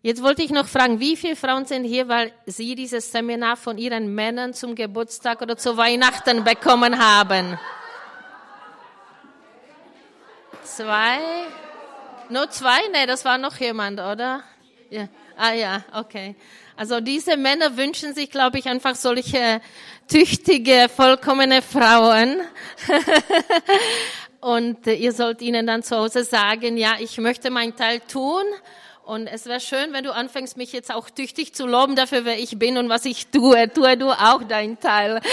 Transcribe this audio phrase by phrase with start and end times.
[0.00, 3.78] Jetzt wollte ich noch fragen, wie viele Frauen sind hier, weil sie dieses Seminar von
[3.78, 7.58] ihren Männern zum Geburtstag oder zu Weihnachten bekommen haben?
[10.62, 11.18] Zwei?
[12.28, 12.78] Nur zwei?
[12.92, 14.44] Nee, das war noch jemand, oder?
[14.88, 15.08] Ja.
[15.36, 16.36] Ah ja, okay.
[16.76, 19.60] Also diese Männer wünschen sich, glaube ich, einfach solche
[20.08, 22.40] tüchtige, vollkommene Frauen.
[24.40, 28.44] Und ihr sollt ihnen dann zu Hause sagen, ja, ich möchte meinen Teil tun.
[29.08, 32.38] Und es wäre schön, wenn du anfängst, mich jetzt auch tüchtig zu loben dafür, wer
[32.38, 33.72] ich bin und was ich tue.
[33.72, 35.22] Tue du auch deinen Teil.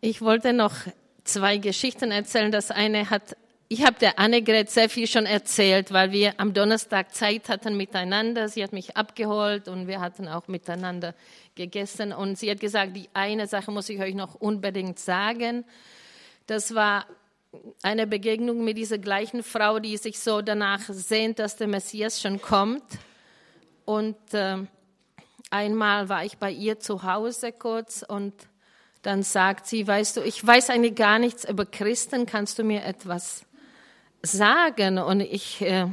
[0.00, 0.74] ich wollte noch
[1.24, 2.52] zwei Geschichten erzählen.
[2.52, 3.36] Das eine hat
[3.66, 8.48] ich habe der Annegret sehr viel schon erzählt, weil wir am Donnerstag Zeit hatten miteinander.
[8.48, 11.16] Sie hat mich abgeholt und wir hatten auch miteinander
[11.56, 12.12] gegessen.
[12.12, 15.64] Und sie hat gesagt, die eine Sache muss ich euch noch unbedingt sagen.
[16.46, 17.06] Das war
[17.82, 22.40] eine Begegnung mit dieser gleichen Frau, die sich so danach sehnt, dass der Messias schon
[22.40, 22.84] kommt.
[23.84, 24.58] Und äh,
[25.50, 28.32] einmal war ich bei ihr zu Hause kurz und
[29.02, 32.84] dann sagt sie, weißt du, ich weiß eigentlich gar nichts über Christen, kannst du mir
[32.84, 33.44] etwas
[34.22, 34.98] sagen.
[34.98, 35.86] Und ich, äh,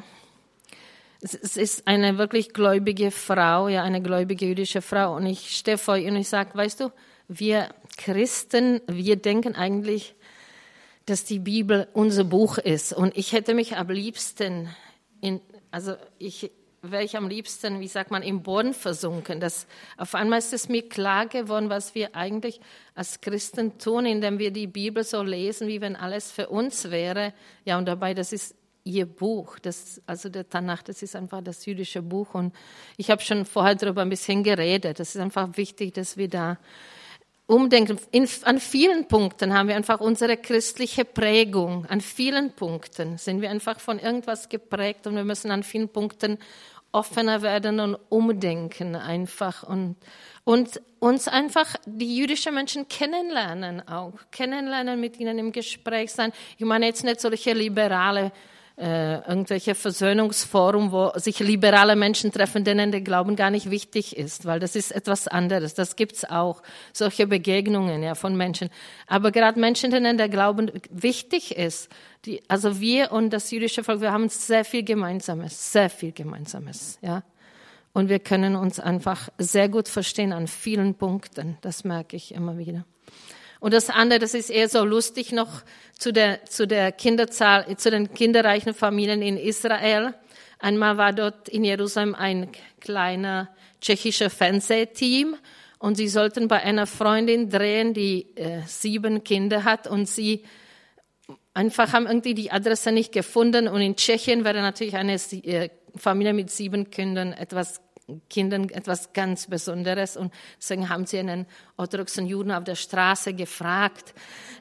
[1.22, 5.16] es, ist eine wirklich gläubige Frau, ja, eine gläubige jüdische Frau.
[5.16, 6.92] Und ich stehe vor ihr und ich sage, weißt du,
[7.28, 10.16] wir Christen, wir denken eigentlich,
[11.06, 12.94] dass die Bibel unser Buch ist.
[12.94, 14.70] Und ich hätte mich am liebsten
[15.20, 19.40] in, also ich, wäre ich am liebsten, wie sagt man, im Boden versunken.
[19.40, 22.60] Das, auf einmal ist es mir klar geworden, was wir eigentlich
[22.96, 27.34] als Christen tun, indem wir die Bibel so lesen, wie wenn alles für uns wäre.
[27.66, 29.60] Ja, und dabei, das ist ihr Buch.
[29.60, 32.34] Das, also der Tanach, das ist einfach das jüdische Buch.
[32.34, 32.56] Und
[32.98, 35.00] ich habe schon vorher darüber ein bisschen geredet.
[35.00, 36.58] Das ist einfach wichtig, dass wir da
[37.52, 38.00] umdenken.
[38.12, 41.86] In, an vielen Punkten haben wir einfach unsere christliche Prägung.
[41.86, 46.38] An vielen Punkten sind wir einfach von irgendwas geprägt und wir müssen an vielen Punkten
[46.94, 49.96] offener werden und umdenken einfach und,
[50.44, 56.31] und uns einfach die jüdischen Menschen kennenlernen auch, kennenlernen, mit ihnen im Gespräch sein.
[56.58, 58.31] Ich meine jetzt nicht solche liberale
[58.78, 64.46] äh, irgendwelche Versöhnungsforum, wo sich liberale Menschen treffen, denen der Glauben gar nicht wichtig ist,
[64.46, 65.74] weil das ist etwas anderes.
[65.74, 66.62] Das gibt's auch,
[66.94, 68.70] solche Begegnungen ja, von Menschen.
[69.08, 71.90] Aber gerade Menschen, denen der Glauben wichtig ist,
[72.26, 76.98] die, also wir und das jüdische Volk, wir haben sehr viel Gemeinsames, sehr viel Gemeinsames,
[77.02, 77.24] ja.
[77.94, 81.58] Und wir können uns einfach sehr gut verstehen an vielen Punkten.
[81.60, 82.86] Das merke ich immer wieder.
[83.62, 85.62] Und das andere, das ist eher so lustig noch
[85.98, 90.16] zu der, zu der Kinderzahl, zu den kinderreichen Familien in Israel.
[90.58, 92.50] Einmal war dort in Jerusalem ein
[92.80, 93.50] kleiner
[93.80, 95.36] tschechischer Fernsehteam
[95.78, 100.44] und sie sollten bei einer Freundin drehen, die äh, sieben Kinder hat und sie
[101.54, 106.34] einfach haben irgendwie die Adresse nicht gefunden und in Tschechien wäre natürlich eine äh, Familie
[106.34, 107.80] mit sieben Kindern etwas
[108.30, 110.18] Kindern etwas ganz Besonderes.
[110.18, 111.46] Und deswegen haben sie einen
[111.78, 114.14] orthodoxen Juden auf der Straße gefragt,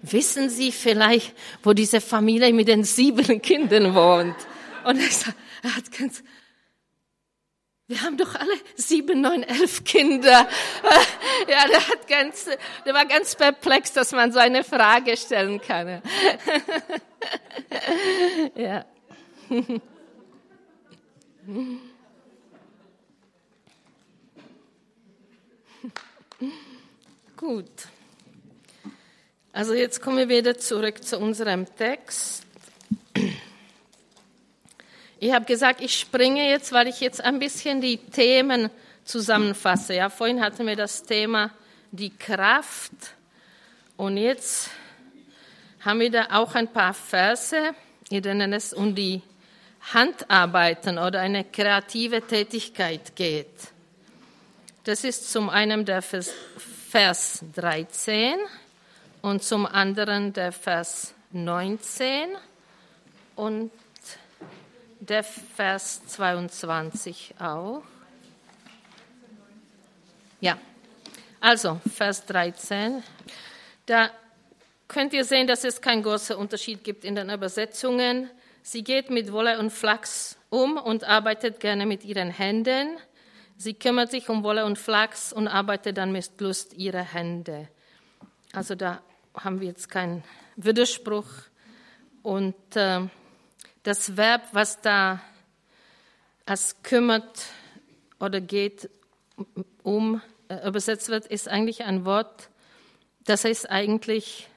[0.03, 4.37] wissen Sie vielleicht, wo diese Familie mit den sieben Kindern wohnt?
[4.85, 5.01] Und
[5.63, 6.23] er hat ganz,
[7.91, 10.49] wir haben doch alle sieben, neun, elf Kinder.
[11.49, 12.49] Ja, der hat ganz,
[12.85, 16.01] der war ganz perplex, dass man so eine Frage stellen kann.
[18.55, 18.85] Ja.
[27.37, 27.71] Gut.
[29.53, 32.45] Also jetzt kommen wir wieder zurück zu unserem Text.
[35.19, 38.71] Ich habe gesagt, ich springe jetzt, weil ich jetzt ein bisschen die Themen
[39.05, 39.95] zusammenfasse.
[39.95, 41.51] Ja, vorhin hatten wir das Thema
[41.93, 42.93] die Kraft
[43.97, 44.71] und jetzt
[45.81, 47.75] haben wir da auch ein paar Verse,
[48.09, 49.23] in denen es um die
[49.93, 53.73] Handarbeiten oder eine kreative Tätigkeit geht.
[54.85, 58.37] Das ist zum einen der Vers 13
[59.21, 62.31] und zum anderen der Vers 19
[63.37, 63.71] und
[65.01, 67.83] der Vers 22 auch.
[70.41, 70.57] Ja,
[71.41, 73.03] also Vers 13.
[73.85, 74.11] Da
[74.89, 78.31] könnt ihr sehen, dass es keinen großen Unterschied gibt in den Übersetzungen.
[78.63, 82.97] Sie geht mit Wolle und Flachs um und arbeitet gerne mit ihren Händen.
[83.63, 87.69] Sie kümmert sich um Wolle und Flachs und arbeitet dann mit Lust ihrer Hände.
[88.55, 89.03] Also da
[89.35, 90.25] haben wir jetzt keinen
[90.57, 91.27] Widerspruch.
[92.23, 93.01] Und äh,
[93.83, 95.21] das Verb, was da
[96.47, 97.45] als kümmert
[98.19, 98.89] oder geht
[99.83, 102.49] um äh, übersetzt wird, ist eigentlich ein Wort,
[103.25, 104.49] das heißt eigentlich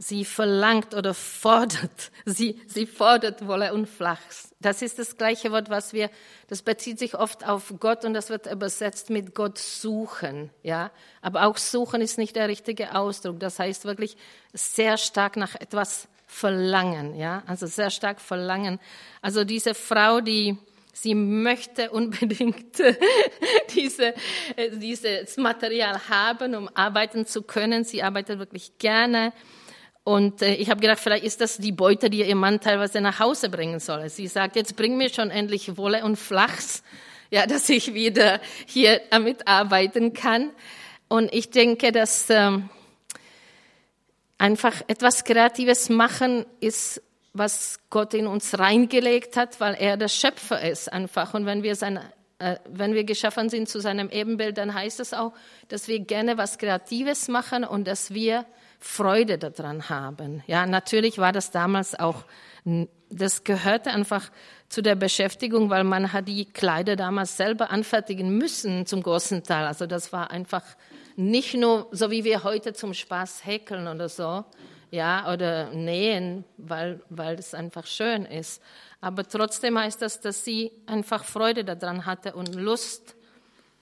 [0.00, 4.54] sie verlangt oder fordert, sie, sie fordert Wolle und Flachs.
[4.58, 6.10] Das ist das gleiche Wort, was wir,
[6.48, 10.90] das bezieht sich oft auf Gott und das wird übersetzt mit Gott suchen, ja.
[11.20, 13.40] Aber auch suchen ist nicht der richtige Ausdruck.
[13.40, 14.16] Das heißt wirklich
[14.54, 17.42] sehr stark nach etwas verlangen, ja.
[17.46, 18.80] Also sehr stark verlangen.
[19.20, 20.56] Also diese Frau, die,
[20.94, 22.82] sie möchte unbedingt
[23.74, 24.14] diese,
[24.72, 27.84] dieses Material haben, um arbeiten zu können.
[27.84, 29.34] Sie arbeitet wirklich gerne.
[30.04, 33.18] Und äh, ich habe gedacht, vielleicht ist das die Beute, die ihr Mann teilweise nach
[33.18, 34.08] Hause bringen soll.
[34.08, 36.82] Sie sagt, jetzt bring mir schon endlich Wolle und Flachs,
[37.30, 40.50] ja, dass ich wieder hier damit arbeiten kann.
[41.08, 42.70] Und ich denke, dass ähm,
[44.38, 47.02] einfach etwas Kreatives machen ist,
[47.32, 51.34] was Gott in uns reingelegt hat, weil er der Schöpfer ist einfach.
[51.34, 52.00] Und wenn wir sein
[52.40, 55.32] äh, wenn wir geschaffen sind zu seinem Ebenbild, dann heißt es auch,
[55.68, 58.46] dass wir gerne was Kreatives machen und dass wir
[58.80, 60.42] Freude daran haben.
[60.46, 62.24] Ja, natürlich war das damals auch,
[63.10, 64.30] das gehörte einfach
[64.68, 69.66] zu der Beschäftigung, weil man hat die Kleider damals selber anfertigen müssen zum großen Teil.
[69.66, 70.64] Also das war einfach
[71.16, 74.44] nicht nur so wie wir heute zum Spaß häkeln oder so,
[74.90, 78.62] ja, oder nähen, weil, weil es einfach schön ist.
[79.00, 83.14] Aber trotzdem heißt das, dass sie einfach Freude daran hatte und Lust,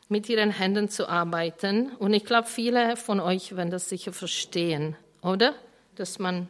[0.08, 1.94] mit ihren Händen zu arbeiten.
[1.96, 5.54] Und ich glaube, viele von euch werden das sicher verstehen, oder?
[5.96, 6.48] Dass man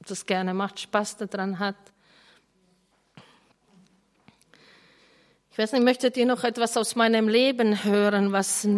[0.00, 1.76] das gerne macht, Spaß daran hat.
[5.50, 8.64] Ich weiß nicht, möchtet ihr noch etwas aus meinem Leben hören, was.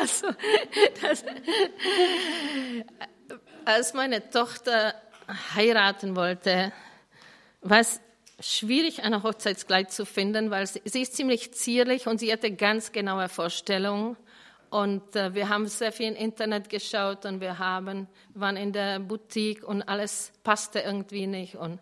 [0.00, 0.28] also,
[1.00, 1.24] das,
[3.64, 4.94] als meine Tochter
[5.54, 6.72] heiraten wollte,
[7.62, 8.00] war es
[8.40, 12.92] schwierig, eine Hochzeitskleid zu finden, weil sie, sie ist ziemlich zierlich und sie hatte ganz
[12.92, 14.16] genaue Vorstellungen.
[14.70, 19.00] Und äh, wir haben sehr viel im Internet geschaut und wir haben, waren in der
[19.00, 21.56] Boutique und alles passte irgendwie nicht.
[21.56, 21.80] Und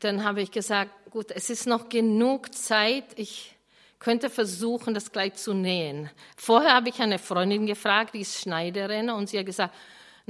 [0.00, 3.56] dann habe ich gesagt, gut, es ist noch genug Zeit, ich
[4.00, 6.10] könnte versuchen, das Kleid zu nähen.
[6.36, 9.74] Vorher habe ich eine Freundin gefragt, die ist Schneiderin, und sie hat gesagt,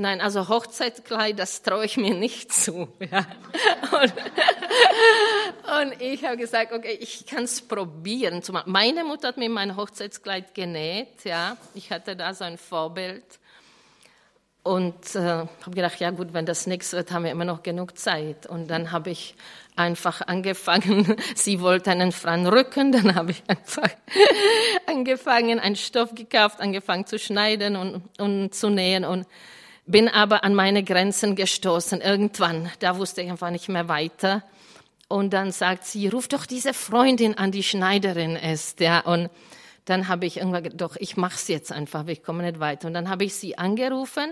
[0.00, 2.88] Nein, also Hochzeitskleid, das traue ich mir nicht zu.
[3.11, 3.26] Ja.
[4.00, 4.14] Und,
[5.71, 8.43] und ich habe gesagt, okay, ich kann es probieren.
[8.67, 11.25] Meine Mutter hat mir mein Hochzeitskleid genäht.
[11.25, 11.57] Ja.
[11.75, 13.25] Ich hatte da so ein Vorbild.
[14.63, 17.97] Und äh, habe gedacht, ja gut, wenn das nichts wird, haben wir immer noch genug
[17.97, 18.47] Zeit.
[18.47, 19.35] Und dann habe ich
[19.75, 23.89] einfach angefangen, sie wollte einen freien Rücken, dann habe ich einfach
[24.87, 29.05] angefangen, einen Stoff gekauft, angefangen zu schneiden und, und zu nähen.
[29.07, 29.27] Und
[29.87, 32.71] bin aber an meine Grenzen gestoßen irgendwann.
[32.81, 34.43] Da wusste ich einfach nicht mehr weiter.
[35.11, 39.01] Und dann sagt sie, ruf doch diese Freundin an, die Schneiderin ist, ja.
[39.01, 39.29] Und
[39.85, 42.87] dann habe ich irgendwann gedacht, doch, ich mach's jetzt einfach, ich komme nicht weiter.
[42.87, 44.31] Und dann habe ich sie angerufen.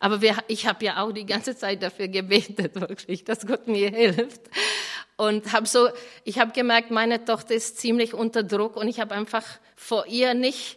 [0.00, 3.90] Aber wir, ich habe ja auch die ganze Zeit dafür gebetet, wirklich, dass Gott mir
[3.90, 4.40] hilft.
[5.16, 5.90] Und habe so,
[6.24, 9.44] ich habe gemerkt, meine Tochter ist ziemlich unter Druck und ich habe einfach
[9.76, 10.76] vor ihr nicht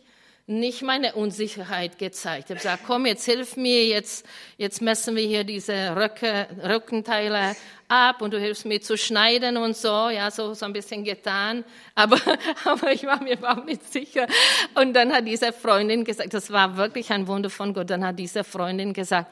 [0.49, 2.45] nicht meine Unsicherheit gezeigt.
[2.45, 4.25] Ich habe gesagt, komm, jetzt hilf mir, jetzt,
[4.57, 7.55] jetzt messen wir hier diese Röcke, Rückenteile
[7.89, 11.65] ab und du hilfst mir zu schneiden und so, ja, so, so ein bisschen getan.
[11.95, 12.17] Aber,
[12.65, 14.27] aber ich war mir überhaupt nicht sicher.
[14.75, 18.17] Und dann hat diese Freundin gesagt, das war wirklich ein Wunder von Gott, dann hat
[18.17, 19.31] diese Freundin gesagt,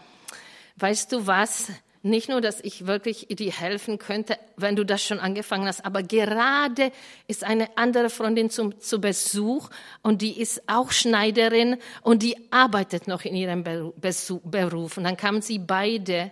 [0.78, 1.72] weißt du was?
[2.04, 6.04] Nicht nur, dass ich wirklich dir helfen könnte, wenn du das schon angefangen hast, aber
[6.04, 6.92] gerade
[7.28, 9.70] ist eine andere Freundin zum, zu Besuch
[10.04, 14.98] und die ist auch Schneiderin und die arbeitet noch in ihrem Beruf.
[14.98, 16.32] Und dann kamen sie beide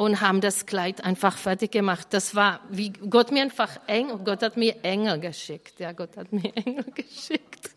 [0.00, 2.06] und haben das Kleid einfach fertig gemacht.
[2.12, 5.78] Das war wie Gott mir einfach Engel, Gott hat mir Engel geschickt.
[5.78, 7.68] Ja, Gott hat mir Engel geschickt.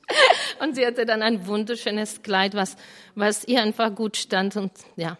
[0.61, 2.77] Und sie hatte dann ein wunderschönes Kleid, was,
[3.13, 5.17] was ihr einfach gut stand und ja,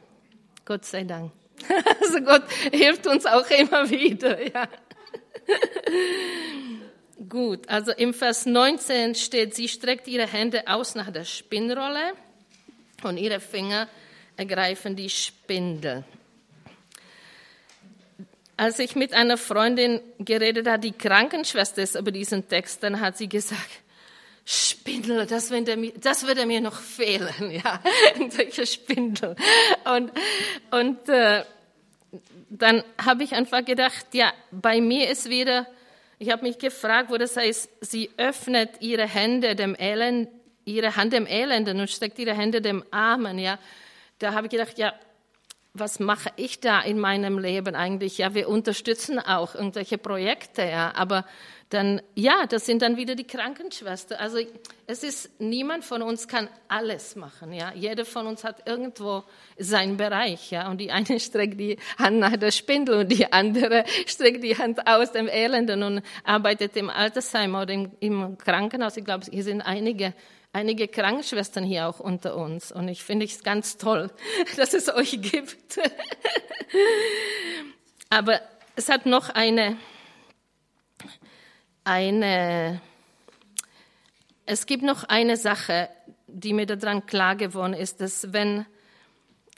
[0.64, 1.34] Gott sei Dank.
[2.02, 4.68] Also Gott hilft uns auch immer wieder, ja.
[7.30, 12.14] Gut, also im Vers 19 steht, sie streckt ihre Hände aus nach der Spinnrolle
[13.04, 13.90] und ihre Finger
[14.38, 16.06] ergreifen die Spindel.
[18.56, 23.18] Als ich mit einer Freundin geredet habe, die Krankenschwester ist über diesen Text, dann hat
[23.18, 23.84] sie gesagt,
[24.46, 27.82] Spindel, das würde mir, das würde mir noch fehlen, ja,
[28.30, 29.36] solche Spindel.
[29.86, 30.12] Und,
[30.72, 31.44] und äh,
[32.50, 35.66] dann habe ich einfach gedacht, ja, bei mir ist wieder,
[36.20, 40.30] ich habe mich gefragt, wo das heißt, sie öffnet ihre Hände dem Elend,
[40.66, 43.58] ihre Hand dem Elenden und steckt ihre Hände dem Armen, ja.
[44.20, 44.94] Da habe ich gedacht, ja,
[45.74, 48.20] was mache ich da in meinem Leben eigentlich?
[48.20, 51.26] Ja, wir unterstützen auch irgendwelche Projekte, ja, aber
[51.70, 54.20] dann, ja, das sind dann wieder die Krankenschwestern.
[54.20, 54.38] Also
[54.86, 57.74] es ist, niemand von uns kann alles machen, ja.
[57.74, 59.24] Jeder von uns hat irgendwo
[59.58, 60.70] seinen Bereich, ja.
[60.70, 64.86] Und die eine streckt die Hand nach der Spindel und die andere streckt die Hand
[64.86, 68.96] aus dem Elenden und arbeitet im Altersheim oder im, im Krankenhaus.
[68.96, 70.14] Ich glaube, hier sind einige
[70.54, 72.72] einige Krankenschwestern hier auch unter uns.
[72.72, 74.10] Und ich finde es ganz toll,
[74.56, 75.78] dass es euch gibt.
[78.10, 78.40] Aber
[78.76, 79.78] es hat noch eine,
[81.84, 82.82] eine,
[84.46, 85.90] es gibt noch eine Sache,
[86.28, 88.66] die mir daran klar geworden ist, dass wenn,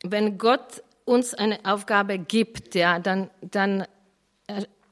[0.04, 3.86] wenn Gott uns eine Aufgabe gibt, ja, dann, dann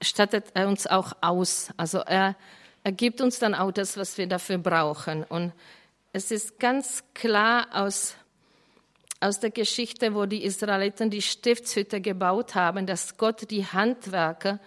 [0.01, 1.69] stattet er uns auch aus.
[1.77, 2.35] Also er,
[2.83, 5.23] er gibt uns dann auch das, was wir dafür brauchen.
[5.23, 5.53] Und
[6.13, 8.15] es ist ganz klar aus,
[9.19, 14.59] aus der Geschichte, wo die Israeliten die Stiftshütte gebaut haben, dass Gott die Handwerker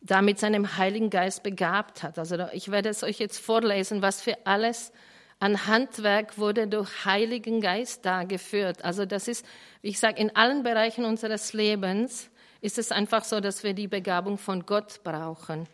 [0.00, 2.18] da mit seinem Heiligen Geist begabt hat.
[2.18, 4.92] Also ich werde es euch jetzt vorlesen, was für alles
[5.40, 8.82] an Handwerk wurde durch Heiligen Geist dargeführt.
[8.82, 9.44] Also das ist,
[9.82, 12.30] wie ich sage, in allen Bereichen unseres Lebens
[12.62, 15.66] ist es einfach so, dass wir die Begabung von Gott brauchen.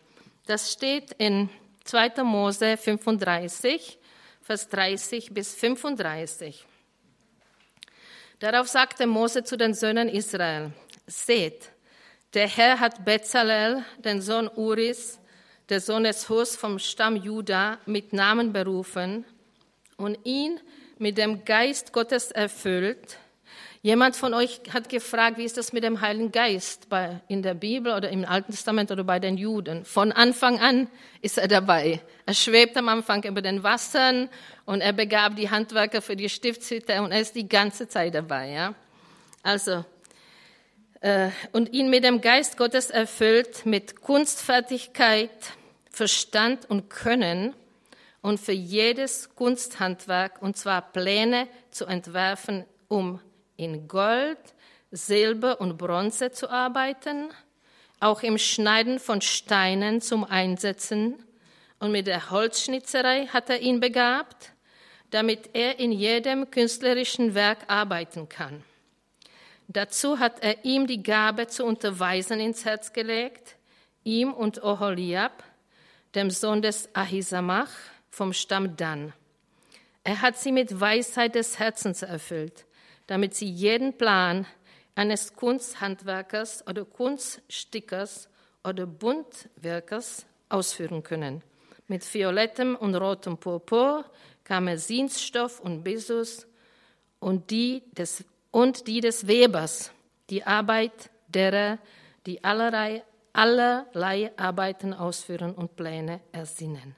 [0.45, 1.49] Das steht in
[1.85, 2.23] 2.
[2.23, 3.97] Mose 35,
[4.41, 6.65] Vers 30 bis 35.
[8.39, 10.71] Darauf sagte Mose zu den Söhnen Israel,
[11.05, 11.71] seht,
[12.33, 15.19] der Herr hat Bezalel, den Sohn Uris,
[15.69, 19.25] der Sohn des Hus vom Stamm Juda, mit Namen berufen
[19.97, 20.59] und ihn
[20.97, 23.17] mit dem Geist Gottes erfüllt,
[23.83, 27.55] Jemand von euch hat gefragt, wie ist das mit dem Heiligen Geist bei, in der
[27.55, 29.85] Bibel oder im Alten Testament oder bei den Juden?
[29.85, 30.87] Von Anfang an
[31.23, 31.99] ist er dabei.
[32.27, 34.29] Er schwebt am Anfang über den Wassern
[34.65, 38.51] und er begab die Handwerker für die Stiftshütte und er ist die ganze Zeit dabei.
[38.51, 38.75] Ja?
[39.41, 39.83] Also,
[40.99, 45.31] äh, und ihn mit dem Geist Gottes erfüllt, mit Kunstfertigkeit,
[45.89, 47.55] Verstand und Können
[48.21, 53.19] und für jedes Kunsthandwerk, und zwar Pläne zu entwerfen, um
[53.61, 54.39] in Gold,
[54.91, 57.29] Silber und Bronze zu arbeiten,
[57.99, 61.23] auch im Schneiden von Steinen zum Einsetzen
[61.79, 64.53] und mit der Holzschnitzerei hat er ihn begabt,
[65.11, 68.63] damit er in jedem künstlerischen Werk arbeiten kann.
[69.67, 73.55] Dazu hat er ihm die Gabe zu unterweisen ins Herz gelegt,
[74.03, 75.43] ihm und Oholiab,
[76.15, 77.71] dem Sohn des Ahisamach
[78.09, 79.13] vom Stamm Dan.
[80.03, 82.65] Er hat sie mit Weisheit des Herzens erfüllt
[83.11, 84.45] damit sie jeden Plan
[84.95, 88.29] eines Kunsthandwerkers oder Kunststickers
[88.63, 91.43] oder Buntwirkers ausführen können.
[91.89, 94.05] Mit violettem und rotem Purpur,
[94.45, 96.47] Karmesinsstoff und Bisus
[97.19, 99.91] und die des, und die des Webers,
[100.29, 101.79] die Arbeit derer,
[102.25, 103.03] die allerlei,
[103.33, 106.95] allerlei Arbeiten ausführen und Pläne ersinnen.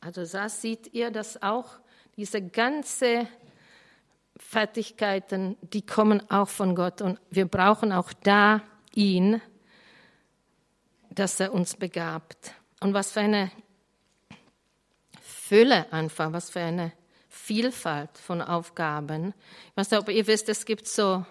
[0.00, 1.80] Also da seht ihr, dass auch
[2.16, 3.26] diese ganze
[4.40, 8.62] Fertigkeiten, die kommen auch von Gott und wir brauchen auch da
[8.94, 9.40] ihn,
[11.10, 12.54] dass er uns begabt.
[12.80, 13.50] Und was für eine
[15.20, 16.92] Fülle einfach, was für eine
[17.28, 19.34] Vielfalt von Aufgaben.
[19.70, 21.24] Ich weiß nicht, ob ihr wisst, es gibt so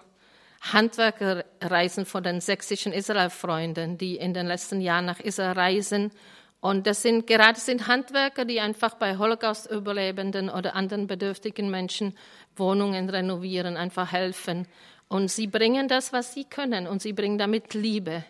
[0.60, 6.12] Handwerkerreisen von den sächsischen Israelfreunden, die in den letzten Jahren nach Israel reisen
[6.60, 12.16] und das sind gerade sind Handwerker, die einfach bei Holocaust-Überlebenden oder anderen bedürftigen Menschen
[12.56, 14.66] Wohnungen renovieren, einfach helfen.
[15.08, 18.24] Und sie bringen das, was sie können, und sie bringen damit Liebe.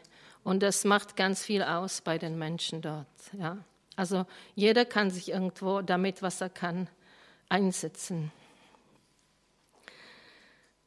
[0.44, 3.06] Und das macht ganz viel aus bei den Menschen dort.
[3.38, 3.58] Ja.
[3.96, 4.24] Also
[4.54, 6.88] jeder kann sich irgendwo damit, was er kann,
[7.48, 8.32] einsetzen.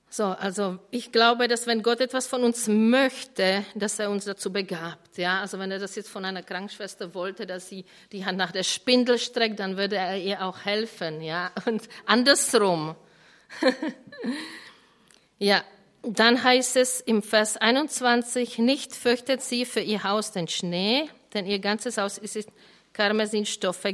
[0.09, 4.53] So, also ich glaube, dass wenn Gott etwas von uns möchte, dass er uns dazu
[4.53, 5.17] begabt.
[5.17, 8.51] Ja, also wenn er das jetzt von einer Krankenschwester wollte, dass sie die Hand nach
[8.51, 11.21] der Spindel streckt, dann würde er ihr auch helfen.
[11.21, 12.95] Ja, und andersrum.
[15.39, 15.63] ja,
[16.03, 21.45] dann heißt es im Vers 21, nicht fürchtet sie für ihr Haus den Schnee, denn
[21.45, 22.45] ihr ganzes Haus ist in
[22.91, 23.87] Karmesinstoffe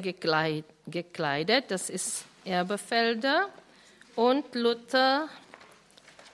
[0.87, 1.65] gekleidet.
[1.69, 3.49] Das ist Erbefelder.
[4.15, 5.29] Und Luther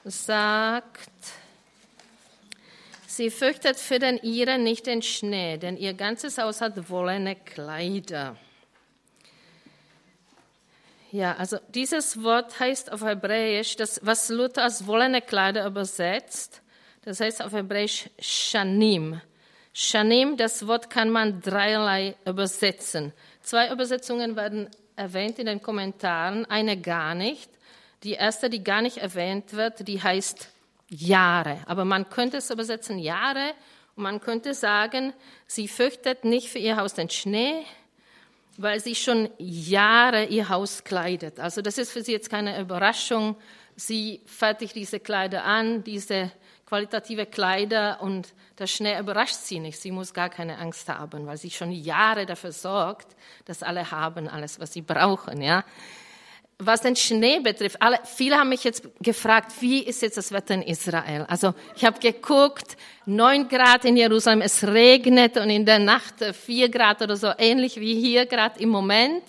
[0.04, 1.10] sagt,
[3.06, 8.38] sie fürchtet für den ihren nicht den Schnee, denn ihr ganzes Haus hat wollene Kleider.
[11.16, 16.62] Ja, also dieses Wort heißt auf Hebräisch, das, was Luther als wollene Kleider übersetzt,
[17.06, 19.22] das heißt auf Hebräisch Shanim.
[19.72, 23.14] Shanim, das Wort kann man dreierlei übersetzen.
[23.42, 27.50] Zwei Übersetzungen werden erwähnt in den Kommentaren, eine gar nicht.
[28.04, 30.50] Die erste, die gar nicht erwähnt wird, die heißt
[30.90, 31.60] Jahre.
[31.66, 33.54] Aber man könnte es übersetzen Jahre
[33.96, 35.14] und man könnte sagen,
[35.48, 37.64] sie fürchtet nicht für ihr Haus den Schnee,
[38.58, 41.40] weil sie schon Jahre ihr Haus kleidet.
[41.40, 43.36] Also das ist für sie jetzt keine Überraschung.
[43.76, 46.32] Sie fertigt diese Kleider an, diese
[46.66, 49.80] qualitative Kleider und der Schnee überrascht sie nicht.
[49.80, 54.28] Sie muss gar keine Angst haben, weil sie schon Jahre dafür sorgt, dass alle haben
[54.28, 55.42] alles, was sie brauchen.
[55.42, 55.64] Ja,
[56.58, 60.54] was den Schnee betrifft, alle, viele haben mich jetzt gefragt, wie ist jetzt das Wetter
[60.54, 61.26] in Israel?
[61.28, 66.70] Also ich habe geguckt, neun Grad in Jerusalem, es regnet und in der Nacht vier
[66.70, 69.24] Grad oder so, ähnlich wie hier gerade im Moment.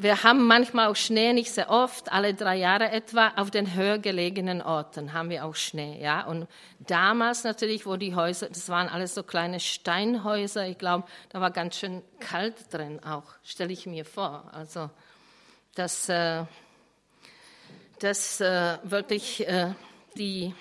[0.00, 3.32] Wir haben manchmal auch Schnee, nicht sehr oft, alle drei Jahre etwa.
[3.34, 6.24] Auf den höher gelegenen Orten haben wir auch Schnee, ja.
[6.24, 6.46] Und
[6.78, 11.50] damals natürlich, wo die Häuser, das waren alles so kleine Steinhäuser, ich glaube, da war
[11.50, 14.48] ganz schön kalt drin auch, stelle ich mir vor.
[14.52, 14.88] Also
[15.78, 16.44] dass, äh,
[18.00, 19.74] dass äh, wirklich äh,
[20.16, 20.52] die,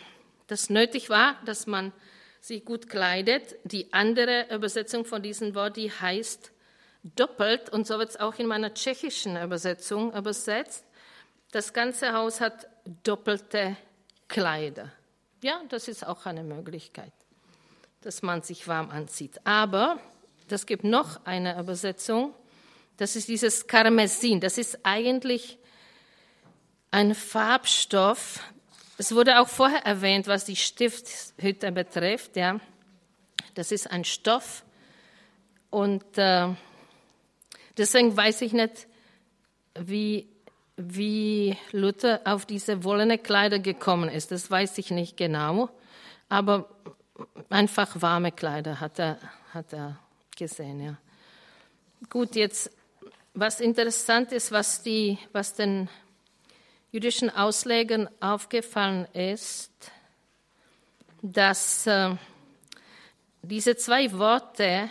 [0.45, 1.91] das nötig war, dass man
[2.39, 3.55] sich gut kleidet.
[3.63, 6.51] Die andere Übersetzung von diesem Wort, die heißt
[7.15, 10.85] doppelt, und so wird es auch in meiner tschechischen Übersetzung übersetzt.
[11.51, 12.67] Das ganze Haus hat
[13.03, 13.75] doppelte
[14.27, 14.91] Kleider.
[15.41, 17.13] Ja, das ist auch eine Möglichkeit,
[18.01, 19.39] dass man sich warm anzieht.
[19.45, 19.99] Aber
[20.47, 22.35] das gibt noch eine Übersetzung,
[22.97, 24.39] das ist dieses Karmesin.
[24.39, 25.57] Das ist eigentlich
[26.91, 28.39] ein Farbstoff.
[28.97, 32.35] Es wurde auch vorher erwähnt, was die Stifthütte betrifft.
[32.35, 32.59] Ja.
[33.53, 34.63] Das ist ein Stoff.
[35.69, 36.47] Und äh,
[37.77, 38.87] deswegen weiß ich nicht,
[39.79, 40.27] wie,
[40.75, 44.31] wie Luther auf diese wollene Kleider gekommen ist.
[44.31, 45.69] Das weiß ich nicht genau.
[46.29, 46.69] Aber
[47.49, 49.19] einfach warme Kleider hat er,
[49.53, 49.99] hat er
[50.35, 50.81] gesehen.
[50.81, 50.97] Ja.
[52.09, 52.71] Gut, jetzt
[53.39, 55.89] was interessant ist, was, die, was den
[56.91, 59.71] jüdischen Auslegern aufgefallen ist,
[61.21, 62.15] dass äh,
[63.43, 64.89] diese zwei Worte,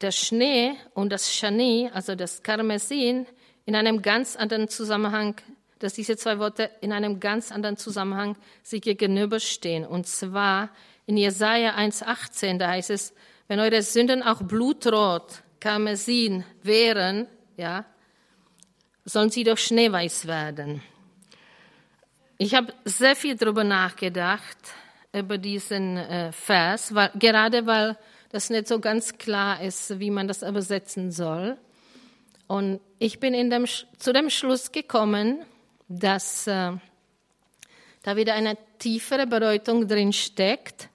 [0.00, 3.26] der Schnee und das Shani, also das Karmesin,
[3.66, 5.34] in einem ganz anderen Zusammenhang,
[5.80, 9.84] dass diese zwei Worte in einem ganz anderen Zusammenhang sich gegenüberstehen.
[9.84, 10.70] Und zwar
[11.04, 13.12] in Jesaja 1,18, da heißt es,
[13.48, 17.84] wenn eure Sünden auch blutrot Karmesin wären, ja,
[19.04, 20.82] sollen sie doch schneeweiß werden.
[22.36, 24.56] Ich habe sehr viel darüber nachgedacht,
[25.12, 27.98] über diesen äh, Vers, weil, gerade weil
[28.30, 31.56] das nicht so ganz klar ist, wie man das übersetzen soll.
[32.46, 35.44] Und ich bin in dem, zu dem Schluss gekommen,
[35.88, 36.72] dass äh,
[38.02, 40.88] da wieder eine tiefere Bedeutung drin steckt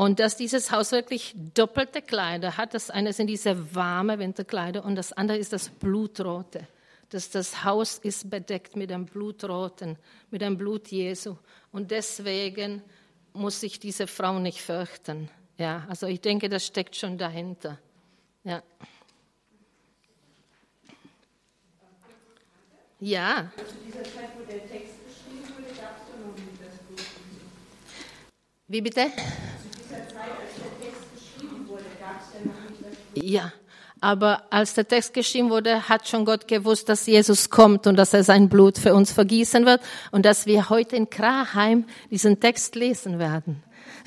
[0.00, 2.72] und dass dieses Haus wirklich doppelte Kleider hat.
[2.72, 6.66] Das eine sind diese warme Winterkleider und das andere ist das Blutrote.
[7.10, 9.98] Dass das Haus ist bedeckt mit dem Blutroten,
[10.30, 11.36] mit dem Blut Jesu.
[11.70, 12.82] Und deswegen
[13.34, 15.28] muss sich diese Frau nicht fürchten.
[15.58, 17.78] Ja, also ich denke, das steckt schon dahinter.
[18.42, 18.62] Ja.
[23.00, 23.52] Ja.
[28.66, 29.10] Wie bitte?
[33.14, 33.52] Ja,
[34.00, 38.14] aber als der Text geschrieben wurde, hat schon Gott gewusst, dass Jesus kommt und dass
[38.14, 42.74] er sein Blut für uns vergießen wird und dass wir heute in Kraheim diesen Text
[42.76, 43.62] lesen werden.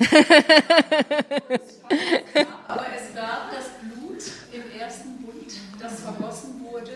[2.66, 6.90] aber es gab das Blut im ersten Bund, das vergossen wurde.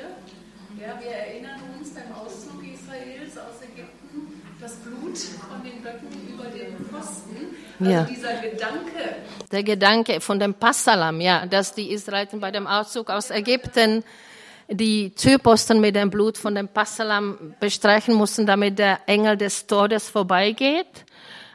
[0.80, 6.46] Ja, wir erinnern uns beim Auszug Israels aus Ägypten, das Blut von den Böcken über
[6.46, 7.54] den Pfosten.
[7.80, 8.02] Also ja.
[8.04, 9.16] dieser Gedanke,
[9.52, 14.04] der Gedanke von dem Passalam, ja, dass die Israeliten bei dem Auszug aus Ägypten
[14.68, 20.10] die Türposten mit dem Blut von dem Passalam bestreichen mussten, damit der Engel des Todes
[20.10, 21.06] vorbeigeht.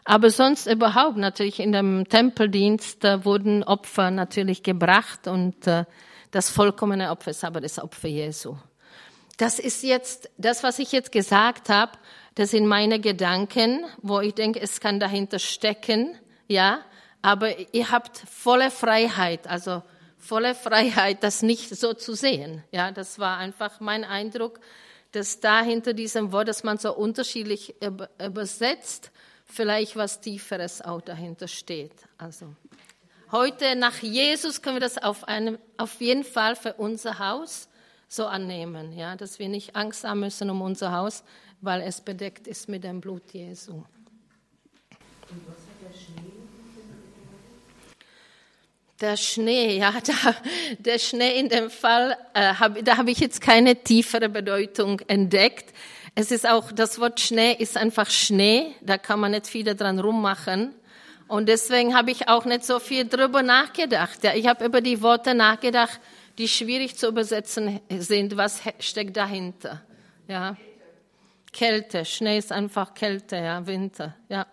[0.06, 5.86] Aber sonst überhaupt natürlich in dem Tempeldienst wurden Opfer natürlich gebracht und äh,
[6.32, 8.58] das vollkommene Opfer ist aber das Opfer Jesu.
[9.38, 11.94] Das ist jetzt, das, was ich jetzt gesagt habe,
[12.36, 16.18] das sind meine Gedanken, wo ich denke, es kann dahinter stecken,
[16.48, 16.80] ja
[17.24, 19.82] aber ihr habt volle Freiheit, also
[20.18, 22.64] volle Freiheit, das nicht so zu sehen.
[22.72, 24.60] Ja, das war einfach mein Eindruck,
[25.14, 27.76] dass da hinter diesem Wort, dass man so unterschiedlich
[28.24, 29.12] übersetzt,
[29.46, 31.94] vielleicht was Tieferes auch dahinter steht.
[32.18, 32.54] Also
[33.32, 37.70] heute nach Jesus können wir das auf, einem, auf jeden Fall für unser Haus
[38.10, 41.24] so annehmen, ja, dass wir nicht Angst haben müssen um unser Haus,
[41.64, 43.84] weil es bedeckt ist mit dem Blut Jesu.
[49.00, 50.36] Der Schnee, ja, da,
[50.78, 55.74] der Schnee in dem Fall, äh, hab, da habe ich jetzt keine tiefere Bedeutung entdeckt.
[56.16, 60.00] Es ist auch, das Wort Schnee ist einfach Schnee, da kann man nicht viel dran
[60.00, 60.74] rummachen.
[61.30, 64.24] Und deswegen habe ich auch nicht so viel drüber nachgedacht.
[64.24, 66.00] Ja, ich habe über die Worte nachgedacht,
[66.38, 68.36] die schwierig zu übersetzen sind.
[68.36, 69.82] Was steckt dahinter?
[70.28, 70.58] Ja.
[71.54, 72.04] Kälte.
[72.04, 74.46] Schnee ist einfach Kälte, ja, Winter, ja.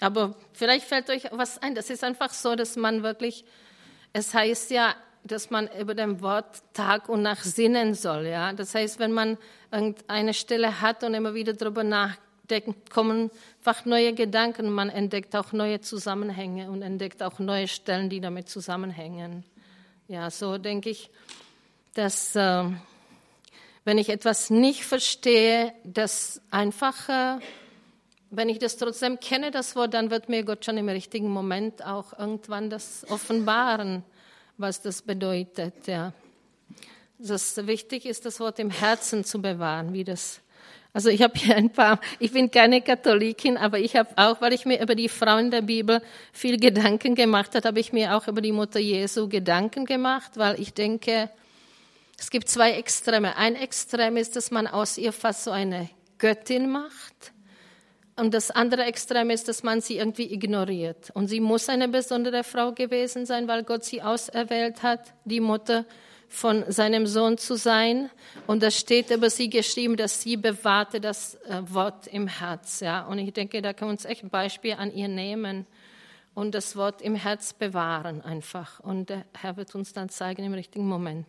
[0.00, 1.74] Aber vielleicht fällt euch was ein.
[1.74, 3.44] Das ist einfach so, dass man wirklich,
[4.12, 8.52] es heißt ja, dass man über dem Wort Tag und Nacht sinnen soll, ja.
[8.52, 9.38] Das heißt, wenn man
[9.70, 14.70] irgendeine Stelle hat und immer wieder darüber nachdenkt, kommen einfach neue Gedanken.
[14.70, 19.44] Man entdeckt auch neue Zusammenhänge und entdeckt auch neue Stellen, die damit zusammenhängen.
[20.06, 21.10] Ja, so denke ich,
[21.94, 22.64] dass äh,
[23.84, 27.38] wenn ich etwas nicht verstehe, das einfach, äh,
[28.30, 31.84] wenn ich das trotzdem kenne, das Wort, dann wird mir Gott schon im richtigen Moment
[31.84, 34.02] auch irgendwann das offenbaren,
[34.56, 35.86] was das bedeutet.
[35.86, 36.12] Ja.
[37.18, 40.40] Das wichtig ist, das Wort im Herzen zu bewahren, wie das
[40.96, 44.52] also ich habe hier ein paar, ich bin keine Katholikin, aber ich habe auch, weil
[44.52, 46.00] ich mir über die Frauen der Bibel
[46.32, 50.60] viel Gedanken gemacht habe, habe ich mir auch über die Mutter Jesu Gedanken gemacht, weil
[50.60, 51.30] ich denke,
[52.18, 53.36] es gibt zwei Extreme.
[53.36, 57.32] Ein Extrem ist, dass man aus ihr fast so eine Göttin macht.
[58.16, 61.10] Und das andere Extrem ist, dass man sie irgendwie ignoriert.
[61.14, 65.84] Und sie muss eine besondere Frau gewesen sein, weil Gott sie auserwählt hat, die Mutter
[66.28, 68.10] von seinem Sohn zu sein.
[68.46, 72.80] Und da steht über sie geschrieben, dass sie bewahrte das äh, Wort im Herz.
[72.80, 73.06] Ja?
[73.06, 75.66] Und ich denke, da können wir uns echt ein Beispiel an ihr nehmen
[76.34, 78.80] und das Wort im Herz bewahren einfach.
[78.80, 81.26] Und der Herr wird uns dann zeigen im richtigen Moment,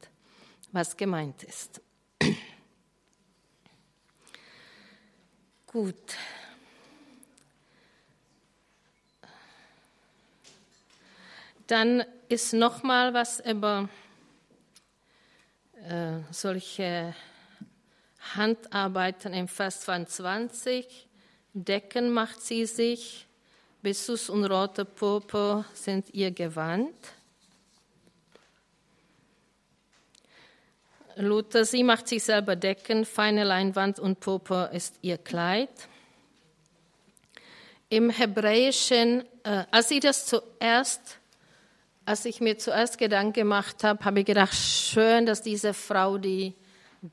[0.76, 1.82] was gemeint ist.
[5.66, 5.96] Gut.
[11.68, 13.90] Dann ist noch mal was über
[15.88, 17.16] äh, solche
[18.36, 21.08] Handarbeiten im Vers 22.
[21.54, 23.28] Decken macht sie sich,
[23.82, 26.96] Bessus und rote Purpur sind ihr Gewand.
[31.18, 35.70] Luther, sie macht sich selber Decken, feine Leinwand und Purpur ist ihr Kleid.
[37.90, 41.20] Im Hebräischen, äh, als sie das zuerst
[42.06, 46.54] als ich mir zuerst Gedanken gemacht habe, habe ich gedacht, schön, dass diese Frau, die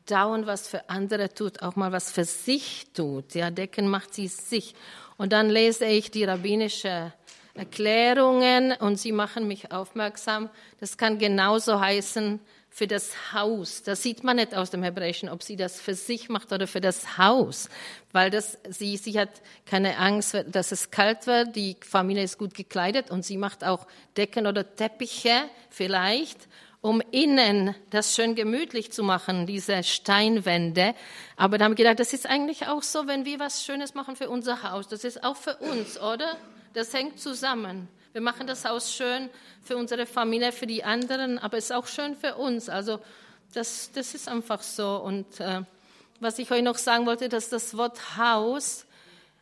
[0.07, 3.35] dauernd was für andere tut, auch mal was für sich tut.
[3.35, 4.75] Ja, Decken macht sie sich.
[5.17, 7.13] Und dann lese ich die rabbinische
[7.55, 10.51] Erklärungen und sie machen mich aufmerksam.
[10.81, 12.41] Das kann genauso heißen,
[12.73, 13.83] für das Haus.
[13.83, 16.81] Das sieht man nicht aus dem Hebräischen, ob sie das für sich macht oder für
[16.81, 17.69] das Haus,
[18.13, 19.29] weil das, sie, sie hat
[19.67, 21.55] keine Angst, dass es kalt wird.
[21.55, 26.49] Die Familie ist gut gekleidet und sie macht auch Decken oder Teppiche vielleicht,
[26.81, 30.95] um innen das schön gemütlich zu machen, diese Steinwände.
[31.37, 34.17] Aber da haben wir gedacht, das ist eigentlich auch so, wenn wir was Schönes machen
[34.17, 34.89] für unser Haus.
[34.89, 36.39] Das ist auch für uns, oder?
[36.73, 37.87] Das hängt zusammen.
[38.13, 39.31] Wir machen das Haus schön
[39.63, 42.69] für unsere Familie, für die anderen, aber es ist auch schön für uns.
[42.69, 43.01] Also
[43.55, 44.97] das, das ist einfach so.
[44.97, 45.63] Und äh,
[46.21, 48.85] was ich euch noch sagen wollte, dass das Wort Haus,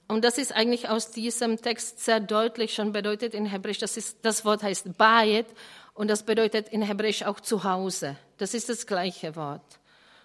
[0.07, 4.19] und das ist eigentlich aus diesem Text sehr deutlich schon bedeutet in Hebräisch, das, ist,
[4.23, 5.47] das Wort heißt Bayet
[5.95, 8.17] und das bedeutet in Hebräisch auch zu Hause.
[8.39, 9.81] Das ist das gleiche Wort.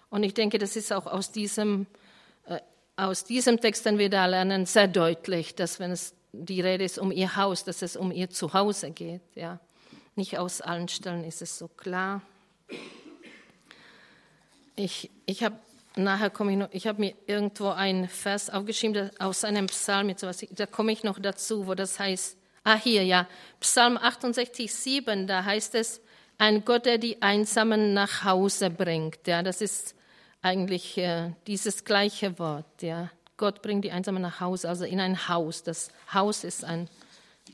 [0.08, 1.88] Und ich denke, das ist auch aus diesem,
[2.46, 2.60] äh,
[2.94, 6.98] aus diesem Text, den wir da lernen, sehr deutlich, dass wenn es die Rede ist
[6.98, 9.22] um ihr Haus, dass es um ihr Zuhause geht.
[9.34, 9.58] Ja.
[10.14, 12.22] Nicht aus allen Stellen ist es so klar.
[14.76, 15.56] Ich, ich habe
[15.96, 20.14] nachher komme ich noch, ich habe mir irgendwo einen Vers aufgeschrieben aus einem Psalm,
[20.50, 23.26] da komme ich noch dazu, wo das heißt, ah hier, ja,
[23.60, 26.00] Psalm 68, 7, da heißt es,
[26.38, 29.26] ein Gott, der die Einsamen nach Hause bringt.
[29.26, 29.94] Ja, das ist
[30.42, 33.10] eigentlich äh, dieses gleiche Wort, ja.
[33.36, 35.62] Gott bringt die Einsamen nach Hause, also in ein Haus.
[35.62, 36.88] Das Haus ist ein,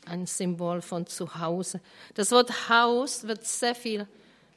[0.07, 1.81] ein Symbol von Zuhause.
[2.15, 4.07] Das Wort Haus wird sehr viel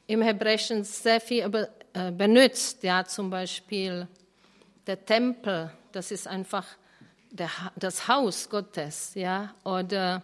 [0.06, 2.82] im Hebräischen sehr viel äh, benutzt.
[2.82, 4.06] Ja, zum Beispiel
[4.86, 6.64] der Tempel, das ist einfach
[7.30, 9.12] der, das Haus Gottes.
[9.14, 10.22] Ja, oder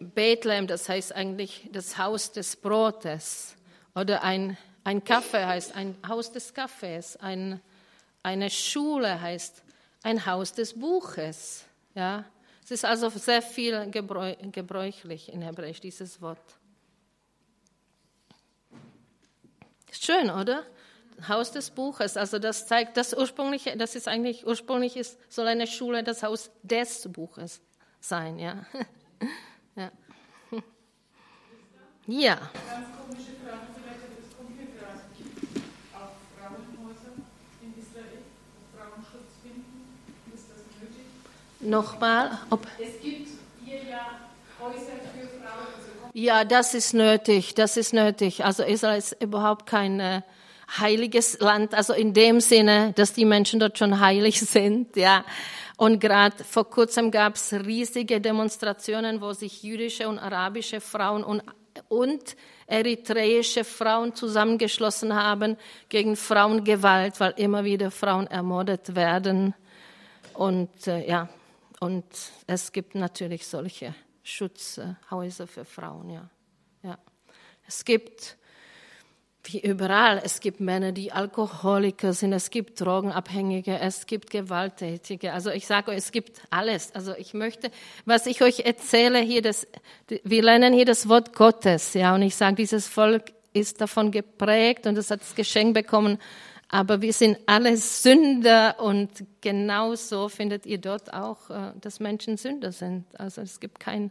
[0.00, 3.54] Bethlehem, das heißt eigentlich das Haus des Brotes.
[3.94, 7.16] Oder ein, ein Kaffee heißt ein Haus des Kaffees.
[7.16, 7.60] Ein,
[8.24, 9.62] eine Schule heißt
[10.02, 11.64] ein Haus des Buches.
[11.94, 12.24] Ja?
[12.64, 16.40] Es ist also sehr viel gebräuchlich in Hebräisch, dieses Wort.
[19.92, 20.64] Schön, oder?
[21.28, 25.68] Haus des Buches, also das zeigt, das ursprüngliche, das ist eigentlich ursprünglich ist, soll eine
[25.68, 27.60] Schule das Haus des Buches
[28.00, 28.66] sein, ja.
[29.76, 29.92] ja.
[32.06, 32.50] ja.
[41.64, 42.66] Nochmal, ob.
[42.78, 43.28] Es gibt
[43.64, 44.20] hier ja
[44.60, 44.76] Häuser
[45.14, 46.10] für Frauen.
[46.12, 48.44] Ja, das ist nötig, das ist nötig.
[48.44, 50.20] Also Israel ist überhaupt kein äh,
[50.78, 55.24] heiliges Land, also in dem Sinne, dass die Menschen dort schon heilig sind, ja.
[55.76, 61.42] Und gerade vor kurzem gab es riesige Demonstrationen, wo sich jüdische und arabische Frauen und,
[61.88, 65.56] und eritreische Frauen zusammengeschlossen haben
[65.88, 69.54] gegen Frauengewalt, weil immer wieder Frauen ermordet werden.
[70.34, 71.28] Und äh, ja,
[71.84, 72.06] und
[72.46, 76.30] es gibt natürlich solche Schutzhäuser für Frauen, ja.
[76.82, 76.98] ja.
[77.68, 78.38] Es gibt
[79.42, 80.22] wie überall.
[80.24, 85.34] Es gibt Männer, die Alkoholiker sind, es gibt Drogenabhängige, es gibt Gewalttätige.
[85.34, 86.90] Also ich sage euch, es gibt alles.
[86.94, 87.70] Also ich möchte,
[88.06, 89.66] was ich euch erzähle hier, das,
[90.08, 94.86] wir lernen hier das Wort Gottes, ja, und ich sage, dieses Volk ist davon geprägt
[94.86, 96.16] und es hat das Geschenk bekommen,
[96.68, 102.72] aber wir sind alle Sünder und genauso findet ihr dort auch, äh, dass Menschen Sünder
[102.72, 103.04] sind.
[103.18, 104.10] Also es gibt kein,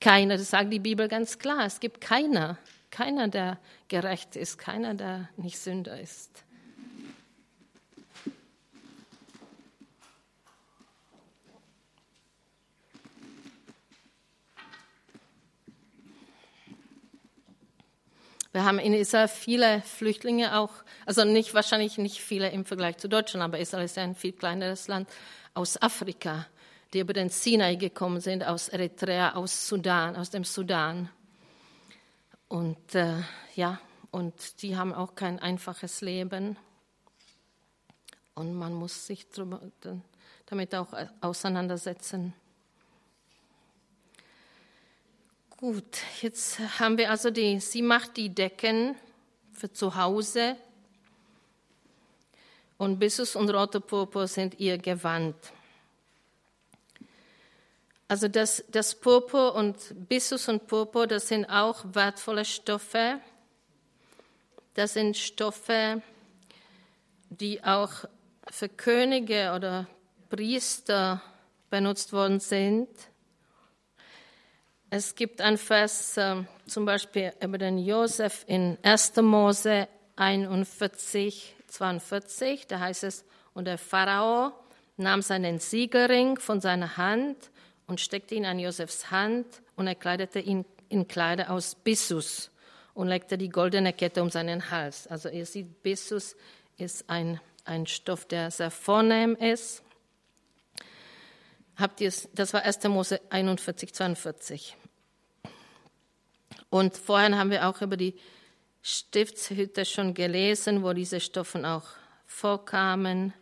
[0.00, 2.58] keiner, das sagt die Bibel ganz klar, es gibt keiner,
[2.90, 6.44] keiner, der gerecht ist, keiner, der nicht Sünder ist.
[18.52, 20.72] Wir haben in Israel viele Flüchtlinge auch,
[21.06, 24.88] also nicht wahrscheinlich nicht viele im Vergleich zu Deutschland, aber Israel ist ein viel kleineres
[24.88, 25.08] Land
[25.54, 26.46] aus Afrika,
[26.92, 31.10] die über den Sinai gekommen sind, aus Eritrea, aus Sudan, aus dem Sudan.
[32.48, 33.22] Und äh,
[33.54, 36.56] ja, und die haben auch kein einfaches Leben.
[38.34, 39.28] Und man muss sich
[40.46, 42.32] damit auch auseinandersetzen.
[45.60, 48.96] Gut, jetzt haben wir also die, sie macht die Decken
[49.52, 50.56] für zu Hause
[52.78, 55.36] und Bissus und Rote Purpur sind ihr Gewand.
[58.08, 59.76] Also das, das Purpur und
[60.08, 63.20] Bissus und Purpur, das sind auch wertvolle Stoffe.
[64.72, 66.00] Das sind Stoffe,
[67.28, 68.06] die auch
[68.50, 69.86] für Könige oder
[70.30, 71.20] Priester
[71.68, 72.88] benutzt worden sind.
[74.92, 79.16] Es gibt ein Vers äh, zum Beispiel über den Josef in 1.
[79.18, 82.66] Mose 41, 42.
[82.66, 83.24] Da heißt es,
[83.54, 84.50] und der Pharao
[84.96, 87.36] nahm seinen Siegerring von seiner Hand
[87.86, 92.50] und steckte ihn an Josefs Hand und er kleidete ihn in Kleider aus Bissus
[92.92, 95.06] und legte die goldene Kette um seinen Hals.
[95.06, 96.34] Also ihr seht, Bissus
[96.78, 99.84] ist ein, ein Stoff, der sehr vornehm ist.
[101.76, 102.82] Habt ihr das war 1.
[102.88, 104.76] Mose 41, 42.
[106.70, 108.14] Und vorhin haben wir auch über die
[108.82, 111.84] Stiftshütte schon gelesen, wo diese Stoffe auch
[112.26, 113.34] vorkamen.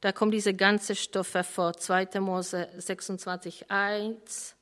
[0.00, 2.20] Da kommt diese ganze Stoff hervor, 2.
[2.20, 4.54] Mose 26, 1.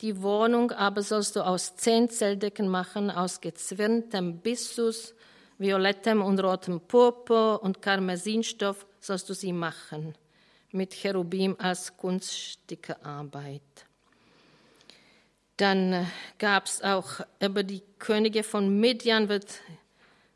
[0.00, 5.14] Die Wohnung aber sollst du aus zehn Zelldecken machen, aus gezwirntem Bissus,
[5.58, 10.16] violettem und rotem Purpur und Karmesinstoff sollst du sie machen,
[10.72, 13.62] mit Cherubim als Kunststückearbeit.
[15.56, 16.04] Dann äh,
[16.38, 19.60] gab es auch über die Könige von Midian wird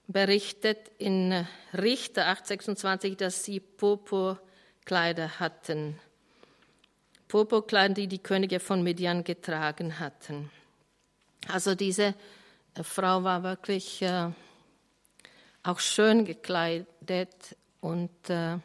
[0.07, 5.99] berichtet in Richter 826, dass sie Purpurkleider hatten.
[7.29, 10.51] Purpurkleider, die die Könige von Midian getragen hatten.
[11.47, 12.15] Also diese
[12.75, 14.31] äh, Frau war wirklich äh,
[15.63, 18.59] auch schön gekleidet und äh,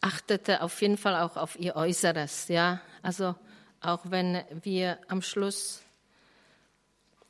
[0.00, 2.48] achtete auf jeden Fall auch auf ihr Äußeres.
[2.48, 3.34] Ja, also
[3.80, 5.82] auch wenn wir am Schluss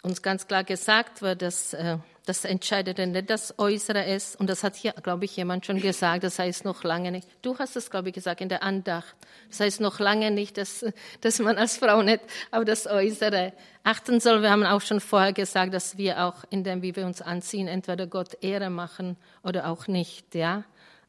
[0.03, 4.39] uns ganz klar gesagt wird, dass äh, das Entscheidende nicht das Äußere ist.
[4.39, 6.25] Und das hat hier, glaube ich, jemand schon gesagt.
[6.25, 7.27] Das heißt noch lange nicht.
[7.43, 9.17] Du hast es, glaube ich, gesagt in der Andacht.
[9.49, 10.85] Das heißt noch lange nicht, dass,
[11.23, 14.43] dass man als Frau nicht auf das Äußere achten soll.
[14.43, 17.67] Wir haben auch schon vorher gesagt, dass wir auch in dem, wie wir uns anziehen,
[17.67, 20.35] entweder Gott Ehre machen oder auch nicht.
[20.35, 20.65] Ja.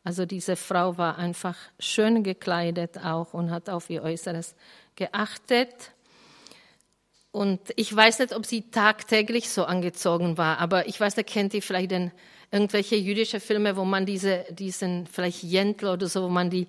[0.05, 4.55] Also diese Frau war einfach schön gekleidet auch und hat auf ihr Äußeres
[4.99, 5.91] geachtet.
[7.31, 11.53] Und ich weiß nicht, ob sie tagtäglich so angezogen war, aber ich weiß nicht, kennt
[11.53, 12.11] ihr vielleicht denn
[12.51, 16.67] irgendwelche jüdische Filme, wo man diese, diesen, vielleicht Jentl oder so, wo man die,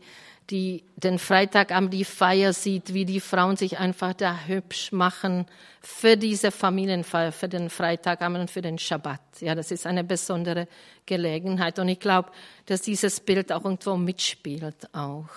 [0.51, 5.47] die, den Freitagabend die Feier sieht, wie die Frauen sich einfach da hübsch machen
[5.81, 9.21] für diese Familienfeier, für den Freitagabend und für den Schabbat.
[9.41, 10.69] Ja, das ist eine besondere
[11.07, 11.79] Gelegenheit.
[11.79, 12.31] Und ich glaube,
[12.67, 15.29] dass dieses Bild auch irgendwo mitspielt auch.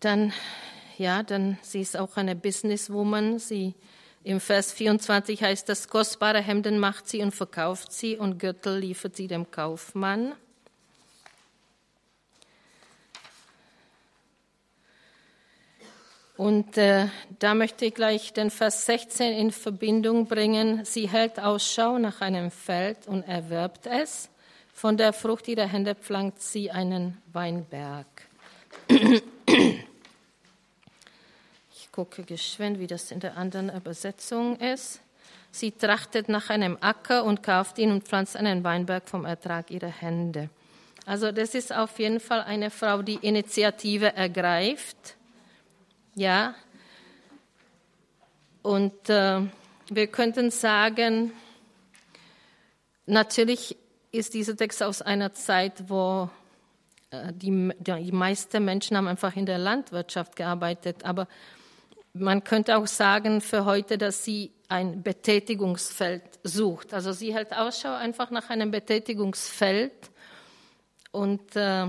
[0.00, 0.32] Dann,
[0.98, 3.38] ja, dann, sie ist auch eine Businesswoman.
[3.38, 3.74] Sie
[4.24, 9.16] Im Vers 24 heißt das, kostbare Hemden macht sie und verkauft sie und Gürtel liefert
[9.16, 10.32] sie dem Kaufmann.
[16.36, 17.08] Und äh,
[17.38, 20.86] da möchte ich gleich den Vers 16 in Verbindung bringen.
[20.86, 24.30] Sie hält Ausschau nach einem Feld und erwirbt es.
[24.72, 28.06] Von der Frucht ihrer Hände pflanzt sie einen Weinberg.
[31.92, 35.00] Gucke geschwind, wie das in der anderen Übersetzung ist.
[35.50, 39.88] Sie trachtet nach einem Acker und kauft ihn und pflanzt einen Weinberg vom Ertrag ihrer
[39.88, 40.48] Hände.
[41.06, 45.16] Also das ist auf jeden Fall eine Frau, die Initiative ergreift
[46.14, 46.54] ja.
[48.62, 49.40] Und äh,
[49.88, 51.32] wir könnten sagen,
[53.06, 53.76] natürlich
[54.12, 56.28] ist dieser Text aus einer Zeit, wo
[57.10, 61.04] äh, die, die meisten Menschen haben einfach in der Landwirtschaft gearbeitet.
[61.04, 61.26] Aber
[62.12, 66.94] man könnte auch sagen für heute, dass sie ein Betätigungsfeld sucht.
[66.94, 70.10] Also sie hält Ausschau einfach nach einem Betätigungsfeld
[71.12, 71.88] und äh,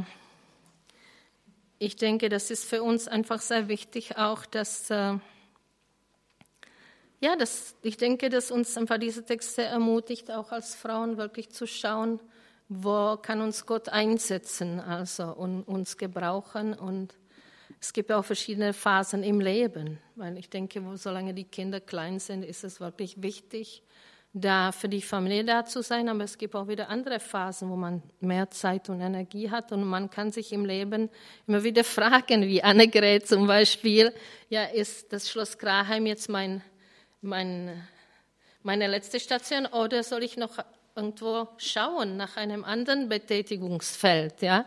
[1.77, 5.17] ich denke, das ist für uns einfach sehr wichtig auch, dass, äh,
[7.19, 11.65] ja, das, ich denke, dass uns einfach diese Texte ermutigt, auch als Frauen wirklich zu
[11.65, 12.19] schauen,
[12.67, 17.15] wo kann uns Gott einsetzen, also und uns gebrauchen und
[17.81, 22.43] es gibt auch verschiedene Phasen im Leben, weil ich denke, solange die Kinder klein sind,
[22.43, 23.81] ist es wirklich wichtig,
[24.33, 27.75] da für die Familie da zu sein, aber es gibt auch wieder andere Phasen, wo
[27.75, 31.09] man mehr Zeit und Energie hat und man kann sich im Leben
[31.47, 34.13] immer wieder fragen, wie Annegret zum Beispiel,
[34.47, 36.61] ja, ist das Schloss Graheim jetzt mein,
[37.21, 37.83] mein,
[38.61, 40.59] meine letzte Station oder soll ich noch
[40.95, 44.65] irgendwo schauen nach einem anderen Betätigungsfeld, ja?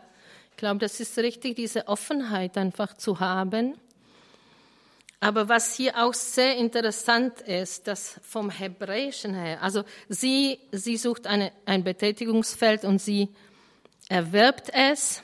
[0.55, 3.75] Ich glaube, das ist richtig, diese Offenheit einfach zu haben
[5.25, 11.27] aber was hier auch sehr interessant ist, dass vom Hebräischen her, also sie, sie sucht
[11.27, 13.31] eine, ein Betätigungsfeld und sie
[14.11, 15.23] erwirbt es.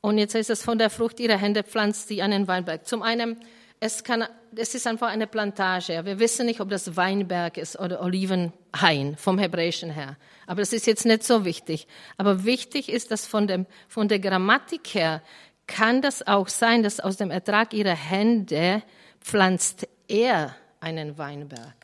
[0.00, 2.86] Und jetzt heißt es, von der Frucht ihrer Hände pflanzt sie einen Weinberg.
[2.86, 3.36] Zum einen,
[3.82, 6.04] es, kann, es ist einfach eine Plantage.
[6.04, 10.16] Wir wissen nicht, ob das Weinberg ist oder Olivenhain vom Hebräischen her.
[10.46, 11.88] Aber das ist jetzt nicht so wichtig.
[12.16, 15.20] Aber wichtig ist, dass von, dem, von der Grammatik her
[15.66, 18.84] kann das auch sein, dass aus dem Ertrag ihrer Hände
[19.20, 21.74] pflanzt er einen Weinberg.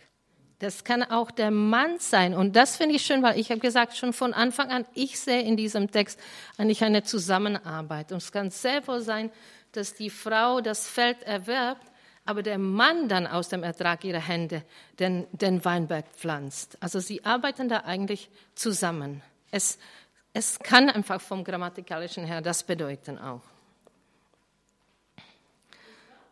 [0.61, 2.32] Das kann auch der Mann sein.
[2.34, 5.42] Und das finde ich schön, weil ich habe gesagt, schon von Anfang an, ich sehe
[5.42, 6.20] in diesem Text
[6.58, 8.12] eigentlich eine Zusammenarbeit.
[8.12, 9.30] Und es kann sehr wohl sein,
[9.72, 11.87] dass die Frau das Feld erwerbt,
[12.24, 14.62] aber der Mann dann aus dem Ertrag ihrer Hände
[14.98, 16.76] den, den Weinberg pflanzt.
[16.81, 19.22] Also sie arbeiten da eigentlich zusammen.
[19.50, 19.78] Es,
[20.35, 23.40] es kann einfach vom grammatikalischen her das bedeuten auch.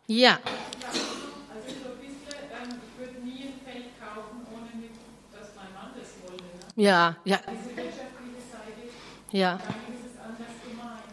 [0.07, 0.39] Ja.
[0.39, 4.91] Also so ein bisschen, ähm, ich würde nie ein Feld kaufen, ohne mit,
[5.33, 6.43] dass mein Mann das wollte.
[6.43, 6.83] Ne?
[6.83, 7.37] Ja, ja.
[7.37, 8.87] Diese wirtschaftliche Seite,
[9.31, 9.57] ja.
[9.57, 11.03] dann ist es anders gemeint.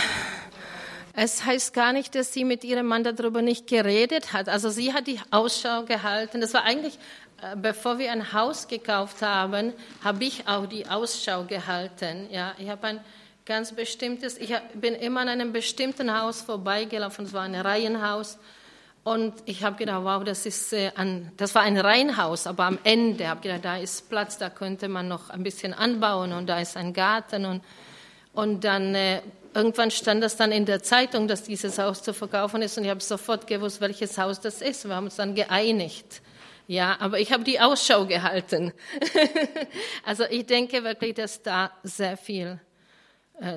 [1.13, 4.49] Es heißt gar nicht, dass sie mit ihrem Mann darüber nicht geredet hat.
[4.49, 6.41] Also sie hat die Ausschau gehalten.
[6.41, 6.97] Das war eigentlich
[7.41, 12.27] äh, bevor wir ein Haus gekauft haben, habe ich auch die Ausschau gehalten.
[12.31, 12.99] Ja, ich habe ein
[13.45, 18.37] ganz bestimmtes, ich bin immer an einem bestimmten Haus vorbeigelaufen, es war ein Reihenhaus.
[19.09, 22.77] Und ich habe gedacht, wow, das ist äh, ein, das war ein Reihenhaus, aber am
[22.83, 26.45] Ende habe ich gedacht, da ist Platz, da könnte man noch ein bisschen anbauen und
[26.45, 27.63] da ist ein Garten und
[28.33, 29.23] und dann äh,
[29.55, 32.91] irgendwann stand das dann in der Zeitung, dass dieses Haus zu verkaufen ist und ich
[32.91, 34.87] habe sofort gewusst, welches Haus das ist.
[34.87, 36.21] Wir haben uns dann geeinigt.
[36.67, 38.73] Ja, aber ich habe die Ausschau gehalten.
[40.05, 42.59] also ich denke wirklich, dass da sehr viel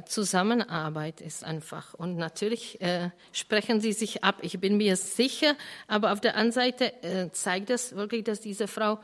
[0.07, 1.95] Zusammenarbeit ist einfach.
[1.95, 4.37] Und natürlich äh, sprechen sie sich ab.
[4.43, 5.55] Ich bin mir sicher,
[5.89, 8.99] aber auf der anderen Seite äh, zeigt es wirklich, dass diese Frau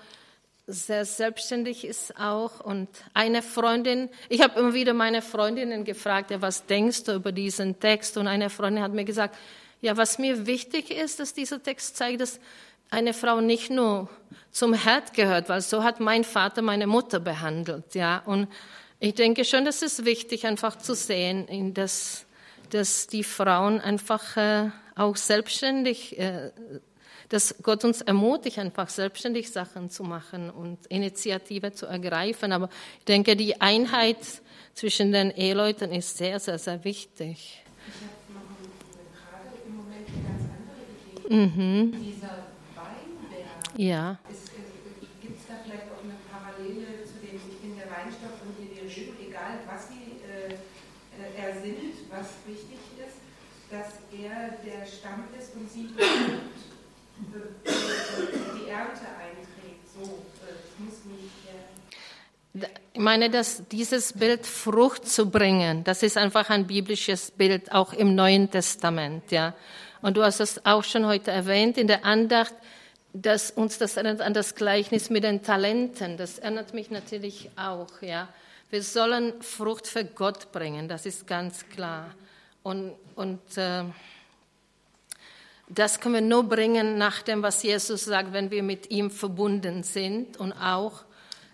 [0.69, 2.61] sehr selbstständig ist auch.
[2.61, 7.33] Und eine Freundin, ich habe immer wieder meine Freundinnen gefragt, ja, was denkst du über
[7.33, 8.17] diesen Text?
[8.17, 9.37] Und eine Freundin hat mir gesagt,
[9.81, 12.39] ja, was mir wichtig ist, dass dieser Text zeigt, dass
[12.91, 14.09] eine Frau nicht nur
[14.51, 18.23] zum Herd gehört, weil so hat mein Vater meine Mutter behandelt, ja.
[18.25, 18.49] Und
[19.01, 22.27] ich denke schon, das ist wichtig, einfach zu sehen, dass,
[22.71, 26.51] dass die Frauen einfach äh, auch selbstständig, äh,
[27.29, 32.53] dass Gott uns ermutigt, einfach selbstständig Sachen zu machen und Initiative zu ergreifen.
[32.53, 34.19] Aber ich denke, die Einheit
[34.75, 37.63] zwischen den Eheleuten ist sehr, sehr, sehr wichtig.
[37.87, 38.49] Ich habe noch
[39.15, 41.57] gerade im Moment eine ganz andere Idee.
[41.57, 41.93] Mhm.
[42.03, 42.49] Dieser
[43.77, 44.19] ja.
[45.23, 48.75] Gibt es da vielleicht auch eine Parallele zu dem, ich bin der Weinstock und hier
[48.75, 49.13] die Rebe,
[51.49, 51.63] egal
[52.11, 53.19] was äh, äh, wichtig ist,
[53.71, 56.03] dass er der Stamm ist und sie die
[58.69, 59.85] Ernte einträgt.
[59.95, 60.03] So,
[60.43, 61.29] es muss nicht
[62.93, 67.93] ich meine, dass dieses Bild Frucht zu bringen, das ist einfach ein biblisches Bild, auch
[67.93, 69.55] im Neuen Testament, ja.
[70.03, 72.55] Und du hast es auch schon heute erwähnt in der Andacht,
[73.13, 76.17] dass uns das erinnert an das Gleichnis mit den Talenten.
[76.17, 78.29] Das erinnert mich natürlich auch, ja.
[78.71, 82.15] Wir sollen Frucht für Gott bringen, das ist ganz klar.
[82.63, 83.85] Und, und äh,
[85.71, 89.85] das können wir nur bringen nach dem, was Jesus sagt, wenn wir mit ihm verbunden
[89.85, 91.05] sind und auch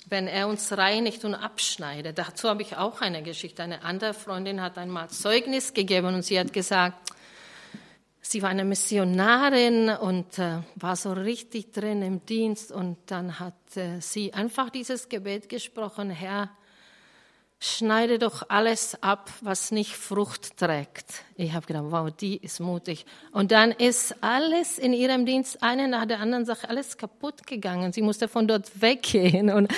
[0.08, 2.18] wenn er uns reinigt und abschneidet.
[2.18, 3.62] Dazu habe ich auch eine Geschichte.
[3.62, 7.10] Eine andere Freundin hat einmal Zeugnis gegeben und sie hat gesagt,
[8.20, 13.76] sie war eine Missionarin und äh, war so richtig drin im Dienst und dann hat
[13.76, 16.50] äh, sie einfach dieses Gebet gesprochen, Herr,
[17.60, 21.24] schneide doch alles ab, was nicht Frucht trägt.
[21.36, 23.06] Ich habe gedacht, wow, die ist mutig.
[23.32, 27.92] Und dann ist alles in ihrem Dienst, eine nach der anderen Sache, alles kaputt gegangen.
[27.92, 29.50] Sie musste von dort weggehen.
[29.50, 29.72] Und,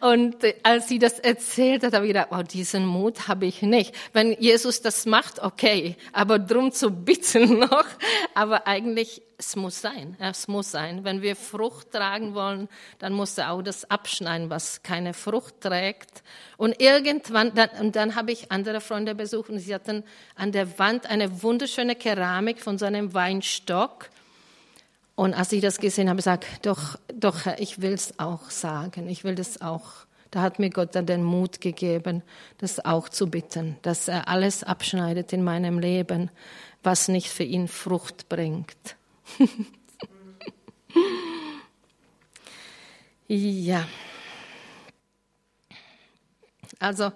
[0.00, 3.94] und als sie das erzählt hat, habe ich gedacht, wow, diesen Mut habe ich nicht.
[4.12, 7.86] Wenn Jesus das macht, okay, aber drum zu bitten noch,
[8.34, 11.04] aber eigentlich es muss sein, es muss sein.
[11.04, 12.68] Wenn wir Frucht tragen wollen,
[12.98, 16.24] dann muss er auch das abschneiden, was keine Frucht trägt.
[16.56, 20.02] Und irgendwann, dann, und dann habe ich andere Freunde besucht und sie hatten
[20.34, 24.10] an der Wand eine wunderschöne Keramik von so einem Weinstock.
[25.14, 29.24] Und als ich das gesehen habe, gesagt, doch, doch, ich will es auch sagen, ich
[29.24, 30.06] will das auch.
[30.30, 32.22] Da hat mir Gott dann den Mut gegeben,
[32.58, 36.30] das auch zu bitten, dass er alles abschneidet in meinem Leben,
[36.82, 38.96] was nicht für ihn Frucht bringt.
[43.28, 43.86] ja.
[46.78, 47.12] Also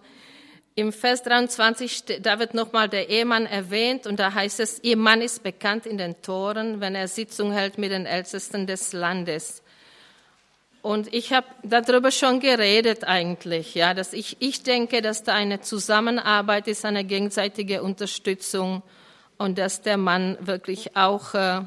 [0.74, 5.20] im Vers 23, da wird nochmal der Ehemann erwähnt und da heißt es, ihr Mann
[5.20, 9.62] ist bekannt in den Toren, wenn er Sitzung hält mit den Ältesten des Landes.
[10.80, 15.60] Und ich habe darüber schon geredet eigentlich, ja, dass ich, ich denke, dass da eine
[15.60, 18.82] Zusammenarbeit ist, eine gegenseitige Unterstützung
[19.36, 21.60] und dass der Mann wirklich auch äh,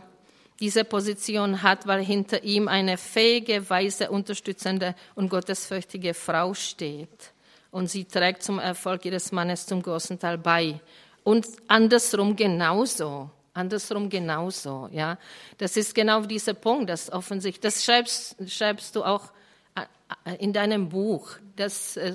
[0.60, 7.35] diese Position hat, weil hinter ihm eine fähige, weise, unterstützende und gottesfürchtige Frau steht.
[7.76, 10.80] Und sie trägt zum Erfolg ihres Mannes zum großen Teil bei.
[11.26, 13.30] Und andersrum genauso.
[13.54, 15.18] Andersrum genauso, ja.
[15.58, 19.30] Das ist genau dieser Punkt, das offensichtlich, das schreibst, schreibst du auch
[19.76, 22.14] äh, in deinem Buch, dass, äh,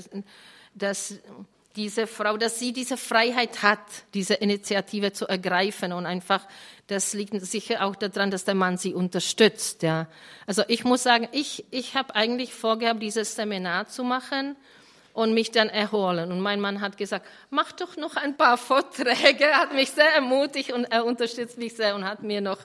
[0.74, 1.18] dass
[1.76, 3.84] diese Frau, dass sie diese Freiheit hat,
[4.14, 6.48] diese Initiative zu ergreifen und einfach,
[6.86, 9.82] das liegt sicher auch daran, dass der Mann sie unterstützt.
[9.82, 10.06] Ja.
[10.46, 14.56] Also ich muss sagen, ich, ich habe eigentlich vorgehabt, dieses Seminar zu machen
[15.12, 16.30] und mich dann erholen.
[16.30, 20.14] Und mein Mann hat gesagt, mach doch noch ein paar Vorträge, er hat mich sehr
[20.14, 22.58] ermutigt und er unterstützt mich sehr und hat mir noch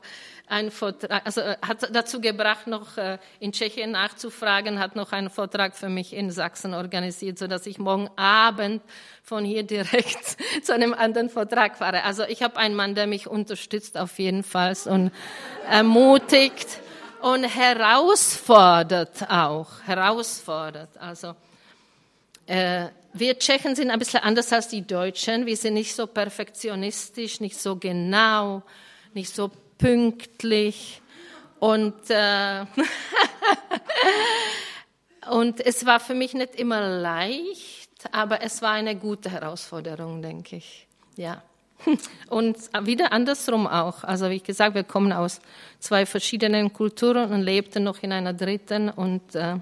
[0.48, 5.30] einen Vortrag, also äh, hat dazu gebracht, noch äh, in Tschechien nachzufragen, hat noch einen
[5.30, 8.82] Vortrag für mich in Sachsen organisiert, so dass ich morgen Abend
[9.24, 12.04] von hier direkt zu einem anderen Vortrag fahre.
[12.04, 15.12] Also ich habe einen Mann, der mich unterstützt auf jeden Fall und
[15.68, 16.80] ermutigt
[17.22, 20.98] und herausfordert auch, herausfordert.
[21.00, 21.36] Also
[22.48, 25.46] äh, wir Tschechen sind ein bisschen anders als die Deutschen.
[25.46, 28.62] Wir sind nicht so perfektionistisch, nicht so genau,
[29.14, 31.02] nicht so pünktlich.
[31.60, 32.62] Und, äh,
[35.32, 40.58] und es war für mich nicht immer leicht, aber es war eine gute Herausforderung, denke
[40.58, 40.88] ich.
[41.16, 41.42] Ja.
[42.30, 44.04] Und wieder andersrum auch.
[44.04, 45.40] Also wie gesagt, wir kommen aus
[45.80, 49.58] zwei verschiedenen Kulturen und lebten noch in einer dritten und äh,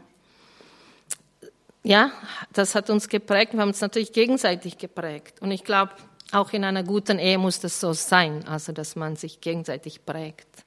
[1.84, 2.11] ja,
[2.53, 3.53] das hat uns geprägt.
[3.53, 5.41] Wir haben uns natürlich gegenseitig geprägt.
[5.41, 5.91] Und ich glaube,
[6.31, 10.65] auch in einer guten Ehe muss das so sein, also dass man sich gegenseitig prägt.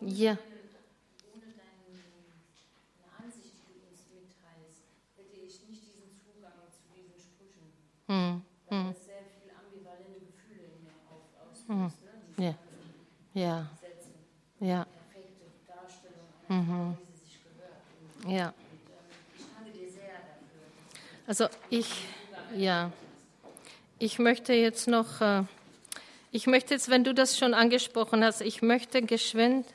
[0.00, 0.38] Ja.
[8.08, 8.94] Hm, hm.
[11.68, 11.92] Hm.
[12.38, 12.54] Ja.
[13.34, 13.66] Ja.
[14.60, 14.86] Ja.
[16.52, 16.96] Mhm.
[18.28, 18.52] Ja.
[21.26, 21.86] Also ich,
[22.54, 22.92] ja,
[23.98, 25.44] ich möchte jetzt noch, äh,
[26.30, 29.66] ich möchte jetzt, wenn du das schon angesprochen hast, ich möchte geschwind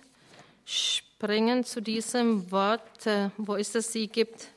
[0.65, 4.49] springen zu diesem Wort, äh, wo ist es, sie gibt,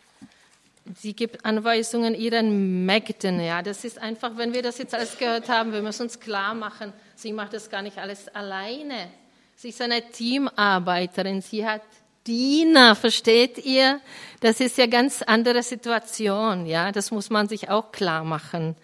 [0.94, 5.48] sie gibt Anweisungen ihren Mägden, ja, das ist einfach, wenn wir das jetzt alles gehört
[5.48, 9.10] haben, wir müssen uns klar machen, sie macht das gar nicht alles alleine.
[9.56, 11.82] Sie ist eine Teamarbeiterin, sie hat
[12.30, 14.00] Diener, versteht ihr?
[14.38, 16.92] Das ist ja ganz andere Situation, ja.
[16.92, 18.76] Das muss man sich auch klar machen,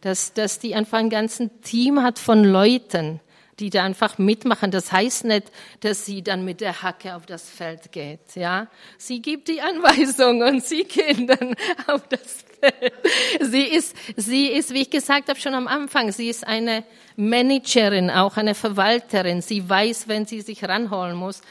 [0.00, 3.20] dass, dass die einfach ein ganzes Team hat von Leuten,
[3.60, 4.70] die da einfach mitmachen.
[4.70, 8.68] Das heißt nicht, dass sie dann mit der Hacke auf das Feld geht, ja.
[8.96, 11.54] Sie gibt die Anweisung und sie gehen dann
[11.86, 12.94] auf das Feld.
[13.42, 16.84] Sie ist, sie ist, wie ich gesagt habe schon am Anfang, sie ist eine
[17.16, 19.42] Managerin, auch eine Verwalterin.
[19.42, 21.42] Sie weiß, wenn sie sich ranholen muss.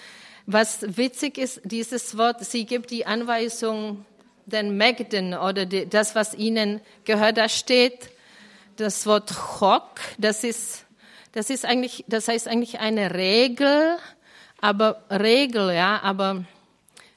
[0.45, 4.05] Was witzig ist, dieses Wort, sie gibt die Anweisung
[4.45, 8.09] den Mägden oder die, das, was ihnen gehört, da steht
[8.75, 10.83] das Wort Chok, das ist
[11.33, 13.97] das ist eigentlich, das heißt eigentlich eine Regel,
[14.61, 16.45] aber Regel, ja, aber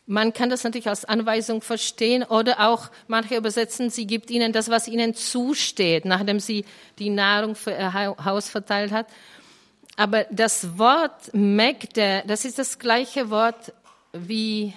[0.07, 4.71] man kann das natürlich als Anweisung verstehen oder auch manche übersetzen, sie gibt ihnen das,
[4.71, 6.65] was ihnen zusteht, nachdem sie
[6.99, 9.07] die Nahrung für ihr Haus verteilt hat.
[9.97, 13.73] Aber das Wort Mägde, das ist das gleiche Wort
[14.13, 14.75] wie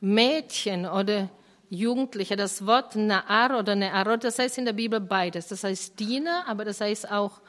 [0.00, 1.30] Mädchen oder
[1.70, 2.36] Jugendliche.
[2.36, 5.48] Das Wort Naar oder Nearot, das heißt in der Bibel beides.
[5.48, 7.40] Das heißt Diener, aber das heißt auch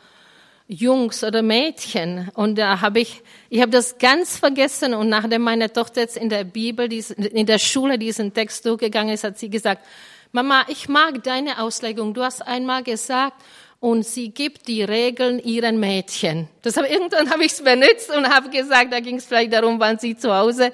[0.70, 2.30] Jungs oder Mädchen.
[2.34, 4.94] Und da habe ich, ich habe das ganz vergessen.
[4.94, 9.26] Und nachdem meine Tochter jetzt in der Bibel, in der Schule diesen Text durchgegangen ist,
[9.26, 9.86] hat sie gesagt,
[10.32, 12.14] Mama, ich mag deine Auslegung.
[12.14, 13.42] Du hast einmal gesagt,
[13.80, 16.48] und sie gibt die Regeln ihren Mädchen.
[16.64, 19.80] Das habe, irgendwann habe ich es benutzt und habe gesagt, da ging es vielleicht darum,
[19.80, 20.72] wann sie zu Hause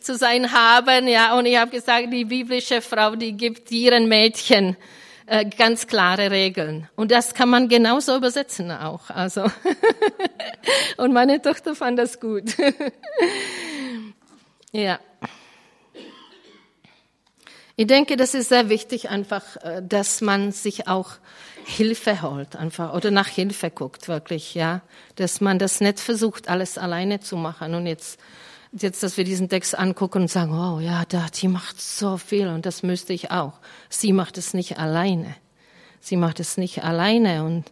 [0.00, 1.08] zu sein haben.
[1.08, 4.76] Ja, und ich habe gesagt, die biblische Frau, die gibt ihren Mädchen
[5.26, 6.88] äh, ganz klare Regeln.
[6.96, 9.10] Und das kann man genauso übersetzen auch.
[9.10, 9.44] Also
[10.96, 12.56] und meine Tochter fand das gut.
[14.72, 14.98] ja.
[17.76, 21.18] Ich denke, das ist sehr wichtig, einfach, äh, dass man sich auch
[21.68, 24.80] Hilfe holt, einfach oder nach Hilfe guckt, wirklich, ja,
[25.16, 28.18] dass man das nicht versucht, alles alleine zu machen und jetzt
[28.72, 32.48] jetzt, dass wir diesen Text angucken und sagen, oh ja, da, die macht so viel
[32.48, 33.54] und das müsste ich auch.
[33.88, 35.34] Sie macht es nicht alleine.
[36.00, 37.64] Sie macht es nicht alleine und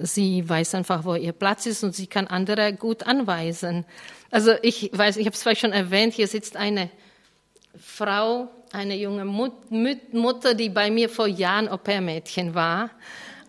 [0.00, 3.84] sie weiß einfach, wo ihr Platz ist und sie kann andere gut anweisen.
[4.30, 6.90] Also ich weiß, ich habe es vielleicht schon erwähnt, hier sitzt eine
[7.80, 9.52] Frau, eine junge Mut
[10.12, 12.90] Mutter, die bei mir vor Jahren Au-pair-Mädchen war.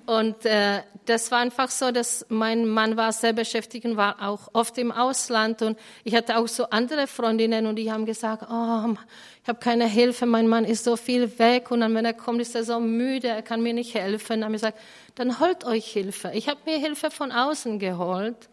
[0.07, 4.47] Und äh, das war einfach so, dass mein Mann war sehr beschäftigt und war auch
[4.53, 5.61] oft im Ausland.
[5.61, 8.95] Und ich hatte auch so andere Freundinnen und die haben gesagt, oh,
[9.43, 11.71] ich habe keine Hilfe, mein Mann ist so viel weg.
[11.71, 14.39] Und dann, wenn er kommt, ist er so müde, er kann mir nicht helfen.
[14.39, 14.79] Dann haben wir gesagt,
[15.15, 16.31] dann holt euch Hilfe.
[16.33, 18.47] Ich habe mir Hilfe von außen geholt.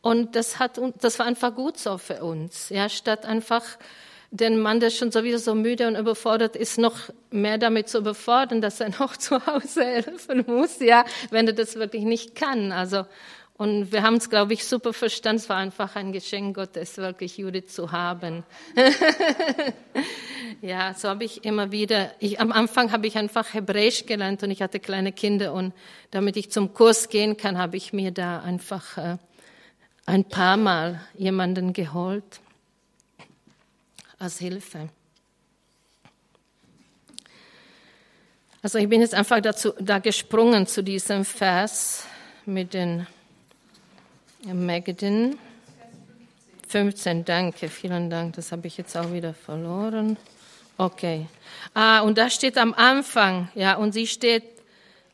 [0.00, 2.70] Und das, hat, das war einfach gut so für uns.
[2.70, 3.64] Ja, statt einfach
[4.30, 6.96] den Mann, der schon sowieso so müde und überfordert ist, noch
[7.30, 11.76] mehr damit zu überfordern, dass er noch zu Hause helfen muss, ja, wenn er das
[11.76, 12.72] wirklich nicht kann.
[12.72, 13.04] Also,
[13.58, 15.40] und wir haben es, glaube ich, super verstanden.
[15.40, 18.44] Es war einfach ein Geschenk Gottes, wirklich Judith zu haben.
[20.60, 24.50] ja, so habe ich immer wieder, ich, am Anfang habe ich einfach Hebräisch gelernt und
[24.50, 25.72] ich hatte kleine Kinder und
[26.10, 29.16] damit ich zum Kurs gehen kann, habe ich mir da einfach äh,
[30.04, 32.40] ein paar Mal jemanden geholt
[34.18, 34.88] als Hilfe.
[38.62, 42.04] Also ich bin jetzt einfach dazu, da gesprungen zu diesem Vers
[42.46, 43.06] mit den
[44.42, 45.38] Mägden.
[46.68, 48.34] 15, danke, vielen Dank.
[48.34, 50.16] Das habe ich jetzt auch wieder verloren.
[50.78, 51.26] Okay.
[51.74, 54.44] Ah, und da steht am Anfang, ja, und sie steht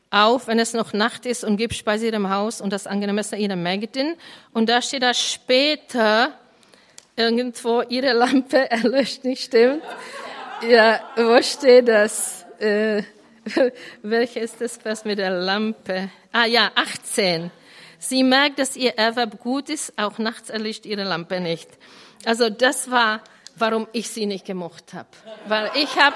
[0.09, 3.55] auf, wenn es noch Nacht ist und gibt Speise ihrem Haus und das Angemessene ihrer
[3.55, 4.15] Mägden.
[4.51, 6.37] Und da steht da später,
[7.15, 9.83] irgendwo ihre Lampe erlöscht, nicht stimmt?
[10.67, 12.45] Ja, wo steht das?
[12.59, 13.03] Äh,
[14.01, 16.09] welche ist das Vers mit der Lampe?
[16.31, 17.51] Ah ja, 18.
[17.99, 21.69] Sie merkt, dass ihr Erwerb gut ist, auch nachts erlischt ihre Lampe nicht.
[22.25, 23.21] Also das war,
[23.55, 25.09] warum ich sie nicht gemocht habe.
[25.47, 26.15] Weil ich habe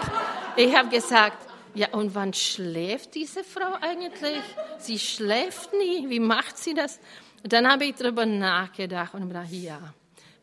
[0.56, 1.38] ich hab gesagt,
[1.76, 4.42] ja, und wann schläft diese Frau eigentlich?
[4.80, 6.10] Sie schläft nie.
[6.10, 7.00] Wie macht sie das?
[7.44, 9.94] Und dann habe ich darüber nachgedacht und gedacht, ja,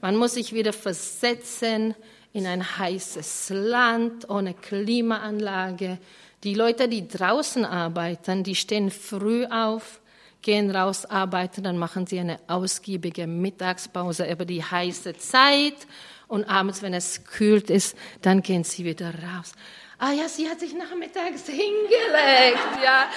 [0.05, 1.95] man muss sich wieder versetzen
[2.35, 5.97] in ein heißes Land ohne Klimaanlage.
[6.43, 10.03] Die Leute, die draußen arbeiten, die stehen früh auf,
[10.43, 15.87] gehen raus arbeiten, dann machen sie eine ausgiebige Mittagspause über die heiße Zeit
[16.29, 19.53] und abends, wenn es kühlt ist, dann gehen sie wieder raus.
[19.99, 23.09] Ah ja, sie hat sich nachmittags hingelegt, ja.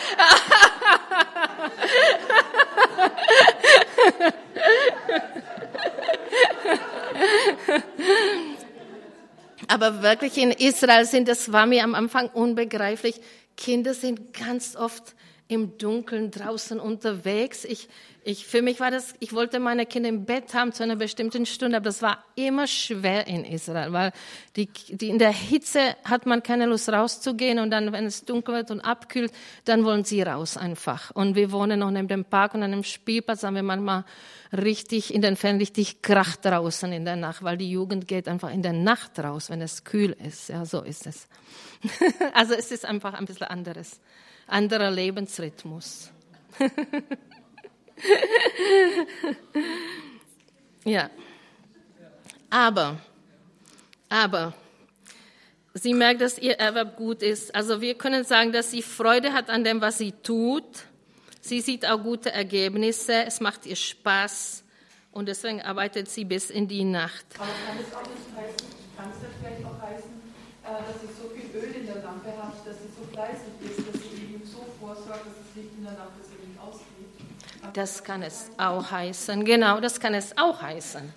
[9.68, 13.20] Aber wirklich in Israel sind, das war mir am Anfang unbegreiflich,
[13.58, 15.16] Kinder sind ganz oft
[15.48, 17.66] im Dunkeln draußen unterwegs.
[17.66, 17.90] Ich,
[18.28, 21.46] ich, für mich war das, ich wollte meine Kinder im Bett haben zu einer bestimmten
[21.46, 24.12] Stunde, aber das war immer schwer in Israel, weil
[24.58, 28.56] die, die, in der Hitze hat man keine Lust rauszugehen und dann, wenn es dunkel
[28.56, 29.32] wird und abkühlt,
[29.64, 31.12] dann wollen sie raus einfach.
[31.12, 34.04] Und wir wohnen noch neben dem Park und einem Spielplatz haben wir manchmal
[34.52, 38.52] richtig in den Ferien richtig Krach draußen in der Nacht, weil die Jugend geht einfach
[38.52, 40.50] in der Nacht raus, wenn es kühl ist.
[40.50, 41.30] Ja, so ist es.
[42.34, 44.02] also es ist einfach ein bisschen anderes
[44.48, 46.12] anderer Lebensrhythmus.
[50.86, 51.10] ja.
[52.50, 53.00] Aber,
[54.10, 54.54] aber,
[55.74, 57.54] sie merkt, dass ihr Erwerb gut ist.
[57.54, 60.86] Also wir können sagen, dass sie Freude hat an dem, was sie tut.
[61.42, 63.26] Sie sieht auch gute Ergebnisse.
[63.26, 64.64] Es macht ihr Spaß.
[65.12, 67.26] Und deswegen arbeitet sie bis in die Nacht.
[67.38, 70.12] Aber kann es auch nicht heißen, kann es vielleicht auch heißen,
[70.64, 73.80] äh, dass sie so viel Öl in der Lampe hat, dass sie so fleißig ist,
[73.80, 74.08] dass sie
[74.88, 77.12] vorsorgt, dass das Licht in der Nacht nicht ausgeht.
[77.74, 81.14] Das kann es auch heißen, genau, das kann es auch heißen.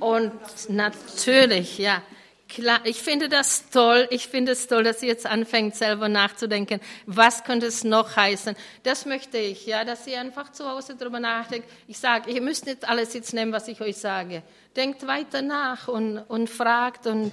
[0.00, 0.32] Und
[0.68, 2.02] natürlich, ja,
[2.48, 4.08] klar, ich finde das toll.
[4.10, 6.80] Ich finde es toll, dass sie jetzt anfängt, selber nachzudenken.
[7.06, 8.56] Was könnte es noch heißen?
[8.82, 11.68] Das möchte ich, ja, dass sie einfach zu Hause darüber nachdenkt.
[11.86, 14.42] Ich sage, ihr müsst nicht alles jetzt nehmen, was ich euch sage.
[14.76, 17.32] Denkt weiter nach und, und fragt und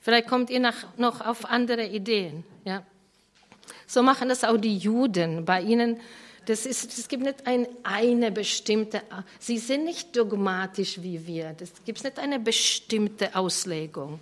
[0.00, 2.82] vielleicht kommt ihr nach, noch auf andere Ideen, ja.
[3.88, 5.44] So machen das auch die Juden.
[5.44, 6.00] Bei ihnen,
[6.46, 9.02] das ist, es gibt nicht ein, eine bestimmte,
[9.38, 11.54] sie sind nicht dogmatisch wie wir.
[11.60, 14.20] Es gibt nicht eine bestimmte Auslegung.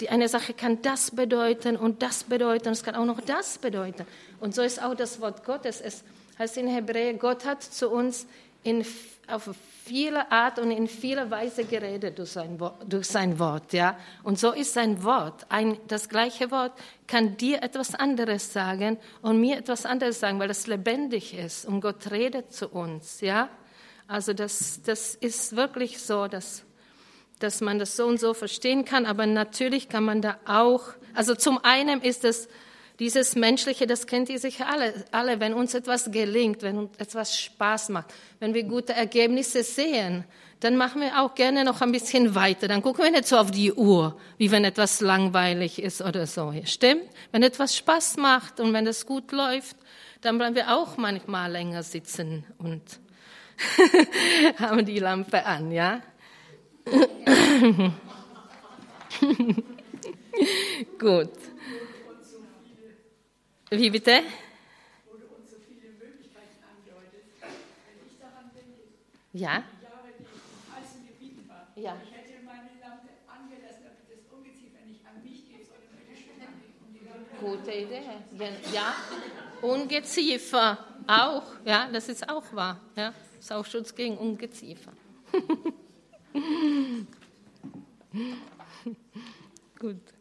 [0.00, 4.04] Die eine Sache kann das bedeuten und das bedeuten, es kann auch noch das bedeuten.
[4.40, 5.80] Und so ist auch das Wort Gottes.
[5.80, 6.04] Es
[6.38, 8.26] heißt in Hebräer, Gott hat zu uns
[8.64, 8.84] in,
[9.28, 9.48] auf
[9.84, 13.98] viele Art und in vieler Weise geredet durch sein, durch sein Wort, ja.
[14.22, 15.46] Und so ist sein Wort.
[15.50, 16.72] Ein, das gleiche Wort
[17.06, 21.82] kann dir etwas anderes sagen und mir etwas anderes sagen, weil es lebendig ist und
[21.82, 23.50] Gott redet zu uns, ja.
[24.06, 26.62] Also das, das ist wirklich so, dass,
[27.38, 30.82] dass man das so und so verstehen kann, aber natürlich kann man da auch,
[31.14, 32.48] also zum einen ist es
[32.98, 37.40] dieses Menschliche, das kennt ihr sicher alle, alle, wenn uns etwas gelingt, wenn uns etwas
[37.40, 40.24] Spaß macht, wenn wir gute Ergebnisse sehen,
[40.60, 42.68] dann machen wir auch gerne noch ein bisschen weiter.
[42.68, 46.54] Dann gucken wir nicht so auf die Uhr, wie wenn etwas langweilig ist oder so.
[46.64, 47.02] Stimmt?
[47.32, 49.76] Wenn etwas Spaß macht und wenn es gut läuft,
[50.22, 52.82] dann bleiben wir auch manchmal länger sitzen und
[54.58, 56.00] haben die Lampe an, ja?
[60.98, 61.30] Gut.
[63.70, 64.22] Wie bitte?
[69.32, 69.64] Ja.
[71.76, 71.96] Ja.
[72.04, 76.38] Ich hätte meine Lampe angelassen, damit das Ungeziefer nicht an mich geht, sondern bitte schön
[77.40, 78.02] Gute Idee.
[78.72, 78.94] Ja,
[79.60, 81.42] Ungeziefer auch.
[81.64, 82.80] Ja, das ist auch wahr.
[82.94, 84.92] Ja, ist auch Schutz gegen Ungeziefer.
[89.80, 90.13] Gut.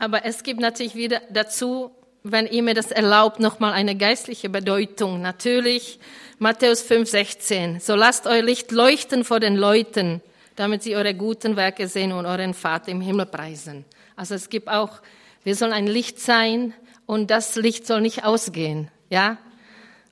[0.00, 1.90] Aber es gibt natürlich wieder dazu,
[2.22, 5.20] wenn ihr mir das erlaubt, nochmal eine geistliche Bedeutung.
[5.20, 6.00] Natürlich
[6.38, 7.80] Matthäus 5, 16.
[7.80, 10.22] So lasst euer Licht leuchten vor den Leuten,
[10.56, 13.84] damit sie eure guten Werke sehen und euren Vater im Himmel preisen.
[14.16, 15.02] Also es gibt auch,
[15.44, 16.72] wir sollen ein Licht sein
[17.04, 18.90] und das Licht soll nicht ausgehen.
[19.10, 19.36] Ja?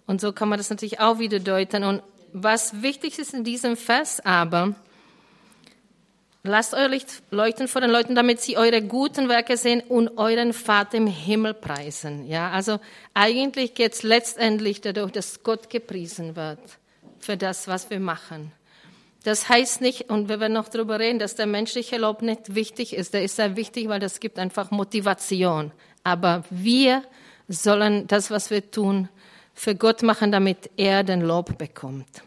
[0.07, 1.83] Und so kann man das natürlich auch wieder deuten.
[1.85, 2.03] Und
[2.35, 4.75] was wichtig ist in diesem Vers aber,
[6.45, 10.53] Lasst euer Licht leuchten vor den Leuten, damit sie eure guten Werke sehen und euren
[10.53, 12.27] Vater im Himmel preisen.
[12.29, 12.79] Ja, also
[13.13, 16.61] eigentlich geht es letztendlich dadurch, dass Gott gepriesen wird
[17.19, 18.53] für das, was wir machen.
[19.25, 22.95] Das heißt nicht, und wir werden noch darüber reden, dass der menschliche Lob nicht wichtig
[22.95, 23.15] ist.
[23.15, 25.73] Der ist sehr wichtig, weil das gibt einfach Motivation.
[26.05, 27.03] Aber wir
[27.49, 29.09] sollen das, was wir tun,
[29.55, 32.23] für Gott machen, damit er den Lob bekommt.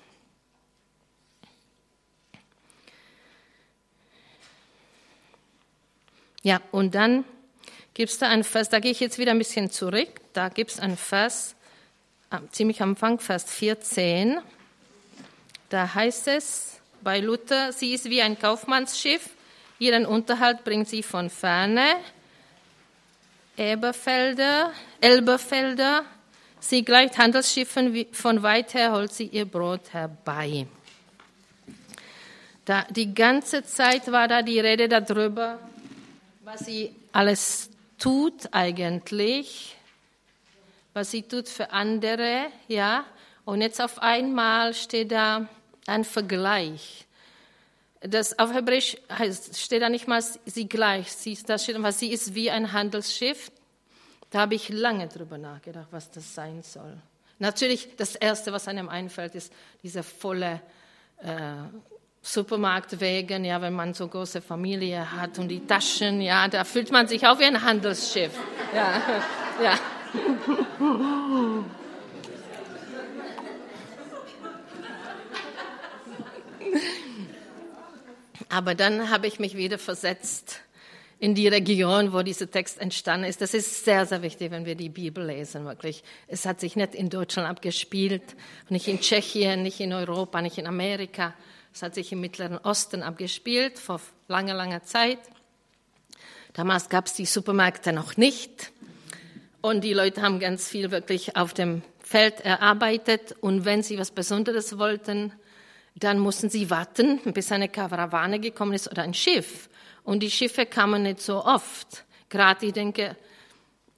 [6.43, 7.23] Ja, und dann
[7.93, 10.71] gibt es da ein Vers, da gehe ich jetzt wieder ein bisschen zurück, da gibt
[10.71, 11.55] es ein Vers,
[12.51, 14.39] ziemlich am Anfang, Vers 14,
[15.69, 19.29] da heißt es bei Luther, sie ist wie ein Kaufmannsschiff,
[19.77, 21.95] ihren Unterhalt bringt sie von ferne,
[23.55, 26.05] Elberfelder, Elberfelder,
[26.59, 30.65] sie gleicht Handelsschiffen, von weit her holt sie ihr Brot herbei.
[32.65, 35.59] Da, die ganze Zeit war da die Rede darüber,
[36.43, 39.75] was sie alles tut eigentlich,
[40.93, 43.05] was sie tut für andere, ja.
[43.45, 45.47] Und jetzt auf einmal steht da
[45.87, 47.07] ein Vergleich.
[48.01, 52.11] Das auf Hebräisch heißt, steht da nicht mal sie gleich, sie, da steht, was sie
[52.11, 53.51] ist wie ein Handelsschiff.
[54.31, 56.97] Da habe ich lange drüber nachgedacht, was das sein soll.
[57.37, 59.51] Natürlich, das Erste, was einem einfällt, ist
[59.83, 60.61] diese volle
[61.17, 61.53] äh,
[62.21, 67.07] Supermarktwegen, ja, wenn man so große Familie hat und die Taschen, ja, da fühlt man
[67.07, 68.31] sich auch wie ein Handelsschiff.
[68.75, 69.01] Ja,
[69.63, 69.79] ja.
[78.49, 80.61] Aber dann habe ich mich wieder versetzt
[81.19, 83.41] in die Region, wo dieser Text entstanden ist.
[83.41, 86.03] Das ist sehr, sehr wichtig, wenn wir die Bibel lesen, wirklich.
[86.27, 88.35] Es hat sich nicht in Deutschland abgespielt,
[88.69, 91.33] nicht in Tschechien, nicht in Europa, nicht in Amerika.
[91.73, 95.19] Es hat sich im Mittleren Osten abgespielt, vor langer, langer Zeit.
[96.53, 98.71] Damals gab es die Supermärkte noch nicht.
[99.61, 103.35] Und die Leute haben ganz viel wirklich auf dem Feld erarbeitet.
[103.39, 105.31] Und wenn sie was Besonderes wollten,
[105.95, 109.69] dann mussten sie warten, bis eine Karawane gekommen ist oder ein Schiff.
[110.03, 112.05] Und die Schiffe kamen nicht so oft.
[112.27, 113.15] Gerade, ich denke,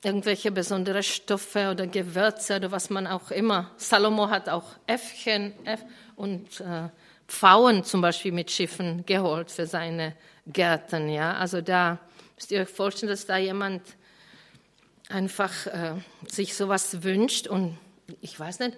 [0.04, 3.72] irgendwelche besondere Stoffe oder Gewürze oder was man auch immer.
[3.78, 5.54] Salomo hat auch Äffchen
[6.16, 6.90] und äh,
[7.28, 10.16] Pfauen zum Beispiel mit Schiffen geholt für seine
[10.48, 11.10] Gärten.
[11.10, 12.00] Ja, also da
[12.36, 13.82] müsst ihr euch vorstellen, dass da jemand
[15.10, 15.96] einfach äh,
[16.28, 17.78] sich sowas wünscht und
[18.22, 18.78] ich weiß nicht,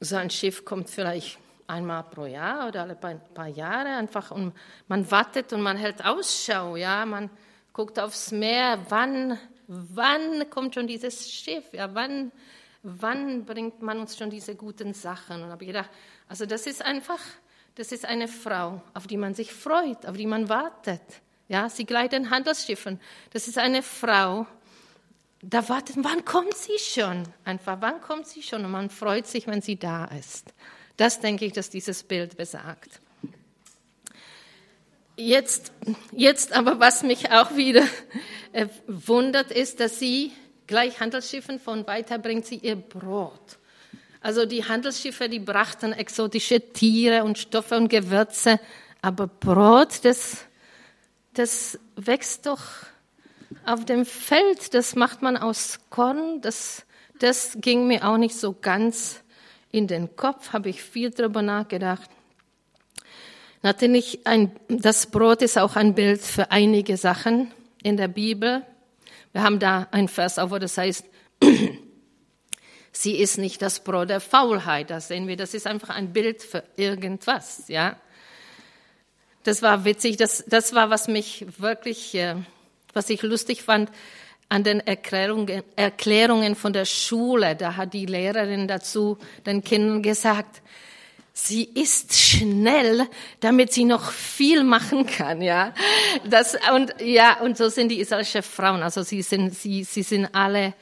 [0.00, 4.52] so ein Schiff kommt vielleicht einmal pro Jahr oder alle paar, paar Jahre einfach und
[4.88, 7.30] man wartet und man hält Ausschau, ja, man
[7.72, 12.32] guckt aufs Meer, wann, wann kommt schon dieses Schiff, ja, wann,
[12.82, 15.42] wann bringt man uns schon diese guten Sachen?
[15.42, 15.90] Und habe gedacht,
[16.28, 17.20] also das ist einfach,
[17.74, 21.02] das ist eine Frau, auf die man sich freut, auf die man wartet.
[21.48, 23.00] Ja, sie gleitet in Handelsschiffen.
[23.30, 24.46] Das ist eine Frau,
[25.42, 27.24] da wartet, wann kommt sie schon?
[27.44, 28.64] Einfach, wann kommt sie schon?
[28.64, 30.54] Und man freut sich, wenn sie da ist.
[30.96, 33.00] Das denke ich, dass dieses Bild besagt.
[35.16, 35.72] Jetzt,
[36.12, 37.84] jetzt aber, was mich auch wieder
[38.52, 40.32] äh, wundert, ist, dass sie
[40.66, 43.58] gleich Handelsschiffen von weiter bringt sie ihr Brot.
[44.22, 48.60] Also die Handelsschiffe, die brachten exotische Tiere und Stoffe und Gewürze,
[49.00, 50.44] aber Brot, das,
[51.34, 52.62] das wächst doch
[53.66, 56.86] auf dem Feld, das macht man aus Korn, das,
[57.18, 59.22] das ging mir auch nicht so ganz
[59.72, 62.08] in den Kopf, habe ich viel darüber nachgedacht.
[63.62, 67.50] Natürlich, ein, das Brot ist auch ein Bild für einige Sachen
[67.82, 68.62] in der Bibel.
[69.32, 71.04] Wir haben da ein Vers, wo das heißt,
[72.92, 74.90] sie ist nicht das Brot der Faulheit.
[74.90, 77.96] Da sehen wir, das ist einfach ein Bild für irgendwas, ja.
[79.44, 82.36] Das war witzig, das, das war, was mich wirklich, äh,
[82.92, 83.90] was ich lustig fand
[84.48, 87.56] an den Erklärungen, Erklärungen von der Schule.
[87.56, 90.62] Da hat die Lehrerin dazu den Kindern gesagt,
[91.32, 93.08] sie ist schnell,
[93.40, 95.74] damit sie noch viel machen kann, ja.
[96.28, 98.82] Das, und, ja, und so sind die israelischen Frauen.
[98.82, 100.74] Also sie sind, sie, sie sind alle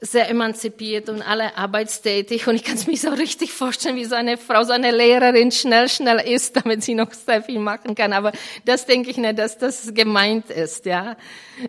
[0.00, 2.46] sehr emanzipiert und alle arbeitstätig.
[2.46, 5.88] Und ich kann es mir so richtig vorstellen, wie so eine Frau, so Lehrerin schnell,
[5.88, 8.12] schnell ist, damit sie noch sehr viel machen kann.
[8.12, 8.32] Aber
[8.64, 11.16] das denke ich nicht, dass das gemeint ist, ja.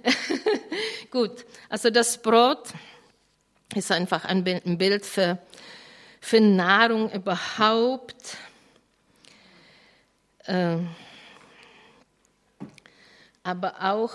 [1.11, 1.45] Gut.
[1.69, 2.69] Also das Brot
[3.75, 5.38] ist einfach ein Bild für,
[6.21, 8.38] für Nahrung überhaupt.
[10.45, 10.77] Äh,
[13.43, 14.13] aber auch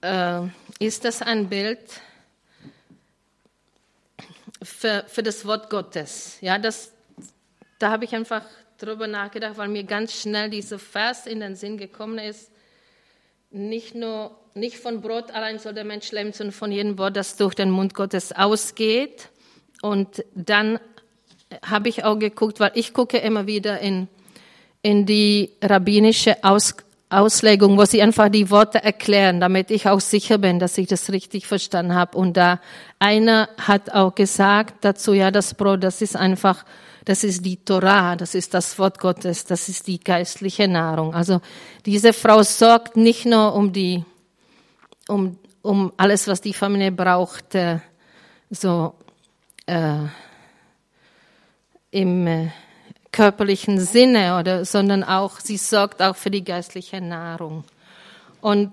[0.00, 0.48] äh,
[0.80, 1.78] ist das ein Bild
[4.62, 6.38] für, für das Wort Gottes.
[6.40, 6.92] Ja, das,
[7.78, 8.42] da habe ich einfach
[8.78, 12.50] drüber nachgedacht, weil mir ganz schnell dieser Vers in den Sinn gekommen ist.
[13.50, 17.36] Nicht nur, nicht von Brot allein soll der Mensch leben, sondern von jedem Wort, das
[17.36, 19.28] durch den Mund Gottes ausgeht.
[19.82, 20.78] Und dann
[21.64, 24.08] habe ich auch geguckt, weil ich gucke immer wieder in,
[24.80, 26.76] in die rabbinische Aus,
[27.12, 31.10] Auslegung, wo sie einfach die Worte erklären, damit ich auch sicher bin, dass ich das
[31.10, 32.16] richtig verstanden habe.
[32.16, 32.60] Und da
[32.98, 36.64] einer hat auch gesagt dazu, ja, das Brot, das ist einfach,
[37.04, 41.14] das ist die Torah, das ist das Wort Gottes, das ist die geistliche Nahrung.
[41.14, 41.40] Also
[41.84, 44.04] diese Frau sorgt nicht nur um die,
[45.08, 47.56] um, um alles, was die Familie braucht,
[48.50, 48.94] so
[49.66, 49.96] äh,
[51.90, 52.48] im äh,
[53.12, 57.64] körperlichen Sinne oder, sondern auch, sie sorgt auch für die geistliche Nahrung.
[58.40, 58.72] Und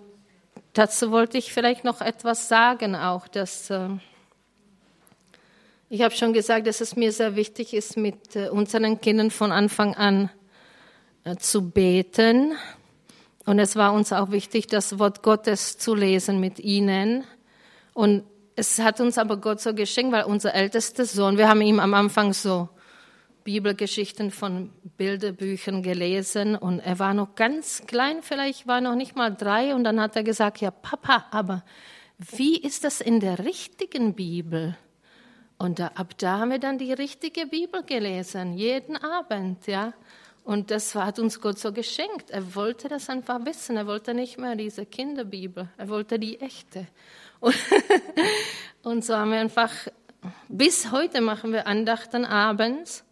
[0.73, 3.89] dazu wollte ich vielleicht noch etwas sagen auch, dass, äh,
[5.89, 9.51] ich habe schon gesagt, dass es mir sehr wichtig ist, mit äh, unseren Kindern von
[9.51, 10.29] Anfang an
[11.25, 12.53] äh, zu beten.
[13.45, 17.25] Und es war uns auch wichtig, das Wort Gottes zu lesen mit ihnen.
[17.93, 18.23] Und
[18.55, 21.93] es hat uns aber Gott so geschenkt, weil unser ältester Sohn, wir haben ihm am
[21.93, 22.69] Anfang so
[23.43, 29.33] Bibelgeschichten von Bilderbüchern gelesen und er war noch ganz klein, vielleicht war noch nicht mal
[29.35, 31.63] drei und dann hat er gesagt, ja Papa, aber
[32.17, 34.77] wie ist das in der richtigen Bibel?
[35.57, 39.93] Und ab da haben wir dann die richtige Bibel gelesen, jeden Abend, ja.
[40.43, 42.31] Und das hat uns Gott so geschenkt.
[42.31, 43.77] Er wollte das einfach wissen.
[43.77, 45.69] Er wollte nicht mehr diese Kinderbibel.
[45.77, 46.87] Er wollte die echte.
[47.39, 47.55] Und,
[48.83, 49.71] und so haben wir einfach,
[50.47, 53.03] bis heute machen wir Andachten abends.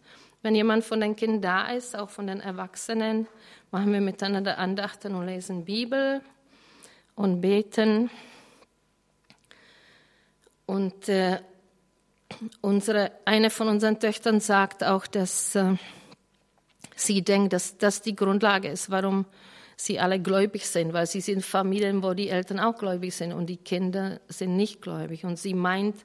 [0.42, 3.26] Wenn jemand von den Kindern da ist, auch von den Erwachsenen,
[3.70, 6.20] machen wir miteinander Andachten und lesen Bibel
[7.16, 8.10] und beten.
[10.64, 11.40] Und äh,
[12.60, 15.74] unsere, eine von unseren Töchtern sagt auch, dass äh,
[16.94, 19.26] sie denkt, dass das die Grundlage ist, warum
[19.76, 23.46] sie alle gläubig sind, weil sie sind Familien, wo die Eltern auch gläubig sind und
[23.46, 25.24] die Kinder sind nicht gläubig.
[25.24, 25.96] Und sie meint,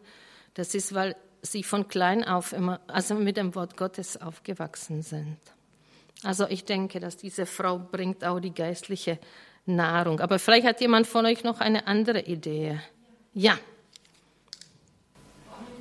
[0.54, 5.38] das ist, weil sie von klein auf immer, also mit dem Wort Gottes aufgewachsen sind.
[6.24, 9.20] Also ich denke, dass diese Frau bringt auch die geistliche
[9.66, 10.22] Nahrung.
[10.22, 12.80] Aber vielleicht hat jemand von euch noch eine andere Idee.
[13.34, 13.58] Ja.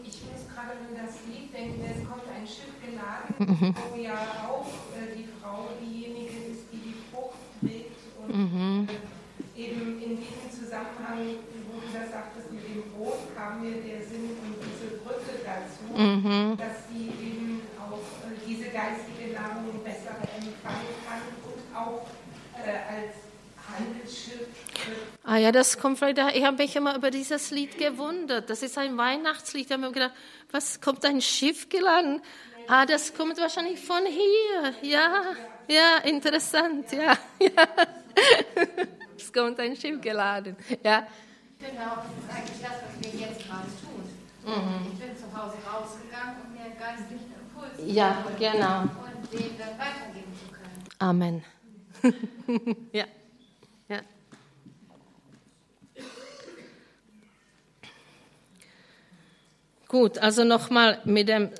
[0.02, 3.74] Ich muss gerade an das Lied denken, es kommt ein Schiff geladen, mhm.
[3.90, 4.14] wo ja
[4.48, 7.96] auch äh, die Frau diejenige ist, die die Frucht trägt.
[8.18, 8.88] Und mhm.
[9.56, 11.36] äh, eben in diesem Zusammenhang,
[11.70, 14.61] wo du das sagtest, mit dem Brot kam mir der Sinn und
[15.54, 16.56] dazu, mhm.
[16.56, 22.06] dass sie eben auch äh, diese geistige Nahrung besser empfangen kann und auch
[22.58, 23.22] äh, als
[25.24, 26.36] Ah ja, das kommt vielleicht daher.
[26.36, 28.50] Ich habe mich immer über dieses Lied gewundert.
[28.50, 29.66] Das ist ein Weihnachtslied.
[29.66, 30.12] Ich habe mir gedacht,
[30.50, 32.20] was kommt ein Schiff geladen?
[32.68, 34.74] Ah, das kommt wahrscheinlich von hier.
[34.82, 35.22] Ja,
[35.68, 36.92] ja, interessant.
[36.92, 37.68] Ja, ja.
[39.16, 40.56] Es kommt ein Schiff geladen.
[40.82, 41.06] Ja.
[41.58, 44.02] Genau, das ist eigentlich das, was wir jetzt gerade tun.
[44.44, 44.92] Mhm.
[44.92, 48.82] Ich bin zu Hause rausgegangen, um mir geistlichen Impuls ja, zu genau.
[48.82, 50.84] und den dann weitergeben zu können.
[50.98, 51.44] Amen.
[52.92, 53.04] ja.
[53.88, 54.00] Ja.
[59.86, 61.50] Gut, also nochmal mit dem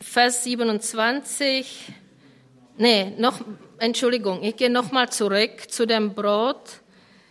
[0.00, 1.92] Vers 27.
[2.76, 3.40] Nee, noch,
[3.78, 6.80] Entschuldigung, ich gehe nochmal zurück zu dem Brot,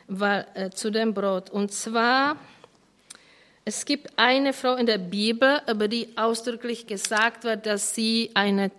[0.08, 1.50] weil, äh, zu dem Brot.
[1.50, 2.38] Und zwar,
[3.66, 8.72] es gibt eine Frau in der Bibel, über die ausdrücklich gesagt wird, dass sie eine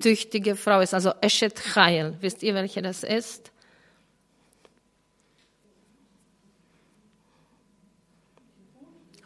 [0.00, 2.16] tüchtige Frau ist, also Eshet Chayil.
[2.20, 3.50] Wisst ihr, welche das ist?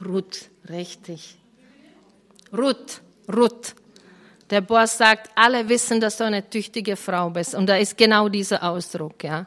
[0.05, 1.37] Ruth, richtig.
[2.57, 3.01] Ruth,
[3.33, 3.75] Ruth.
[4.49, 7.55] Der Boas sagt, alle wissen, dass du eine tüchtige Frau bist.
[7.55, 9.47] Und da ist genau dieser Ausdruck, ja.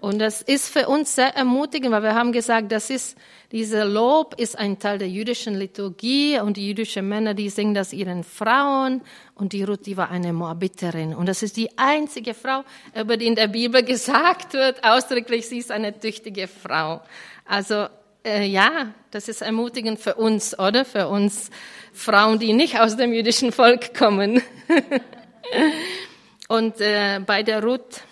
[0.00, 3.18] Und das ist für uns sehr ermutigend, weil wir haben gesagt, das ist,
[3.52, 7.92] dieser Lob ist ein Teil der jüdischen Liturgie und die jüdischen Männer, die singen das
[7.92, 9.02] ihren Frauen
[9.34, 11.14] und die Ruth, die war eine Moabiterin.
[11.14, 12.64] Und das ist die einzige Frau,
[12.98, 17.02] über die in der Bibel gesagt wird, ausdrücklich, sie ist eine tüchtige Frau.
[17.44, 17.86] Also
[18.24, 20.86] äh, ja, das ist ermutigend für uns, oder?
[20.86, 21.50] Für uns
[21.92, 24.40] Frauen, die nicht aus dem jüdischen Volk kommen.
[26.48, 28.02] Und äh, bei der Ruth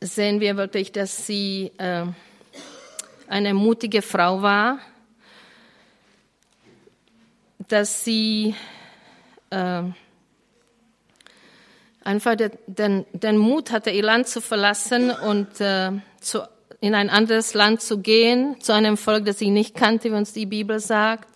[0.00, 2.06] sehen wir wirklich, dass sie äh,
[3.28, 4.78] eine mutige Frau war,
[7.68, 8.54] dass sie
[9.50, 9.82] äh,
[12.02, 12.36] einfach
[12.66, 16.42] den, den, Mut hatte, ihr Land zu verlassen und äh, zu
[16.82, 20.32] in ein anderes Land zu gehen, zu einem Volk, das sie nicht kannte, wie uns
[20.32, 21.28] die Bibel sagt.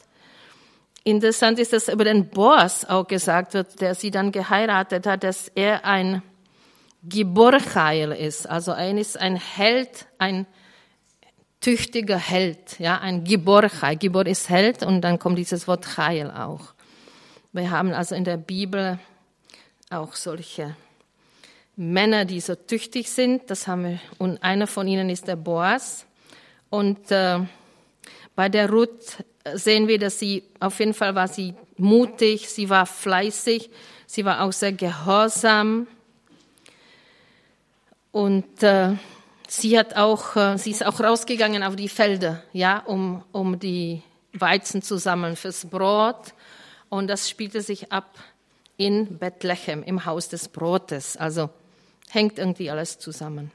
[1.02, 5.48] Interessant ist, dass über den Boas auch gesagt wird, der sie dann geheiratet hat, dass
[5.48, 6.22] er ein
[7.08, 8.48] Giborchail ist.
[8.48, 10.46] Also er ist ein Held, ein
[11.60, 13.96] tüchtiger Held, ja, ein Giborchail.
[13.96, 16.74] Gibor ist Held und dann kommt dieses Wort Chail auch.
[17.52, 18.98] Wir haben also in der Bibel
[19.90, 20.76] auch solche
[21.76, 23.50] Männer, die so tüchtig sind.
[23.50, 26.06] Das haben wir, und einer von ihnen ist der Boas.
[26.70, 27.40] Und äh,
[28.34, 29.24] bei der Ruth
[29.54, 33.70] sehen wir, dass sie, auf jeden Fall war sie mutig, sie war fleißig,
[34.06, 35.86] sie war auch sehr gehorsam.
[38.14, 38.92] Und äh,
[39.48, 44.02] sie hat auch, äh, sie ist auch rausgegangen auf die Felder, ja, um, um die
[44.32, 46.32] Weizen zu sammeln fürs Brot.
[46.88, 48.16] Und das spielte sich ab
[48.76, 51.16] in Bethlehem, im Haus des Brotes.
[51.16, 51.50] Also
[52.08, 53.50] hängt irgendwie alles zusammen.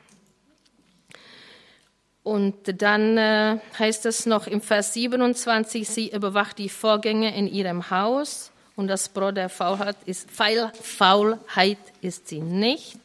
[2.23, 7.91] Und dann äh, heißt es noch im Vers 27, sie überwacht die Vorgänge in ihrem
[7.91, 12.99] Haus und das Brot der Faulheit ist, Faulheit ist sie nicht.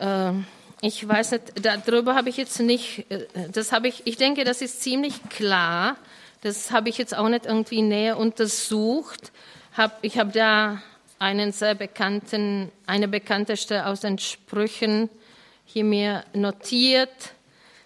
[0.00, 0.32] Äh,
[0.80, 4.60] ich weiß nicht, darüber habe ich jetzt nicht, äh, das habe ich, ich denke, das
[4.60, 5.96] ist ziemlich klar.
[6.42, 9.32] Das habe ich jetzt auch nicht irgendwie näher untersucht.
[9.76, 10.82] Hab, ich habe da
[11.18, 15.08] einen sehr bekannten, eine bekannteste aus den Sprüchen
[15.64, 17.32] hier mir notiert.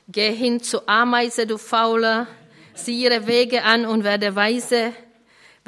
[0.08, 2.26] Geh hin zu Ameise, du Fauler,
[2.74, 4.92] sieh ihre Wege an und werde weise.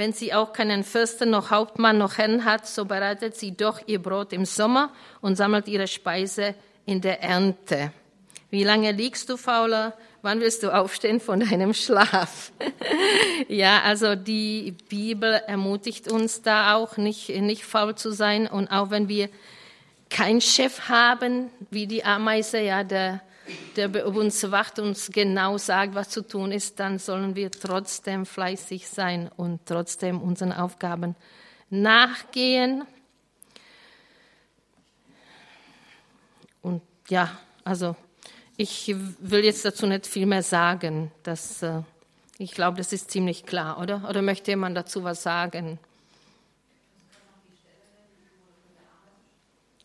[0.00, 4.00] Wenn sie auch keinen Fürsten noch Hauptmann noch Herrn hat, so bereitet sie doch ihr
[4.00, 6.54] Brot im Sommer und sammelt ihre Speise
[6.86, 7.92] in der Ernte.
[8.48, 9.92] Wie lange liegst du, Fauler?
[10.22, 12.50] Wann willst du aufstehen von deinem Schlaf?
[13.48, 18.46] ja, also die Bibel ermutigt uns da auch, nicht, nicht faul zu sein.
[18.46, 19.28] Und auch wenn wir
[20.08, 23.20] keinen Chef haben, wie die Ameise, ja, der
[23.76, 28.26] der über uns wacht uns genau sagt, was zu tun ist, dann sollen wir trotzdem
[28.26, 31.16] fleißig sein und trotzdem unseren Aufgaben
[31.70, 32.84] nachgehen.
[36.62, 37.96] Und ja, also
[38.56, 41.10] ich will jetzt dazu nicht viel mehr sagen.
[41.22, 41.82] Das, äh,
[42.38, 44.06] ich glaube, das ist ziemlich klar, oder?
[44.08, 45.78] Oder möchte jemand dazu was sagen?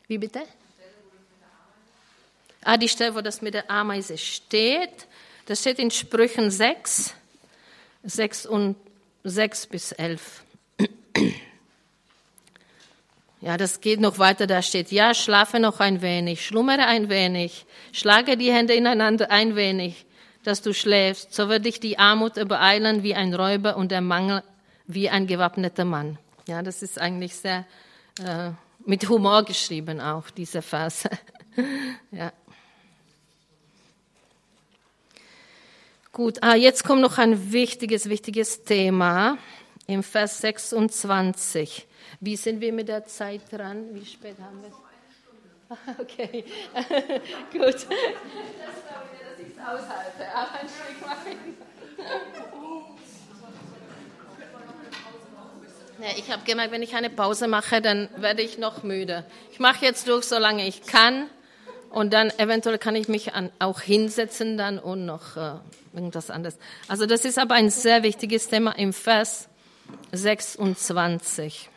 [0.07, 0.41] Wie bitte?
[2.67, 5.07] Ah, die Stelle, wo das mit der Ameise steht,
[5.45, 7.13] das steht in Sprüchen 6,
[8.03, 8.75] 6 und
[9.23, 10.43] 6 bis 11.
[13.39, 17.67] Ja, das geht noch weiter, da steht, ja, schlafe noch ein wenig, schlummere ein wenig,
[17.91, 20.07] schlage die Hände ineinander ein wenig,
[20.43, 24.41] dass du schläfst, so wird dich die Armut übereilen wie ein Räuber und der Mangel
[24.87, 26.17] wie ein gewappneter Mann.
[26.47, 27.67] Ja, das ist eigentlich sehr
[28.23, 28.49] äh,
[28.83, 31.07] mit Humor geschrieben auch, diese Verse.
[32.11, 32.31] ja.
[36.15, 39.37] Gut, ah, jetzt kommt noch ein wichtiges, wichtiges Thema
[39.85, 41.85] im Vers 26.
[42.21, 43.89] Wie sind wir mit der Zeit dran?
[43.91, 44.75] Wie spät haben wir es?
[45.99, 46.45] Okay,
[47.51, 47.63] gut.
[47.63, 47.97] Das glaube
[49.11, 50.95] ich, dass ich es aushalte, aber ein Stück.
[55.99, 59.25] Ja, ich habe gemerkt, wenn ich eine Pause mache, dann werde ich noch müde.
[59.51, 61.29] Ich mache jetzt durch, solange ich kann.
[61.95, 65.53] Und dann eventuell kann ich mich an, auch hinsetzen dann und noch äh,
[65.93, 66.57] irgendwas anderes.
[66.89, 69.47] Also das ist aber ein sehr wichtiges Thema im Vers
[70.11, 71.69] 26.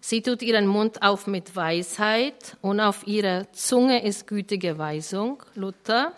[0.00, 5.40] Sie tut ihren Mund auf mit Weisheit und auf ihrer Zunge ist gütige Weisung.
[5.54, 6.10] Luther.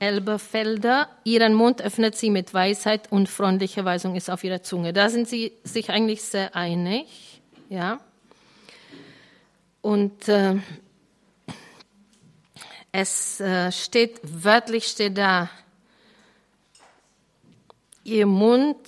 [0.00, 1.08] Elberfelder.
[1.22, 4.92] Ihren Mund öffnet sie mit Weisheit und freundliche Weisung ist auf ihrer Zunge.
[4.92, 7.06] Da sind sie sich eigentlich sehr einig.
[7.68, 8.00] Ja.
[9.82, 10.56] Und äh,
[12.92, 15.48] es äh, steht, wörtlich steht da,
[18.04, 18.78] ihr Mund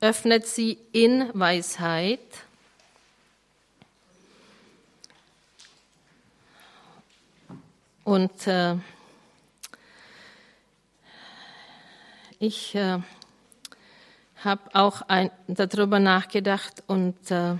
[0.00, 2.20] öffnet sie in Weisheit.
[8.04, 8.76] Und äh,
[12.38, 12.98] ich äh,
[14.42, 17.56] habe auch ein, darüber nachgedacht und äh,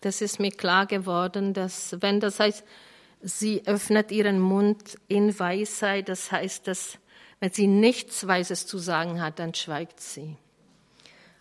[0.00, 2.64] das ist mir klar geworden, dass wenn das heißt,
[3.20, 6.98] Sie öffnet ihren Mund in Weisheit, das heißt, dass
[7.40, 10.36] wenn sie nichts Weises zu sagen hat, dann schweigt sie.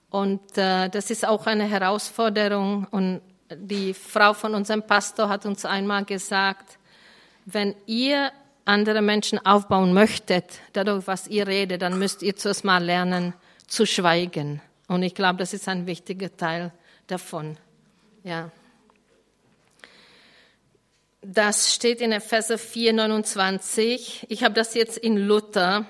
[0.09, 2.87] Und äh, das ist auch eine Herausforderung.
[2.91, 3.21] Und
[3.53, 6.77] die Frau von unserem Pastor hat uns einmal gesagt,
[7.45, 8.31] wenn ihr
[8.65, 13.33] andere Menschen aufbauen möchtet, dadurch, was ihr redet, dann müsst ihr zuerst mal lernen
[13.67, 14.61] zu schweigen.
[14.87, 16.71] Und ich glaube, das ist ein wichtiger Teil
[17.07, 17.57] davon.
[18.23, 18.51] Ja.
[21.29, 24.27] Das steht in Epheser 4, 29.
[24.29, 25.85] Ich habe das jetzt in Luther.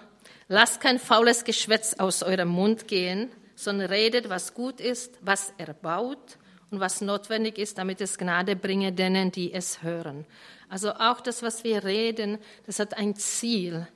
[0.48, 6.40] Lasst kein faules Geschwätz aus eurem Mund gehen, sondern redet, was gut ist, was erbaut
[6.72, 10.26] und was notwendig ist, damit es Gnade bringe denen, die es hören.
[10.70, 13.88] Also auch das, was wir reden, das hat ein Ziel.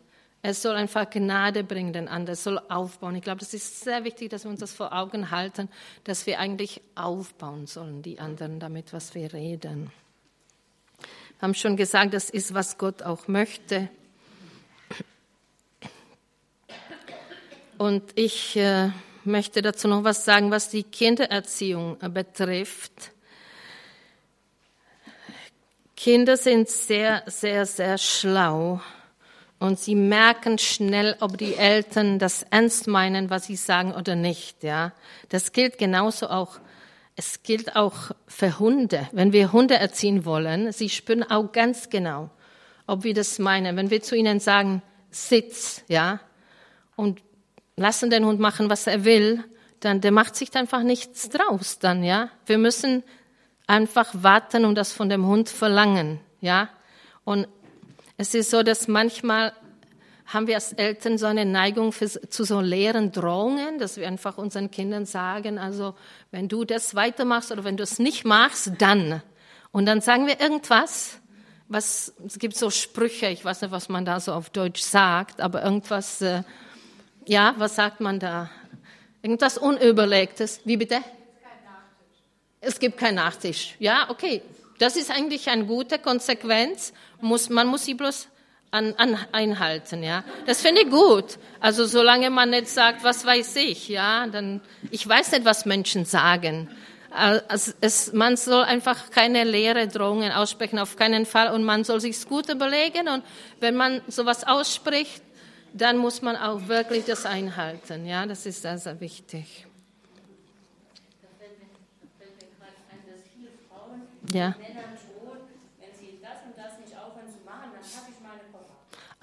[0.44, 3.16] Es soll einfach Gnade bringen den anderen, es soll aufbauen.
[3.16, 5.70] Ich glaube, das ist sehr wichtig, dass wir uns das vor Augen halten,
[6.04, 9.92] dass wir eigentlich aufbauen sollen, die anderen damit, was wir reden
[11.42, 13.90] haben schon gesagt, das ist, was Gott auch möchte.
[17.78, 18.92] Und ich äh,
[19.24, 23.12] möchte dazu noch was sagen, was die Kindererziehung betrifft.
[25.96, 28.82] Kinder sind sehr, sehr, sehr schlau
[29.60, 34.64] und sie merken schnell, ob die Eltern das ernst meinen, was sie sagen oder nicht.
[34.64, 34.94] Ja,
[35.30, 36.60] das gilt genauso auch
[37.16, 39.08] es gilt auch für Hunde.
[39.12, 42.30] Wenn wir Hunde erziehen wollen, sie spüren auch ganz genau,
[42.88, 43.76] ob wir das meinen.
[43.76, 46.20] Wenn wir zu ihnen sagen, sitz, ja,
[46.96, 47.22] und
[47.76, 49.44] lassen den Hund machen, was er will,
[49.80, 52.30] dann der macht sich einfach nichts draus dann, ja.
[52.46, 53.04] Wir müssen
[53.68, 56.70] einfach warten und das von dem Hund verlangen, ja.
[57.24, 57.48] Und
[58.18, 59.54] es ist so, dass manchmal
[60.34, 64.38] haben wir als Eltern so eine Neigung für, zu so leeren Drohungen, dass wir einfach
[64.38, 65.96] unseren Kindern sagen, also
[66.32, 69.22] wenn du das weitermachst oder wenn du es nicht machst, dann.
[69.72, 71.20] Und dann sagen wir irgendwas,
[71.68, 75.42] was, es gibt so Sprüche, ich weiß nicht, was man da so auf Deutsch sagt,
[75.42, 76.44] aber irgendwas, äh,
[77.26, 78.50] ja, was sagt man da?
[79.22, 80.62] Irgendwas Unüberlegtes.
[80.66, 81.02] Wie bitte?
[82.60, 83.76] Es gibt keinen Nachtisch.
[83.80, 84.42] Ja, okay.
[84.80, 86.94] Das ist eigentlich eine gute Konsequenz.
[87.20, 88.28] Muss, man muss sie bloß
[88.72, 90.24] an, an, einhalten, ja.
[90.46, 91.38] Das finde ich gut.
[91.60, 96.06] Also solange man nicht sagt, was weiß ich, ja, dann, ich weiß nicht, was Menschen
[96.06, 96.70] sagen.
[97.12, 101.54] Also es, man soll einfach keine leere Drohungen aussprechen, auf keinen Fall.
[101.54, 103.10] Und man soll sich gut überlegen.
[103.10, 103.24] Und
[103.60, 105.22] wenn man sowas ausspricht,
[105.74, 108.06] dann muss man auch wirklich das einhalten.
[108.06, 109.68] Ja, das ist sehr, sehr wichtig.
[114.32, 114.56] Ja.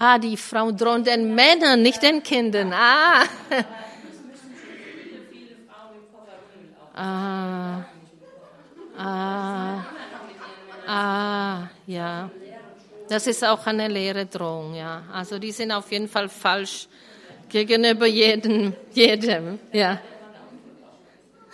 [0.01, 2.71] Ah, die Frauen drohen den Männern, nicht den Kindern.
[2.73, 3.23] Ah.
[6.95, 7.83] Ah.
[8.97, 9.85] Ah.
[10.87, 12.31] Ah, ja.
[13.09, 15.03] Das ist auch eine leere Drohung, ja.
[15.11, 16.87] Also die sind auf jeden Fall falsch
[17.49, 19.99] gegenüber jedem, jedem, ja.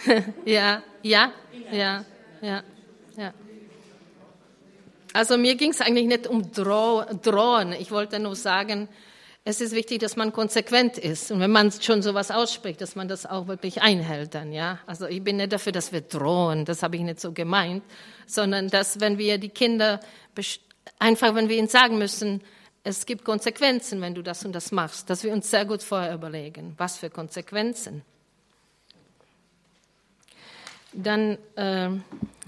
[0.46, 1.32] ja, ja,
[1.72, 2.06] ja,
[2.42, 2.64] ja,
[3.18, 3.34] ja.
[5.16, 7.72] Also mir ging es eigentlich nicht um Droh Drohen.
[7.72, 8.90] Ich wollte nur sagen,
[9.46, 11.32] es ist wichtig, dass man konsequent ist.
[11.32, 14.80] Und wenn man schon sowas ausspricht, dass man das auch wirklich einhält dann, ja.
[14.86, 16.66] Also ich bin nicht dafür, dass wir drohen.
[16.66, 17.82] Das habe ich nicht so gemeint.
[18.28, 20.02] Sondern, dass wenn wir die Kinder,
[21.00, 22.42] einfach wenn wir ihnen sagen müssen,
[22.84, 26.14] es gibt Konsequenzen, wenn du das und das machst, dass wir uns sehr gut vorher
[26.14, 28.02] überlegen, was für Konsequenzen.
[30.92, 31.92] Dann äh,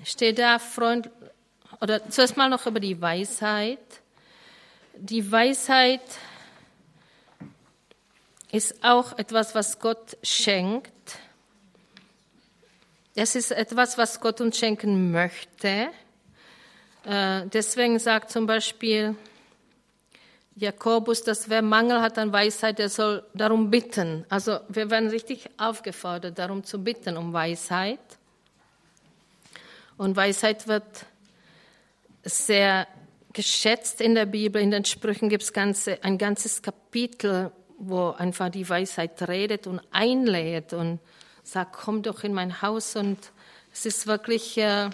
[0.03, 1.09] steht da Freund,
[1.81, 3.79] oder zuerst mal noch über die Weisheit.
[4.95, 6.01] Die Weisheit
[8.51, 10.91] ist auch etwas, was Gott schenkt.
[13.15, 15.89] Es ist etwas, was Gott uns schenken möchte.
[17.03, 19.15] Äh, deswegen sagt zum Beispiel
[20.55, 24.25] Jakobus, dass wer Mangel hat an Weisheit, der soll darum bitten.
[24.29, 27.99] Also wir werden richtig aufgefordert, darum zu bitten, um Weisheit.
[29.97, 31.05] Und Weisheit wird
[32.27, 32.87] sehr
[33.33, 34.61] geschätzt in der Bibel.
[34.61, 39.81] In den Sprüchen gibt es ganze, ein ganzes Kapitel, wo einfach die Weisheit redet und
[39.91, 40.99] einlädt und
[41.43, 42.95] sagt, komm doch in mein Haus.
[42.95, 43.17] Und
[43.71, 44.89] es ist wirklich, äh,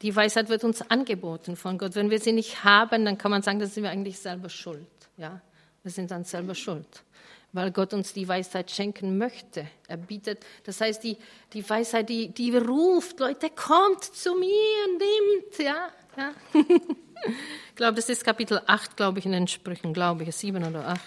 [0.00, 1.94] die Weisheit wird uns angeboten von Gott.
[1.94, 4.86] Wenn wir sie nicht haben, dann kann man sagen, dann sind wir eigentlich selber schuld.
[5.16, 5.40] Ja,
[5.82, 7.04] wir sind dann selber schuld,
[7.52, 9.66] weil Gott uns die Weisheit schenken möchte.
[9.86, 11.18] Er bietet, das heißt, die,
[11.52, 15.90] die Weisheit, die, die ruft, Leute, kommt zu mir, nimmt, ja.
[16.16, 16.32] Ja.
[16.54, 20.88] ich glaube, das ist Kapitel 8, glaube ich, in den Sprüchen, glaube ich, 7 oder
[20.88, 21.00] 8.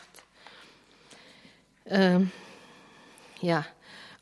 [1.88, 2.32] Ähm,
[3.42, 3.66] ja,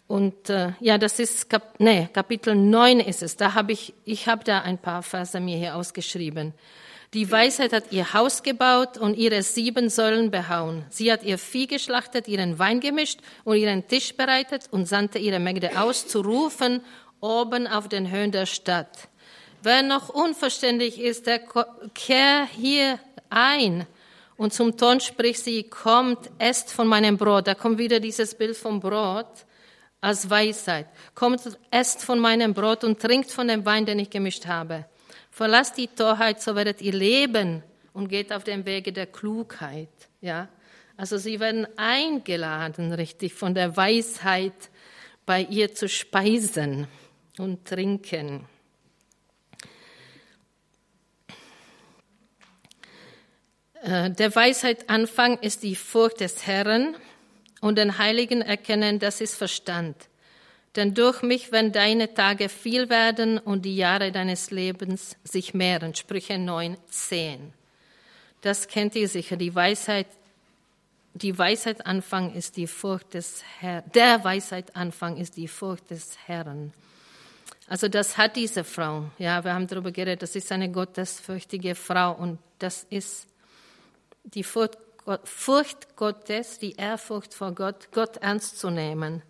[0.08, 3.38] und äh, ja, das ist Kap nee, Kapitel 9 ist es.
[3.38, 6.54] Da habe ich, ich habe da ein paar Verse mir hier ausgeschrieben.
[7.14, 10.84] Die Weisheit hat ihr Haus gebaut und ihre sieben Säulen behauen.
[10.90, 15.40] Sie hat ihr Vieh geschlachtet, ihren Wein gemischt und ihren Tisch bereitet und sandte ihre
[15.40, 16.82] Mägde aus, zu rufen
[17.22, 19.08] oben auf den Höhen der Stadt.
[19.64, 21.40] Wer noch unverständlich ist, der
[21.94, 23.00] kehr hier
[23.30, 23.88] ein.
[24.36, 27.48] Und zum Ton spricht sie, kommt, esst von meinem Brot.
[27.48, 29.46] Da kommt wieder dieses Bild vom Brot
[30.02, 30.88] als Weisheit.
[31.16, 34.86] Kommt, esst von meinem Brot und trinkt von dem Wein, den ich gemischt habe.
[35.32, 39.88] Verlasst die Torheit, so werdet ihr leben und geht auf dem Wege der Klugheit.
[40.20, 40.50] Ja,
[40.98, 44.70] also sie werden eingeladen, richtig, von der Weisheit
[45.26, 46.88] bei ihr zu speisen
[47.38, 48.46] und trinken.
[53.84, 56.96] Der Weisheit Anfang ist die Furcht des Herrn
[57.60, 59.96] und den Heiligen erkennen, das ist Verstand.
[60.76, 65.94] Denn durch mich werden deine Tage viel werden und die Jahre deines Lebens sich mehren.
[65.94, 67.54] Sprüche 9, 10.
[68.42, 69.36] Das kennt ihr sicher.
[69.38, 70.08] Die Weisheit,
[71.14, 73.84] die Weisheit Anfang ist die Furcht des Herrn.
[73.94, 76.74] Der Weisheit Anfang ist die Furcht des Herrn.
[77.68, 79.06] Also das hat diese Frau.
[79.20, 80.24] Ja, wir haben darüber geredet.
[80.24, 83.28] Das ist eine gottesfürchtige Frau und das ist
[84.24, 84.78] die Furcht
[85.96, 89.22] Gottes, die Ehrfurcht vor Gott, Gott ernst zu nehmen,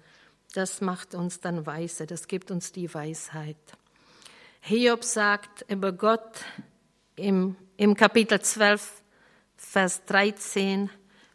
[0.54, 3.58] das macht uns dann weise, das gibt uns die Weisheit.
[4.62, 6.46] Hiob sagt über Gott
[7.16, 9.02] im, im Kapitel 12,
[9.58, 10.90] Vers 13,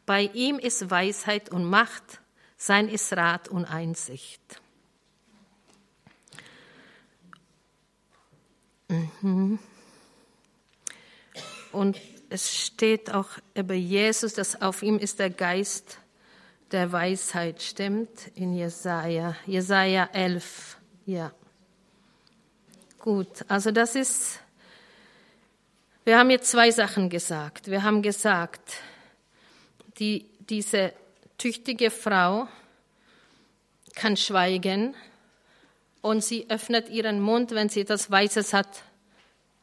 [0.07, 2.21] bei ihm ist Weisheit und Macht,
[2.57, 4.41] sein ist Rat und Einsicht.
[8.89, 9.59] Mhm.
[11.73, 12.01] Und
[12.31, 15.99] es steht auch über Jesus, dass auf ihm ist der Geist
[16.71, 18.11] der Weisheit, stimmt?
[18.35, 20.77] In Jesaja, Jesaja 11,
[21.07, 21.33] ja.
[22.99, 24.41] Gut, also das ist,
[26.09, 27.71] Wir haben jetzt zwei Sachen gesagt.
[27.71, 28.79] Wir haben gesagt,
[29.99, 30.95] die, diese
[31.37, 32.49] tüchtige Frau
[33.95, 34.95] kann schweigen
[36.01, 38.85] und sie öffnet ihren Mund, wenn sie etwas Weißes hat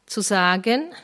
[0.06, 0.94] zu sagen.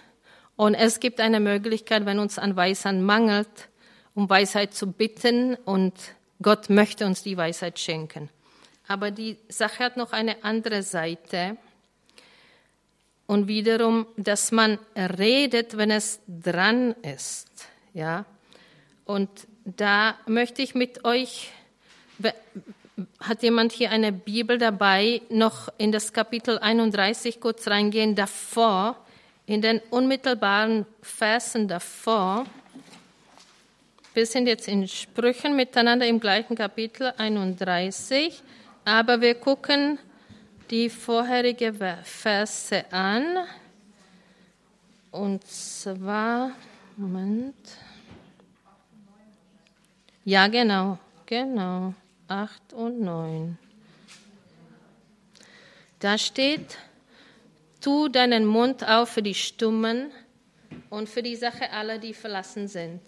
[0.57, 3.69] Und es gibt eine Möglichkeit, wenn uns an Weisheit mangelt,
[4.15, 5.95] um Weisheit zu bitten und
[6.43, 8.29] Gott möchte uns die Weisheit schenken.
[8.89, 11.57] Aber die Sache hat noch eine andere Seite.
[13.27, 17.49] Und wiederum, dass man redet, wenn es dran ist.
[17.95, 18.27] Ja.
[19.05, 19.31] Und
[19.65, 21.51] da möchte ich mit euch,
[23.21, 29.02] hat jemand hier eine Bibel dabei, noch in das Kapitel 31 kurz reingehen, davor,
[29.47, 32.47] in den unmittelbaren Versen davor.
[34.15, 38.43] Wir sind jetzt in Sprüchen miteinander im gleichen Kapitel 31,
[38.85, 39.99] aber wir gucken
[40.71, 41.73] die vorherige
[42.05, 43.39] Verse an.
[45.11, 46.53] Und zwar,
[46.97, 47.55] Moment.
[50.25, 51.95] Ja, genau, genau.
[52.29, 53.59] 8 und 9.
[55.99, 56.79] Da steht,
[57.83, 60.11] tu deinen Mund auf für die Stummen
[60.89, 63.01] und für die Sache aller, die verlassen sind.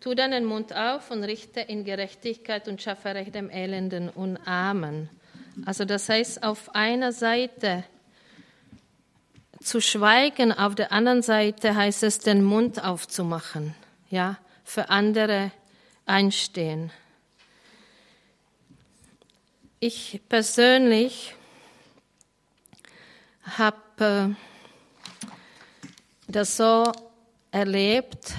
[0.00, 5.08] Tu deinen Mund auf und richte in Gerechtigkeit und schaffe Recht dem Elenden und Armen.
[5.64, 7.84] Also das heißt, auf einer Seite
[9.62, 13.74] zu schweigen, auf der anderen Seite heißt es, den Mund aufzumachen,
[14.10, 15.52] ja, für andere
[16.06, 16.90] einstehen.
[19.80, 21.34] Ich persönlich
[23.56, 24.28] habe äh,
[26.26, 26.90] das so
[27.50, 28.32] erlebt,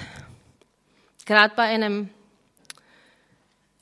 [1.24, 2.10] gerade bei einem,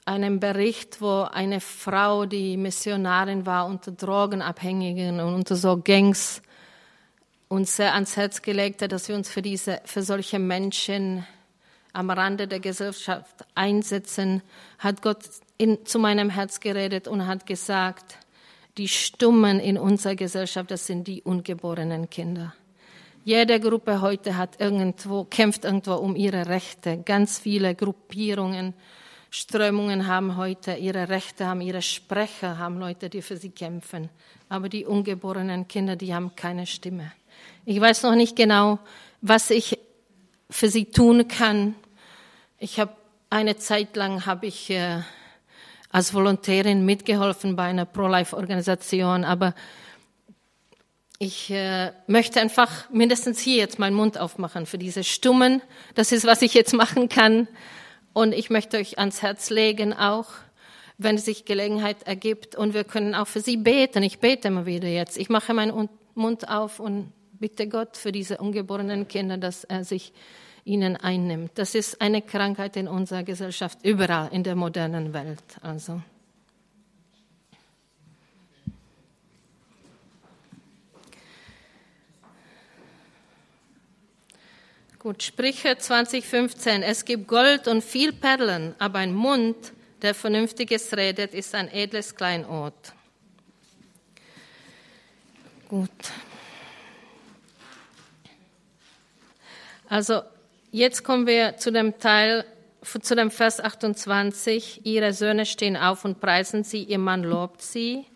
[0.05, 6.43] einem Bericht, wo eine Frau, die Missionarin war, unter Drogenabhängigen und unter so Gangs
[7.49, 11.27] uns sehr ans Herz gelegt hat, dass wir uns für, diese, für solche Menschen
[11.93, 14.43] am Rande der Gesellschaft einsetzen,
[14.79, 15.21] hat Gott
[15.59, 18.19] in, zu meinem Herz geredet und hat gesagt,
[18.77, 22.55] die Stummen in unserer Gesellschaft, das sind die ungeborenen Kinder.
[23.25, 27.03] Jede Gruppe heute hat irgendwo, kämpft irgendwo um ihre Rechte.
[27.05, 28.75] Ganz viele Gruppierungen,
[29.31, 34.11] Strömungen haben heute ihre Rechte, haben ihre Sprecher, haben Leute, die für sie kämpfen.
[34.49, 37.13] Aber die ungeborenen Kinder, die haben keine Stimme.
[37.65, 38.79] Ich weiß noch nicht genau,
[39.23, 39.79] was ich
[40.51, 41.75] für sie tun kann.
[42.59, 42.93] Ich habe
[43.31, 45.01] eine Zeit lang habe ich äh,
[45.95, 49.55] als Volontärin mitgeholfen bei einer Pro-Life-Organisation, aber
[51.21, 55.63] ich äh, möchte einfach mindestens hier jetzt meinen Mund aufmachen für diese Stummen.
[55.95, 57.47] Das ist, was ich jetzt machen kann.
[58.13, 60.27] Und ich möchte euch ans Herz legen auch,
[60.99, 62.57] wenn sich Gelegenheit ergibt.
[62.57, 64.03] Und wir können auch für sie beten.
[64.03, 65.17] Ich bete immer wieder jetzt.
[65.17, 70.13] Ich mache meinen Mund auf und bitte Gott für diese ungeborenen Kinder, dass er sich
[70.65, 71.53] ihnen einnimmt.
[71.57, 75.43] Das ist eine Krankheit in unserer Gesellschaft, überall in der modernen Welt.
[75.63, 76.03] Also.
[84.99, 86.83] Gut, Sprüche 2015.
[86.83, 92.15] Es gibt Gold und viel Perlen, aber ein Mund, der Vernünftiges redet, ist ein edles
[92.15, 92.73] Kleinod.
[95.69, 95.91] Gut.
[99.89, 100.23] Also
[100.75, 102.45] Jetzt kommen wir zu dem Teil,
[102.83, 104.85] zu dem Vers 28.
[104.85, 108.07] Ihre Söhne stehen auf und preisen sie, ihr Mann lobt sie.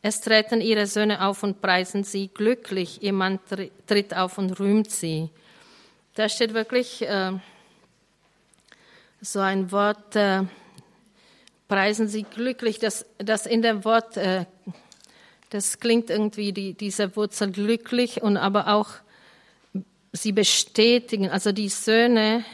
[0.00, 3.38] Es treten ihre Söhne auf und preisen sie glücklich, ihr Mann
[3.86, 5.28] tritt auf und rühmt sie.
[6.14, 7.32] Da steht wirklich äh,
[9.20, 10.44] so ein Wort, äh,
[11.68, 14.46] preisen sie glücklich, das, das in dem Wort, äh,
[15.50, 18.88] das klingt irgendwie die, diese Wurzel glücklich und aber auch
[20.16, 22.44] sie bestätigen, also die Söhne,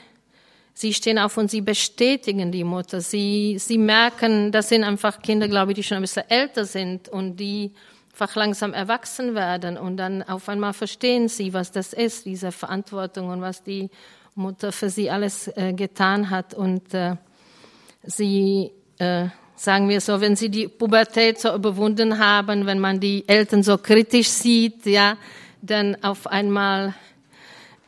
[0.75, 3.01] sie stehen auf und sie bestätigen die Mutter.
[3.01, 7.09] Sie, sie merken, das sind einfach Kinder, glaube ich, die schon ein bisschen älter sind
[7.09, 7.73] und die
[8.13, 13.31] einfach langsam erwachsen werden und dann auf einmal verstehen sie, was das ist, diese Verantwortung
[13.31, 13.89] und was die
[14.35, 17.17] Mutter für sie alles äh, getan hat und äh,
[18.03, 23.27] sie äh, sagen wir so, wenn sie die Pubertät so überwunden haben, wenn man die
[23.29, 25.17] Eltern so kritisch sieht, ja,
[25.63, 26.95] dann auf einmal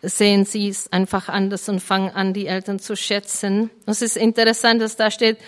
[0.08, 3.70] sehen sie es einfach anders und fangen an, die Eltern zu schätzen.
[3.86, 5.38] Es ist interessant, dass da steht,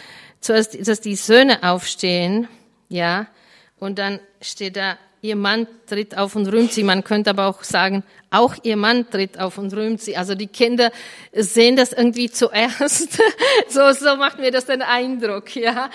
[0.40, 2.48] zuerst, dass die Söhne aufstehen,
[2.88, 3.26] ja,
[3.78, 6.84] und dann steht da, ihr Mann tritt auf und rühmt sie.
[6.84, 10.16] Man könnte aber auch sagen, auch ihr Mann tritt auf und rühmt sie.
[10.16, 10.90] Also die Kinder
[11.32, 13.18] sehen das irgendwie zuerst.
[13.68, 15.90] so, so macht mir das den Eindruck, ja.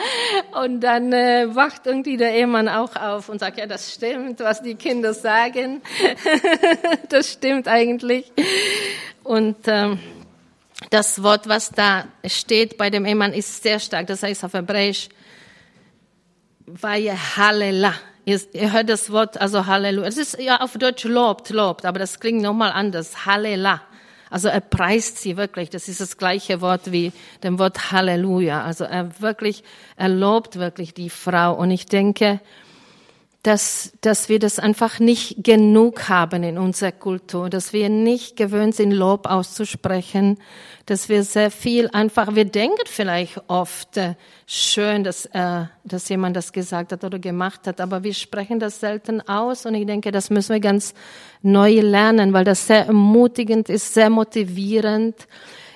[0.63, 4.61] Und dann äh, wacht irgendwie der Ehemann auch auf und sagt, ja, das stimmt, was
[4.61, 5.81] die Kinder sagen.
[7.09, 8.31] das stimmt eigentlich.
[9.23, 9.99] Und ähm,
[10.89, 14.07] das Wort, was da steht bei dem Ehemann, ist sehr stark.
[14.07, 15.09] Das heißt auf Hebräisch,
[16.65, 17.95] Vaye Hallelah.
[18.23, 18.39] Ihr,
[18.71, 20.07] hört das Wort, also Halleluja.
[20.07, 23.25] Es ist ja auf Deutsch lobt, lobt, aber das klingt nochmal anders.
[23.25, 23.81] Hallelah.
[24.29, 25.69] Also er preist sie wirklich.
[25.69, 27.11] Das ist das gleiche Wort wie
[27.43, 28.63] dem Wort Halleluja.
[28.63, 29.63] Also er wirklich,
[29.97, 31.53] er lobt wirklich die Frau.
[31.53, 32.39] Und ich denke,
[33.43, 38.75] dass, dass wir das einfach nicht genug haben in unserer Kultur, dass wir nicht gewöhnt
[38.75, 40.37] sind, Lob auszusprechen,
[40.85, 44.13] dass wir sehr viel einfach, wir denken vielleicht oft, äh,
[44.45, 48.79] schön, dass, äh, dass jemand das gesagt hat oder gemacht hat, aber wir sprechen das
[48.79, 50.93] selten aus und ich denke, das müssen wir ganz
[51.41, 55.15] neu lernen, weil das sehr ermutigend ist, sehr motivierend.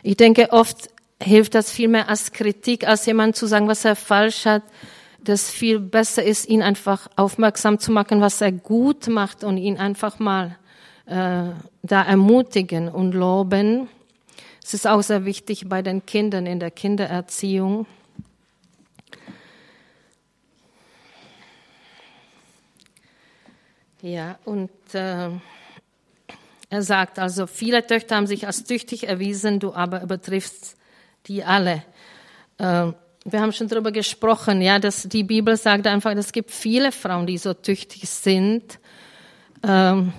[0.04, 0.90] Ich denke, oft
[1.20, 4.62] hilft das viel mehr als Kritik, als jemand zu sagen, was er falsch hat
[5.26, 9.78] das viel besser ist, ihn einfach aufmerksam zu machen, was er gut macht und ihn
[9.78, 10.58] einfach mal
[11.06, 11.50] äh,
[11.84, 13.90] da ermutigen und loben.
[14.64, 17.86] Es ist auch sehr wichtig bei den Kindern in der Kindererziehung.
[24.02, 25.30] Ja, und äh,
[26.70, 30.78] er sagt also, viele Töchter haben sich als tüchtig erwiesen, du aber übertriffst
[31.28, 31.84] die alle.
[32.58, 32.92] Äh,
[33.26, 37.26] wir haben schon darüber gesprochen, ja, dass die Bibel sagt einfach, es gibt viele Frauen,
[37.26, 38.78] die so tüchtig sind.
[39.64, 40.14] Ähm,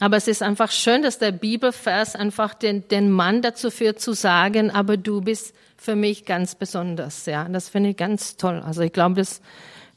[0.00, 4.12] aber es ist einfach schön, dass der Bibelvers einfach den, den Mann dazu führt zu
[4.12, 7.48] sagen, aber du bist für mich ganz besonders, ja.
[7.48, 8.60] Das finde ich ganz toll.
[8.66, 9.40] Also ich glaube, das,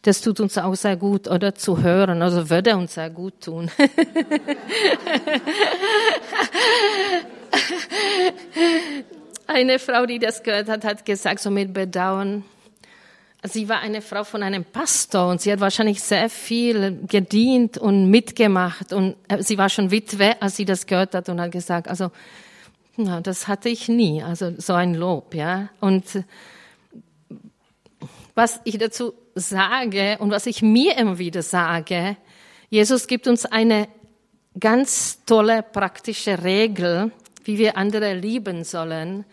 [0.03, 2.21] das tut uns auch sehr gut, oder zu hören.
[2.21, 3.71] Also würde uns sehr gut tun.
[9.51, 12.45] Eine Frau, die das gehört hat, hat gesagt, so mit Bedauern,
[13.41, 18.11] sie war eine Frau von einem Pastor und sie hat wahrscheinlich sehr viel gedient und
[18.11, 18.93] mitgemacht.
[18.93, 22.11] Und äh, sie war schon Witwe, als sie das gehört hat und hat gesagt, also,
[22.95, 25.69] na, das hatte ich nie, also so ein Lob, ja.
[25.79, 26.05] Und
[28.35, 32.17] was ich dazu sage und was ich mir immer wieder sage,
[32.69, 33.87] Jesus gibt uns eine
[34.59, 37.11] ganz tolle praktische Regel,
[37.43, 39.25] wie wir andere lieben sollen.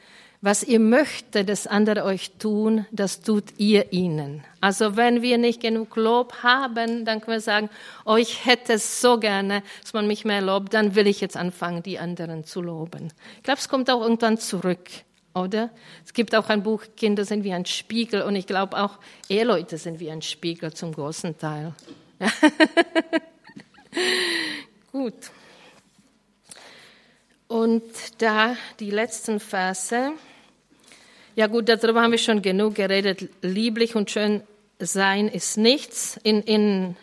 [0.43, 4.45] Was ihr möchtet, dass andere euch tun, das tut ihr ihnen.
[4.61, 7.71] Also wenn wir nicht genug Lob haben, dann können wir sagen,
[8.05, 11.37] oh, ich hätte es so gerne, dass man mich mehr lobt, dann will ich jetzt
[11.37, 13.13] anfangen, die anderen zu loben.
[13.39, 14.91] Ich glaube, es kommt auch irgendwann zurück,
[15.35, 15.71] oder?
[16.05, 19.79] Es gibt auch ein Buch, Kinder sind wie ein Spiegel und ich glaube auch, Eheleute
[19.79, 21.75] sind wie ein Spiegel zum großen Teil.
[24.93, 25.15] Gut.
[27.57, 27.83] Und
[28.19, 30.13] da die letzten Verse.
[31.37, 33.31] Ja gut, darüber haben wir schon genug geredet.
[33.41, 34.43] Lieblich und schön
[34.79, 36.21] sein ist nichts.
[36.23, 36.97] In, in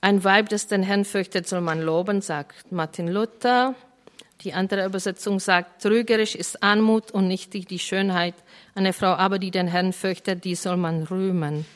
[0.00, 3.74] ein Weib, das den Herrn fürchtet, soll man loben, sagt Martin Luther.
[4.40, 8.34] Die andere Übersetzung sagt, trügerisch ist Anmut und nicht die, Schönheit.
[8.74, 11.66] Eine Frau aber, die den Herrn fürchtet, die soll man rühmen.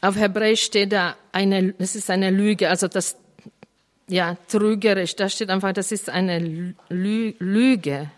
[0.00, 3.16] Auf Hebräisch steht da eine, das ist eine Lüge, also das
[4.08, 5.14] ja, trügerisch.
[5.16, 8.10] Da steht einfach, das ist eine Lüge.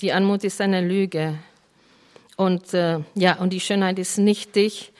[0.00, 1.38] Die Anmut ist eine Lüge.
[2.36, 4.92] Und äh, ja, und die Schönheit ist nichtig.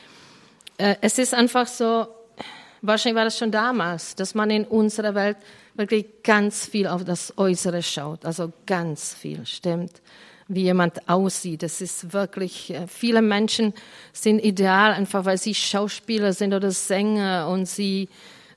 [0.78, 2.06] Äh, es ist einfach so,
[2.82, 5.38] wahrscheinlich war das schon damals, dass man in unserer Welt
[5.74, 8.24] wirklich ganz viel auf das Äußere schaut.
[8.24, 10.02] Also ganz viel, stimmt.
[10.48, 11.62] Wie jemand aussieht.
[11.62, 13.72] Das ist wirklich, äh, viele Menschen
[14.12, 18.08] sind ideal, einfach weil sie Schauspieler sind oder Sänger und sie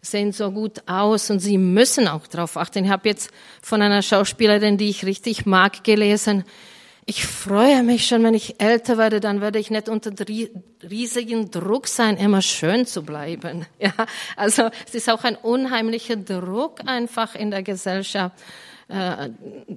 [0.04, 2.86] sehen so gut aus und sie müssen auch darauf achten.
[2.86, 3.32] Ich habe jetzt
[3.62, 6.44] von einer Schauspielerin, die ich richtig mag, gelesen,
[7.06, 10.14] ich freue mich schon, wenn ich älter werde, dann werde ich nicht unter
[10.90, 13.66] riesigen Druck sein, immer schön zu bleiben.
[13.80, 13.92] Ja,
[14.38, 18.38] also es ist auch ein unheimlicher Druck einfach in der Gesellschaft
[18.88, 19.30] äh,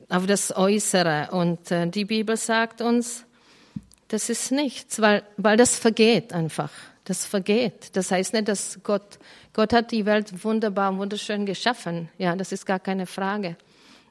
[0.09, 1.31] auf das Äußere.
[1.33, 3.25] Und äh, die Bibel sagt uns,
[4.07, 6.71] das ist nichts, weil, weil das vergeht einfach.
[7.03, 7.97] Das vergeht.
[7.97, 9.19] Das heißt nicht, dass Gott
[9.57, 12.11] Gott hat die Welt wunderbar, wunderschön geschaffen.
[12.19, 13.57] Ja, das ist gar keine Frage.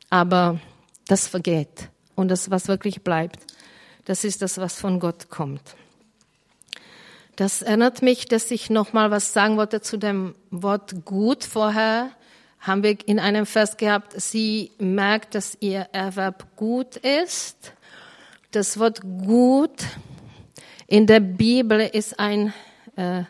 [0.09, 0.59] Aber
[1.07, 1.89] das vergeht.
[2.15, 3.37] Und das, was wirklich bleibt,
[4.05, 5.61] das ist das, was von Gott kommt.
[7.35, 11.43] Das erinnert mich, dass ich noch mal was sagen wollte zu dem Wort gut.
[11.43, 12.09] Vorher
[12.59, 17.71] haben wir in einem Vers gehabt, sie merkt, dass ihr Erwerb gut ist.
[18.49, 19.83] Das Wort gut
[20.87, 22.51] in der Bibel ist ein
[22.95, 23.25] äh,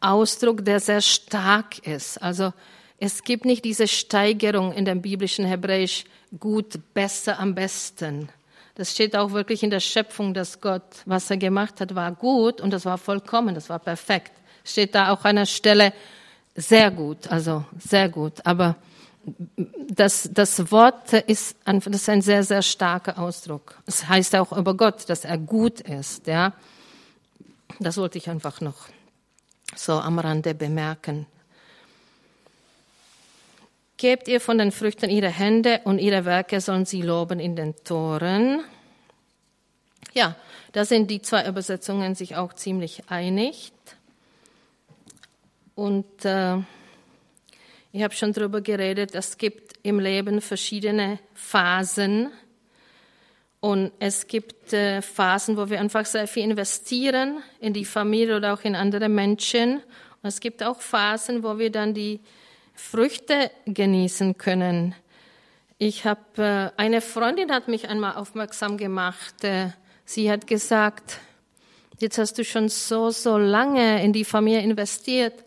[0.00, 2.22] Ausdruck, der sehr stark ist.
[2.22, 2.52] Also
[2.98, 6.04] es gibt nicht diese Steigerung in dem biblischen Hebräisch
[6.38, 8.28] gut, besser, am besten.
[8.74, 12.60] Das steht auch wirklich in der Schöpfung, dass Gott, was er gemacht hat, war gut
[12.60, 14.32] und das war vollkommen, das war perfekt.
[14.64, 15.92] Steht da auch an einer Stelle
[16.54, 18.34] sehr gut, also sehr gut.
[18.44, 18.76] Aber
[19.88, 23.76] das, das Wort ist, ein, das ist ein sehr, sehr starker Ausdruck.
[23.86, 26.52] Es heißt auch über Gott, dass er gut ist, ja.
[27.78, 28.88] Das wollte ich einfach noch
[29.74, 31.26] so am Rande bemerken.
[33.96, 37.74] Gebt ihr von den Früchten ihre Hände und ihre Werke sollen sie loben in den
[37.84, 38.64] Toren.
[40.14, 40.36] Ja,
[40.72, 43.72] da sind die zwei Übersetzungen sich auch ziemlich einig.
[45.74, 46.56] Und äh,
[47.92, 52.30] ich habe schon darüber geredet, es gibt im Leben verschiedene Phasen.
[53.60, 58.54] Und es gibt äh, Phasen, wo wir einfach sehr viel investieren in die Familie oder
[58.54, 59.76] auch in andere Menschen.
[60.22, 62.20] Und es gibt auch Phasen, wo wir dann die
[62.74, 64.94] Früchte genießen können.
[65.76, 69.44] Ich habe äh, eine Freundin hat mich einmal aufmerksam gemacht.
[69.44, 69.68] Äh,
[70.06, 71.18] sie hat gesagt,
[71.98, 75.44] jetzt hast du schon so so lange in die Familie investiert.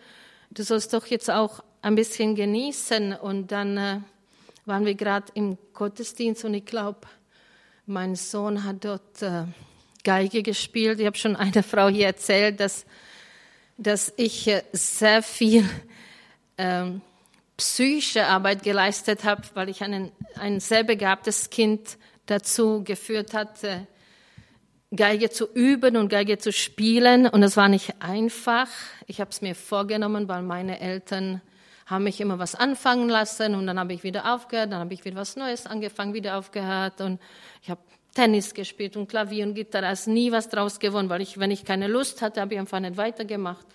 [0.51, 3.13] Du sollst doch jetzt auch ein bisschen genießen.
[3.13, 3.99] Und dann äh,
[4.65, 7.01] waren wir gerade im Gottesdienst und ich glaube,
[7.85, 9.43] mein Sohn hat dort äh,
[10.03, 10.99] Geige gespielt.
[10.99, 12.85] Ich habe schon einer Frau hier erzählt, dass,
[13.77, 15.67] dass ich äh, sehr viel
[16.57, 17.01] ähm,
[17.57, 23.87] psychische Arbeit geleistet habe, weil ich einen, ein sehr begabtes Kind dazu geführt hatte,
[24.95, 27.27] Geige zu üben und Geige zu spielen.
[27.27, 28.67] Und es war nicht einfach.
[29.07, 31.41] Ich habe es mir vorgenommen, weil meine Eltern
[31.85, 35.03] haben mich immer was anfangen lassen und dann habe ich wieder aufgehört, dann habe ich
[35.05, 37.19] wieder was Neues angefangen, wieder aufgehört und
[37.61, 37.81] ich habe
[38.13, 41.65] Tennis gespielt und Klavier und Gitarre, ist nie was draus gewonnen, weil ich, wenn ich
[41.65, 43.65] keine Lust hatte, habe ich einfach nicht weitergemacht.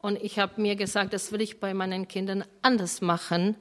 [0.00, 3.56] Und ich habe mir gesagt, das will ich bei meinen Kindern anders machen.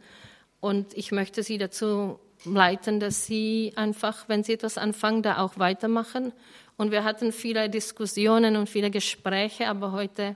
[0.59, 5.57] Und ich möchte sie dazu leiten, dass sie einfach, wenn sie etwas anfangen, da auch
[5.59, 6.33] weitermachen.
[6.75, 10.35] Und wir hatten viele Diskussionen und viele Gespräche, aber heute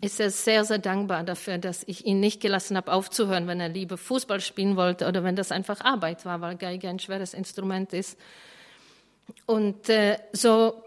[0.00, 3.68] ist er sehr, sehr dankbar dafür, dass ich ihn nicht gelassen habe, aufzuhören, wenn er
[3.68, 7.92] lieber Fußball spielen wollte oder wenn das einfach Arbeit war, weil Geige ein schweres Instrument
[7.92, 8.18] ist.
[9.46, 10.82] Und äh, so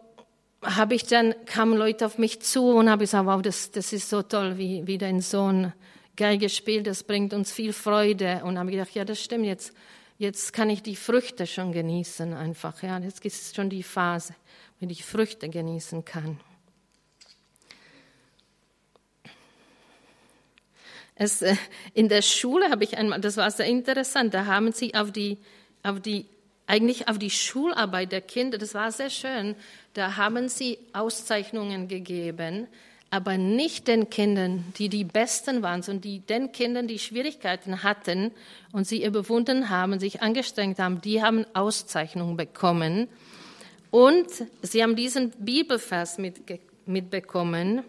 [0.61, 4.09] habe ich dann, kamen Leute auf mich zu und habe gesagt, wow, das, das ist
[4.09, 5.71] so toll, wie, wie dein Sohn
[6.15, 8.41] Geige spielt, das bringt uns viel Freude.
[8.43, 9.73] Und habe gedacht, ja, das stimmt, jetzt,
[10.17, 12.81] jetzt kann ich die Früchte schon genießen einfach.
[12.81, 14.33] Ja, jetzt ist schon die Phase,
[14.79, 16.39] wenn ich Früchte genießen kann.
[21.15, 21.55] Es, äh,
[21.93, 25.37] in der Schule habe ich einmal, das war sehr interessant, da haben sie auf die,
[25.81, 26.25] auf die,
[26.67, 29.55] eigentlich auf die Schularbeit der Kinder, das war sehr schön,
[29.93, 32.67] da haben sie Auszeichnungen gegeben,
[33.11, 38.31] aber nicht den Kindern, die die Besten waren, sondern die, den Kindern, die Schwierigkeiten hatten
[38.73, 43.07] und sie überwunden haben, sich angestrengt haben, die haben Auszeichnungen bekommen.
[43.89, 44.27] Und
[44.61, 46.17] sie haben diesen Bibelvers
[46.85, 47.83] mitbekommen.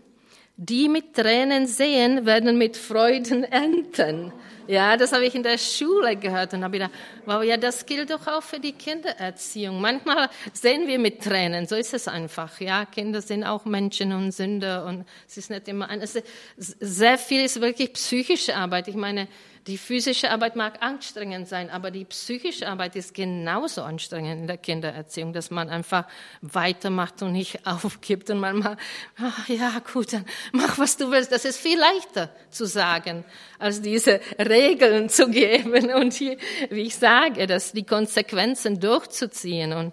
[0.59, 4.33] Die mit Tränen sehen, werden mit Freuden ernten.
[4.69, 6.93] Ja, das habe ich in der Schule gehört und habe gedacht,
[7.25, 9.81] wow, ja, das gilt doch auch für die Kindererziehung.
[9.81, 12.59] Manchmal sehen wir mit Tränen, so ist es einfach.
[12.61, 16.23] Ja, Kinder sind auch Menschen und Sünder und es ist nicht immer, ist,
[16.57, 18.89] sehr viel ist wirklich psychische Arbeit.
[18.89, 19.29] Ich meine,
[19.67, 24.59] die physische Arbeit mag anstrengend sein, aber die psychische Arbeit ist genauso anstrengend in der
[24.59, 26.07] Kindererziehung, dass man einfach
[26.41, 28.77] weitermacht und nicht aufgibt und manchmal,
[29.19, 31.33] ach, ja gut, dann mach was du willst.
[31.33, 33.25] Das ist viel leichter zu sagen,
[33.59, 36.37] als diese Regeln zu geben und hier,
[36.71, 39.93] wie ich sage, dass die Konsequenzen durchzuziehen und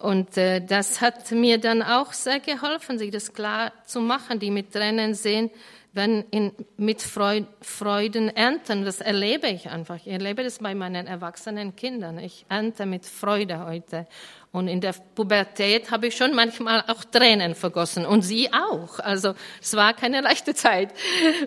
[0.00, 4.50] und äh, das hat mir dann auch sehr geholfen, sich das klar zu machen, die
[4.50, 5.50] mit Tränen sehen,
[5.94, 8.84] wenn in, mit Freud, Freuden ernten.
[8.84, 9.96] Das erlebe ich einfach.
[9.96, 12.18] Ich erlebe das bei meinen erwachsenen Kindern.
[12.18, 14.08] Ich ernte mit Freude heute.
[14.50, 18.98] Und in der Pubertät habe ich schon manchmal auch Tränen vergossen und sie auch.
[18.98, 20.92] Also es war keine leichte Zeit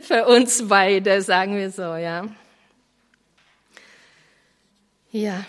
[0.02, 2.26] für uns beide, sagen wir so, ja.
[5.12, 5.46] Ja.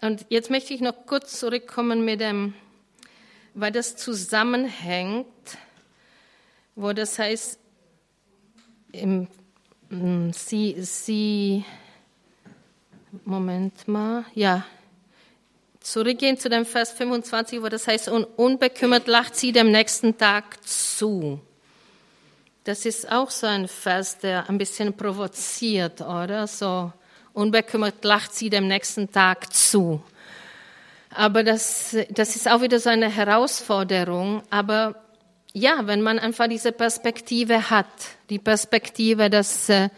[0.00, 2.54] Und jetzt möchte ich noch kurz zurückkommen mit dem,
[3.54, 5.26] weil das zusammenhängt
[6.78, 7.58] wo das heißt,
[8.92, 9.26] im,
[9.90, 11.64] mm, sie, sie,
[13.24, 14.64] Moment mal, ja,
[15.80, 20.64] zurückgehen zu dem Vers 25, wo das heißt, und unbekümmert lacht sie dem nächsten Tag
[20.64, 21.40] zu.
[22.62, 26.46] Das ist auch so ein Vers, der ein bisschen provoziert, oder?
[26.46, 26.92] So,
[27.32, 30.00] unbekümmert lacht sie dem nächsten Tag zu.
[31.12, 34.42] Aber das, das ist auch wieder so eine Herausforderung.
[34.50, 35.07] Aber
[35.58, 37.86] ja, wenn man einfach diese Perspektive hat,
[38.30, 39.88] die Perspektive, dass, äh,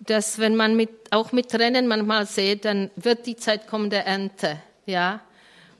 [0.00, 4.06] dass wenn man mit, auch mit Tränen manchmal sieht, dann wird die Zeit kommen der
[4.06, 5.20] Ernte, ja.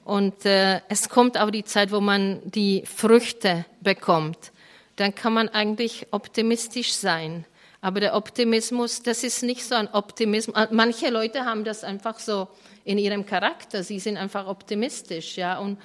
[0.04, 4.50] Und äh, es kommt auch die Zeit, wo man die Früchte bekommt.
[4.96, 7.44] Dann kann man eigentlich optimistisch sein.
[7.80, 10.56] Aber der Optimismus, das ist nicht so ein Optimismus.
[10.70, 12.48] Manche Leute haben das einfach so
[12.84, 13.84] in ihrem Charakter.
[13.84, 15.58] Sie sind einfach optimistisch, ja.
[15.58, 15.78] Und,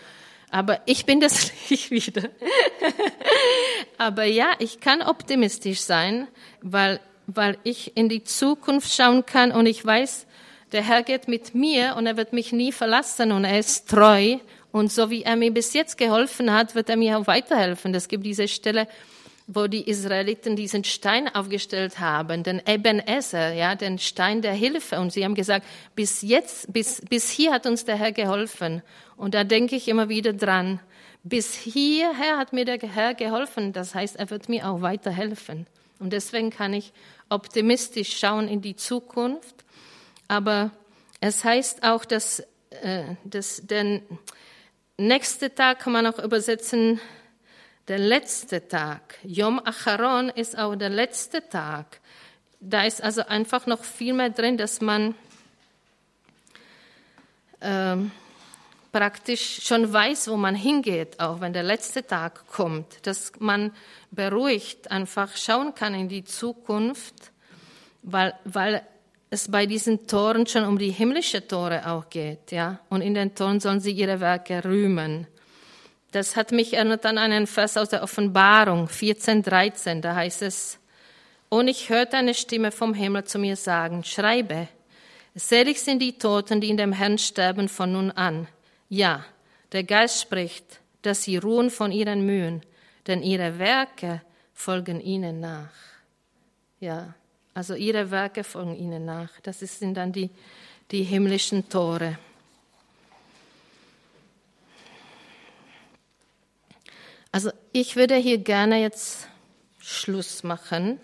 [0.50, 2.30] aber ich bin das nicht wieder.
[3.98, 6.28] aber ja, ich kann optimistisch sein,
[6.62, 10.26] weil, weil ich in die Zukunft schauen kann und ich weiß,
[10.72, 14.38] der Herr geht mit mir und er wird mich nie verlassen und er ist treu.
[14.72, 17.96] Und so wie er mir bis jetzt geholfen hat, wird er mir auch weiterhelfen.
[17.96, 18.88] Es gibt diese Stelle,
[19.48, 25.00] wo die Israeliten diesen Stein aufgestellt haben, den Ebenezer, ja, den Stein der Hilfe.
[25.00, 25.66] Und sie haben gesagt,
[25.96, 28.82] bis jetzt, bis, bis hier hat uns der Herr geholfen.
[29.16, 30.82] Und da denke ich immer wieder dran.
[31.24, 33.72] Bis hierher hat mir der Herr geholfen.
[33.72, 35.66] Das heißt, er wird mir auch weiterhelfen.
[36.00, 36.92] Und deswegen kann ich
[37.30, 39.64] optimistisch schauen in die Zukunft.
[40.28, 40.72] Aber
[41.22, 42.42] es heißt auch, dass,
[42.82, 44.02] äh, dass der
[44.98, 47.00] nächste Tag kann man auch übersetzen,
[47.88, 49.16] der letzte Tag.
[49.24, 52.00] Yom Acharon ist auch der letzte Tag.
[52.60, 55.16] Da ist also einfach noch viel mehr drin, dass man
[57.62, 58.12] ähm,
[58.92, 63.72] praktisch schon weiß, wo man hingeht, auch wenn der letzte Tag kommt, dass man
[64.12, 67.32] beruhigt einfach schauen kann in die Zukunft,
[68.02, 68.82] weil, weil
[69.30, 72.80] es bei diesen Toren schon um die himmlische Tore auch geht, ja.
[72.90, 75.28] Und in den Toren sollen sie ihre Werke rühmen.
[76.12, 80.02] Das hat mich erinnert an einen Vers aus der Offenbarung 14, 13.
[80.02, 80.80] Da heißt es,
[81.50, 84.68] und ich hörte eine Stimme vom Himmel zu mir sagen, schreibe,
[85.36, 88.48] selig sind die Toten, die in dem Herrn sterben von nun an.
[88.90, 89.26] Ja,
[89.72, 92.62] der Geist spricht, dass sie ruhen von ihren Mühen,
[93.06, 94.22] denn ihre Werke
[94.54, 95.72] folgen ihnen nach.
[96.80, 97.14] Ja,
[97.54, 99.30] also ihre Werke folgen ihnen nach.
[99.42, 100.30] Das sind dann die,
[100.92, 102.18] die himmlischen Tore.
[107.38, 109.28] Also ich würde hier gerne jetzt
[109.78, 111.00] Schluss machen,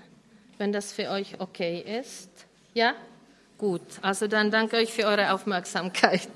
[0.57, 2.27] wenn das für euch okay ist.
[2.73, 2.95] Ja?
[3.59, 3.83] Gut.
[4.01, 6.27] Also dann danke euch für eure Aufmerksamkeit.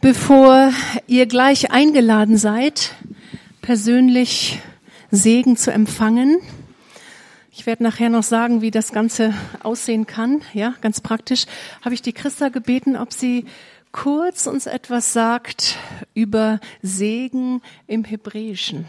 [0.00, 0.72] Bevor
[1.08, 2.94] ihr gleich eingeladen seid,
[3.62, 4.60] persönlich
[5.10, 6.38] Segen zu empfangen.
[7.52, 10.42] Ich werde nachher noch sagen, wie das Ganze aussehen kann.
[10.54, 11.46] Ja, ganz praktisch
[11.82, 13.44] habe ich die Christa gebeten, ob sie
[13.92, 15.76] kurz uns etwas sagt
[16.14, 18.86] über Segen im Hebräischen.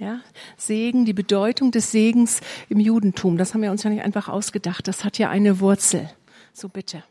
[0.00, 0.20] Ja,
[0.56, 3.38] Segen, die Bedeutung des Segens im Judentum.
[3.38, 4.88] Das haben wir uns ja nicht einfach ausgedacht.
[4.88, 6.10] Das hat ja eine Wurzel.
[6.52, 7.04] So bitte.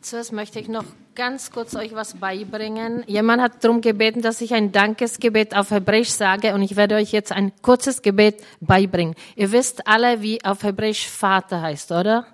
[0.00, 0.84] Zuerst möchte ich noch
[1.14, 3.02] ganz kurz euch was beibringen.
[3.06, 7.10] Jemand hat darum gebeten, dass ich ein Dankesgebet auf Hebräisch sage und ich werde euch
[7.10, 9.16] jetzt ein kurzes Gebet beibringen.
[9.34, 12.26] Ihr wisst alle, wie auf Hebräisch Vater heißt, oder?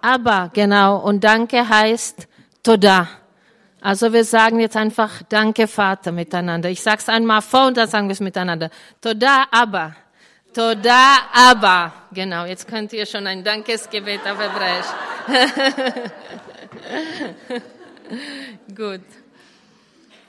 [0.00, 0.96] Aber, genau.
[0.98, 2.26] Und Danke heißt
[2.62, 3.08] Toda.
[3.80, 6.70] Also wir sagen jetzt einfach Danke Vater miteinander.
[6.70, 8.70] Ich sag's einmal vor und dann sagen wir es miteinander.
[9.00, 9.94] Toda, aber.
[10.54, 11.92] Toda, aber.
[12.12, 14.86] Genau, jetzt könnt ihr schon ein Dankesgebet auf Hebräisch.
[18.74, 19.02] Gut.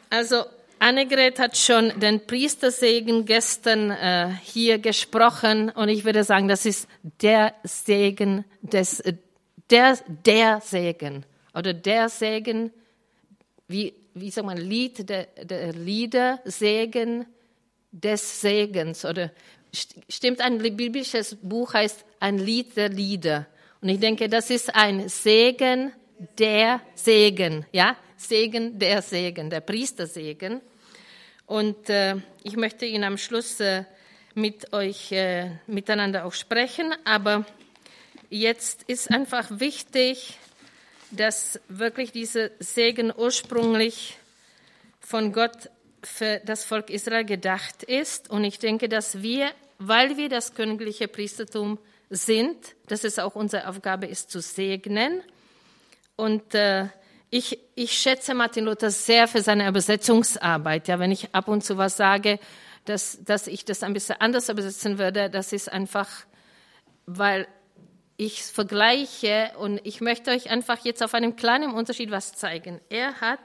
[0.10, 0.44] Also
[0.80, 6.88] Annegret hat schon den Priestersegen gestern äh, hier gesprochen und ich würde sagen, das ist
[7.22, 9.04] der Segen des,
[9.70, 12.72] der, der Segen oder der Segen,
[13.68, 17.26] wie, wie sagt man, Lied der, der Lieder, Segen
[17.92, 19.32] des Segens oder
[20.08, 23.48] stimmt ein biblisches Buch heißt ein Lied der Lieder
[23.82, 25.92] und ich denke, das ist ein Segen
[26.38, 30.62] der Segen, ja, Segen, der Segen, der Priestersegen.
[31.46, 33.86] Und äh, ich möchte ihn am Schluss äh,
[34.36, 37.46] mit euch äh, miteinander auch sprechen, aber
[38.30, 40.38] jetzt ist einfach wichtig,
[41.12, 44.18] dass wirklich dieser Segen ursprünglich
[45.00, 45.70] von Gott
[46.04, 48.30] für das Volk Israel gedacht ist.
[48.30, 51.80] Und ich denke, dass wir, weil wir das königliche Priestertum
[52.10, 55.24] sind, dass es auch unsere Aufgabe ist, zu segnen.
[56.20, 56.88] Und äh,
[57.30, 60.90] ich, ich schätze Martin Luther sehr für seine Übersetzungsarbeit.
[60.90, 62.40] Ja, wenn ich ab und zu was sage,
[62.84, 66.10] dass, dass ich das ein bisschen anders übersetzen würde, das ist einfach,
[67.06, 67.48] weil
[68.18, 72.82] ich vergleiche und ich möchte euch einfach jetzt auf einem kleinen Unterschied was zeigen.
[72.90, 73.40] Er hat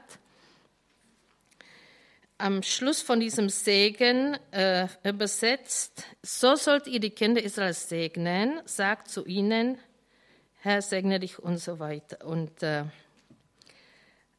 [2.37, 9.07] am Schluss von diesem Segen äh, übersetzt, so sollt ihr die Kinder Israels segnen, sagt
[9.07, 9.77] zu ihnen,
[10.65, 12.25] Herr, segne dich und so weiter.
[12.25, 12.85] Und äh,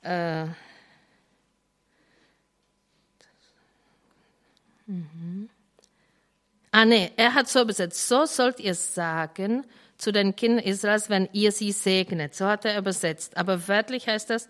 [0.02, 0.46] äh,
[4.86, 5.48] mhm.
[6.72, 8.08] Ah, nee, er hat so übersetzt.
[8.08, 9.64] So sollt ihr sagen
[9.98, 12.34] zu den Kindern Israels, wenn ihr sie segnet.
[12.34, 13.36] So hat er übersetzt.
[13.36, 14.48] Aber wörtlich heißt das,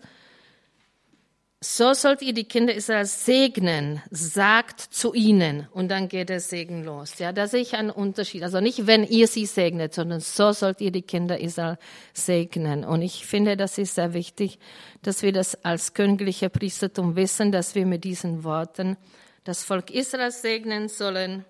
[1.59, 5.67] so sollt ihr die Kinder Israels segnen, sagt zu ihnen.
[5.71, 7.17] Und dann geht der Segen los.
[7.17, 8.43] Ja, da sehe ich einen Unterschied.
[8.43, 11.79] Also nicht, wenn ihr sie segnet, sondern so sollt ihr die Kinder Israel
[12.13, 12.85] segnen.
[12.85, 14.59] Und ich finde, das ist sehr wichtig,
[15.01, 18.95] dass wir das als königliche Priestertum wissen, dass wir mit diesen Worten
[19.43, 21.43] das Volk Israel segnen sollen.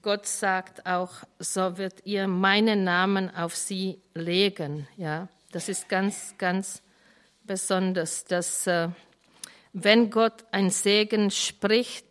[0.00, 1.10] Gott sagt auch,
[1.40, 4.86] so wird ihr meinen Namen auf sie legen.
[4.96, 6.82] Ja, das ist ganz, ganz
[7.46, 8.88] besonders, dass äh,
[9.72, 12.06] wenn Gott ein Segen spricht,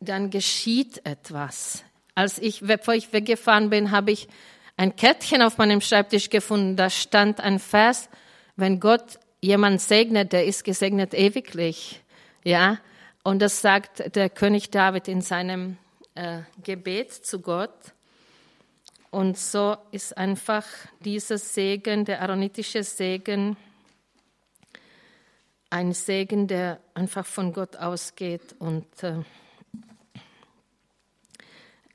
[0.00, 1.84] dann geschieht etwas.
[2.14, 4.28] Als ich, bevor ich weggefahren bin, habe ich
[4.76, 6.76] ein Kettchen auf meinem Schreibtisch gefunden.
[6.76, 8.08] Da stand ein Vers,
[8.56, 12.02] wenn Gott jemand segnet, der ist gesegnet ewiglich.
[12.44, 12.78] Ja,
[13.22, 15.76] und das sagt der König David in seinem
[16.14, 17.92] äh, Gebet zu Gott.
[19.10, 20.64] Und so ist einfach
[21.00, 23.56] dieser Segen, der aaronitische Segen,
[25.70, 28.54] ein Segen, der einfach von Gott ausgeht.
[28.58, 29.22] Und äh,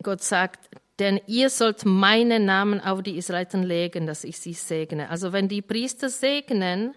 [0.01, 0.69] Gott sagt,
[0.99, 5.09] denn ihr sollt meinen Namen auf die Israeliten legen, dass ich sie segne.
[5.09, 6.93] Also wenn die Priester segnen,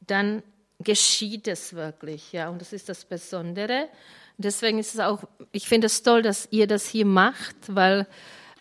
[0.00, 0.42] dann
[0.78, 2.48] geschieht es wirklich, ja.
[2.48, 3.88] Und das ist das Besondere.
[4.38, 5.22] Deswegen ist es auch,
[5.52, 8.06] ich finde es toll, dass ihr das hier macht, weil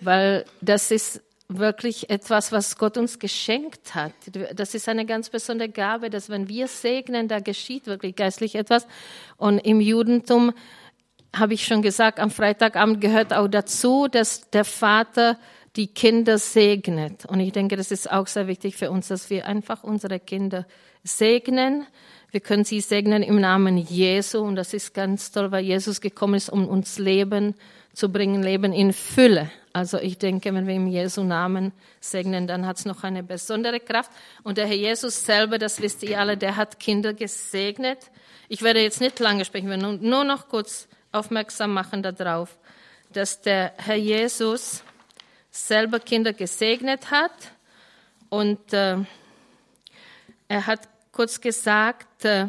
[0.01, 4.13] weil das ist wirklich etwas, was Gott uns geschenkt hat.
[4.53, 8.87] Das ist eine ganz besondere Gabe, dass wenn wir segnen, da geschieht wirklich geistlich etwas.
[9.37, 10.53] Und im Judentum
[11.35, 15.37] habe ich schon gesagt, am Freitagabend gehört auch dazu, dass der Vater
[15.75, 17.25] die Kinder segnet.
[17.25, 20.65] Und ich denke, das ist auch sehr wichtig für uns, dass wir einfach unsere Kinder
[21.03, 21.85] segnen.
[22.31, 24.39] Wir können sie segnen im Namen Jesu.
[24.39, 27.55] Und das ist ganz toll, weil Jesus gekommen ist, um uns Leben
[27.93, 29.49] zu bringen, Leben in Fülle.
[29.73, 31.71] Also ich denke, wenn wir im Jesu Namen
[32.01, 34.11] segnen, dann hat es noch eine besondere Kraft.
[34.43, 38.11] Und der Herr Jesus selber, das wisst ihr alle, der hat Kinder gesegnet.
[38.49, 42.57] Ich werde jetzt nicht lange sprechen, wir nur, nur noch kurz aufmerksam machen darauf,
[43.13, 44.83] dass der Herr Jesus
[45.51, 47.31] selber Kinder gesegnet hat.
[48.29, 48.97] Und äh,
[50.47, 52.47] er hat kurz gesagt, äh,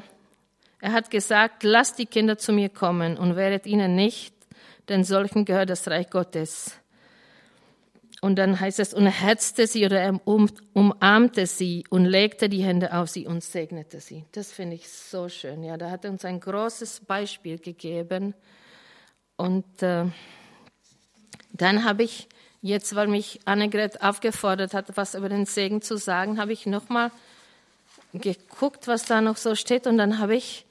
[0.81, 4.35] er hat gesagt, lasst die Kinder zu mir kommen und wehret ihnen nicht,
[4.89, 6.82] denn solchen gehört das Reich Gottes.
[8.23, 12.63] Und dann heißt es, und er herzte sie oder um, umarmte sie und legte die
[12.63, 14.25] Hände auf sie und segnete sie.
[14.31, 15.65] Das finde ich so schön.
[15.65, 18.35] Ja, da hat er uns ein großes Beispiel gegeben.
[19.37, 20.05] Und äh,
[21.53, 22.29] dann habe ich
[22.61, 27.11] jetzt, weil mich Annegret aufgefordert hat, was über den Segen zu sagen, habe ich nochmal
[28.15, 29.89] geguckt, was da noch so steht.
[29.89, 30.65] Und dann habe ich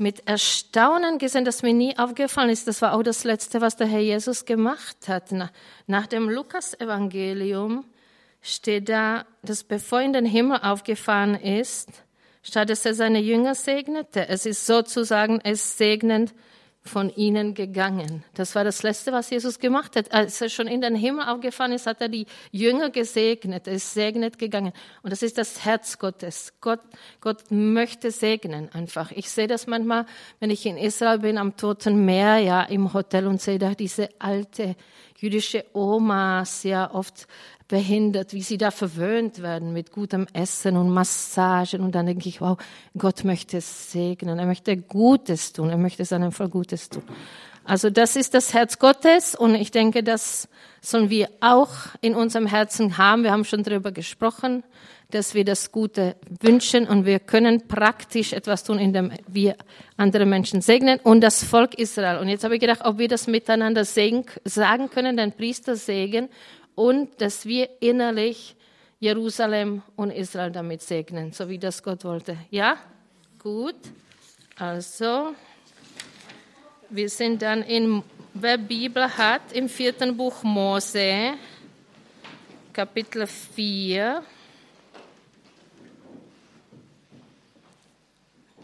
[0.00, 2.66] mit Erstaunen gesehen, das mir nie aufgefallen ist.
[2.66, 5.26] Das war auch das Letzte, was der Herr Jesus gemacht hat.
[5.86, 7.84] Nach dem Lukas-Evangelium
[8.40, 11.90] steht da, dass bevor in den Himmel aufgefahren ist,
[12.42, 16.32] statt dass er seine Jünger segnete, es ist sozusagen es segnend
[16.82, 18.24] von ihnen gegangen.
[18.34, 20.12] Das war das Letzte, was Jesus gemacht hat.
[20.12, 23.66] Als er schon in den Himmel aufgefahren ist, hat er die Jünger gesegnet.
[23.66, 24.72] Er ist segnet gegangen.
[25.02, 26.54] Und das ist das Herz Gottes.
[26.60, 26.80] Gott,
[27.20, 29.12] Gott möchte segnen einfach.
[29.12, 30.06] Ich sehe das manchmal,
[30.40, 34.08] wenn ich in Israel bin, am Toten Meer, ja, im Hotel und sehe da diese
[34.18, 34.74] alte
[35.18, 37.26] jüdische Omas, ja, oft
[37.70, 41.82] behindert, wie sie da verwöhnt werden mit gutem Essen und Massagen.
[41.82, 42.58] Und dann denke ich, wow,
[42.98, 47.04] Gott möchte es segnen, er möchte Gutes tun, er möchte seinem Volk Gutes tun.
[47.64, 50.48] Also das ist das Herz Gottes und ich denke, das
[50.80, 51.70] sollen wir auch
[52.00, 53.22] in unserem Herzen haben.
[53.22, 54.64] Wir haben schon darüber gesprochen,
[55.10, 59.56] dass wir das Gute wünschen und wir können praktisch etwas tun, indem wir
[59.96, 62.18] andere Menschen segnen und das Volk Israel.
[62.18, 64.24] Und jetzt habe ich gedacht, ob wir das miteinander sagen
[64.90, 66.28] können, den Priester segen
[66.80, 68.56] und dass wir innerlich
[69.00, 72.38] Jerusalem und Israel damit segnen, so wie das Gott wollte.
[72.50, 72.78] Ja?
[73.38, 73.76] Gut.
[74.56, 75.34] Also,
[76.88, 78.02] wir sind dann in,
[78.32, 81.34] wer Bibel hat, im vierten Buch Mose,
[82.72, 84.22] Kapitel 4.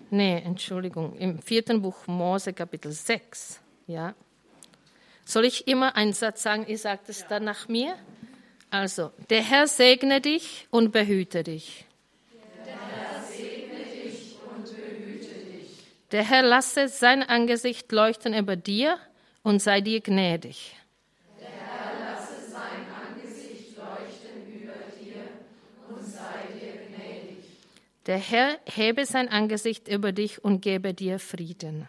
[0.09, 3.61] Nee, Entschuldigung, im vierten Buch Mose, Kapitel 6.
[3.87, 4.15] Ja.
[5.27, 6.67] Soll ich immer einen Satz sagen?
[6.69, 7.97] Ihr sagt es dann nach mir.
[8.71, 11.85] Also, der Herr segne dich und behüte dich.
[12.65, 15.85] Der Herr segne dich und behüte dich.
[16.13, 18.99] Der Herr lasse sein Angesicht leuchten über dir
[19.43, 20.77] und sei dir gnädig.
[21.41, 25.23] Der Herr lasse sein Angesicht leuchten über dir
[25.89, 27.45] und sei dir gnädig.
[28.07, 31.89] Der Herr hebe sein Angesicht über dich und gebe dir Frieden.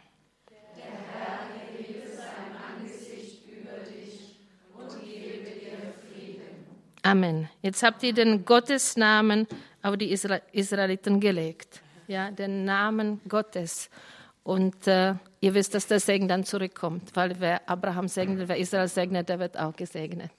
[7.08, 7.50] Amen.
[7.62, 9.48] Jetzt habt ihr den Gottesnamen
[9.82, 11.82] auf die Isra Israeliten gelegt.
[12.08, 13.90] Ja, den Namen Gottes.
[14.44, 18.88] Und äh, ihr wisst, dass der Segen dann zurückkommt, weil wer Abraham segnet, wer Israel
[18.88, 20.32] segnet, der wird auch gesegnet.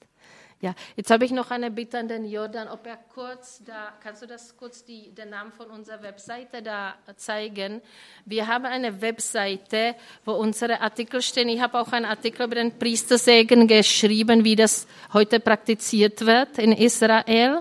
[0.61, 4.23] Ja, jetzt habe ich noch eine Bitte an den Jordan, ob er kurz da, kannst
[4.23, 7.81] du das kurz die, den Namen von unserer Webseite da zeigen?
[8.25, 9.95] Wir haben eine Webseite,
[10.25, 11.49] wo unsere Artikel stehen.
[11.49, 16.73] Ich habe auch einen Artikel über den Priestersegen geschrieben, wie das heute praktiziert wird in
[16.73, 17.61] Israel.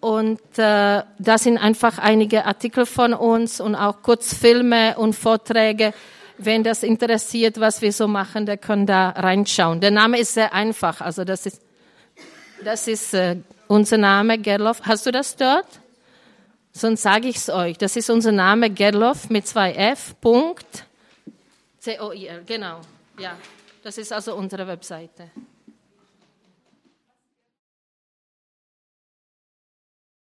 [0.00, 5.94] Und äh, da sind einfach einige Artikel von uns und auch Kurzfilme und Vorträge.
[6.36, 9.80] Wenn das interessiert, was wir so machen, der kann da reinschauen.
[9.80, 11.65] Der Name ist sehr einfach, also das ist
[12.64, 13.36] das ist äh,
[13.68, 14.82] unser Name, Gerloff.
[14.82, 15.66] Hast du das dort?
[16.72, 17.78] Sonst sage ich es euch.
[17.78, 20.14] Das ist unser Name, Gerloff mit zwei F.
[20.20, 20.84] Punkt.
[21.80, 22.80] C-O-I-L, genau.
[23.18, 23.36] Ja,
[23.82, 25.30] das ist also unsere Webseite.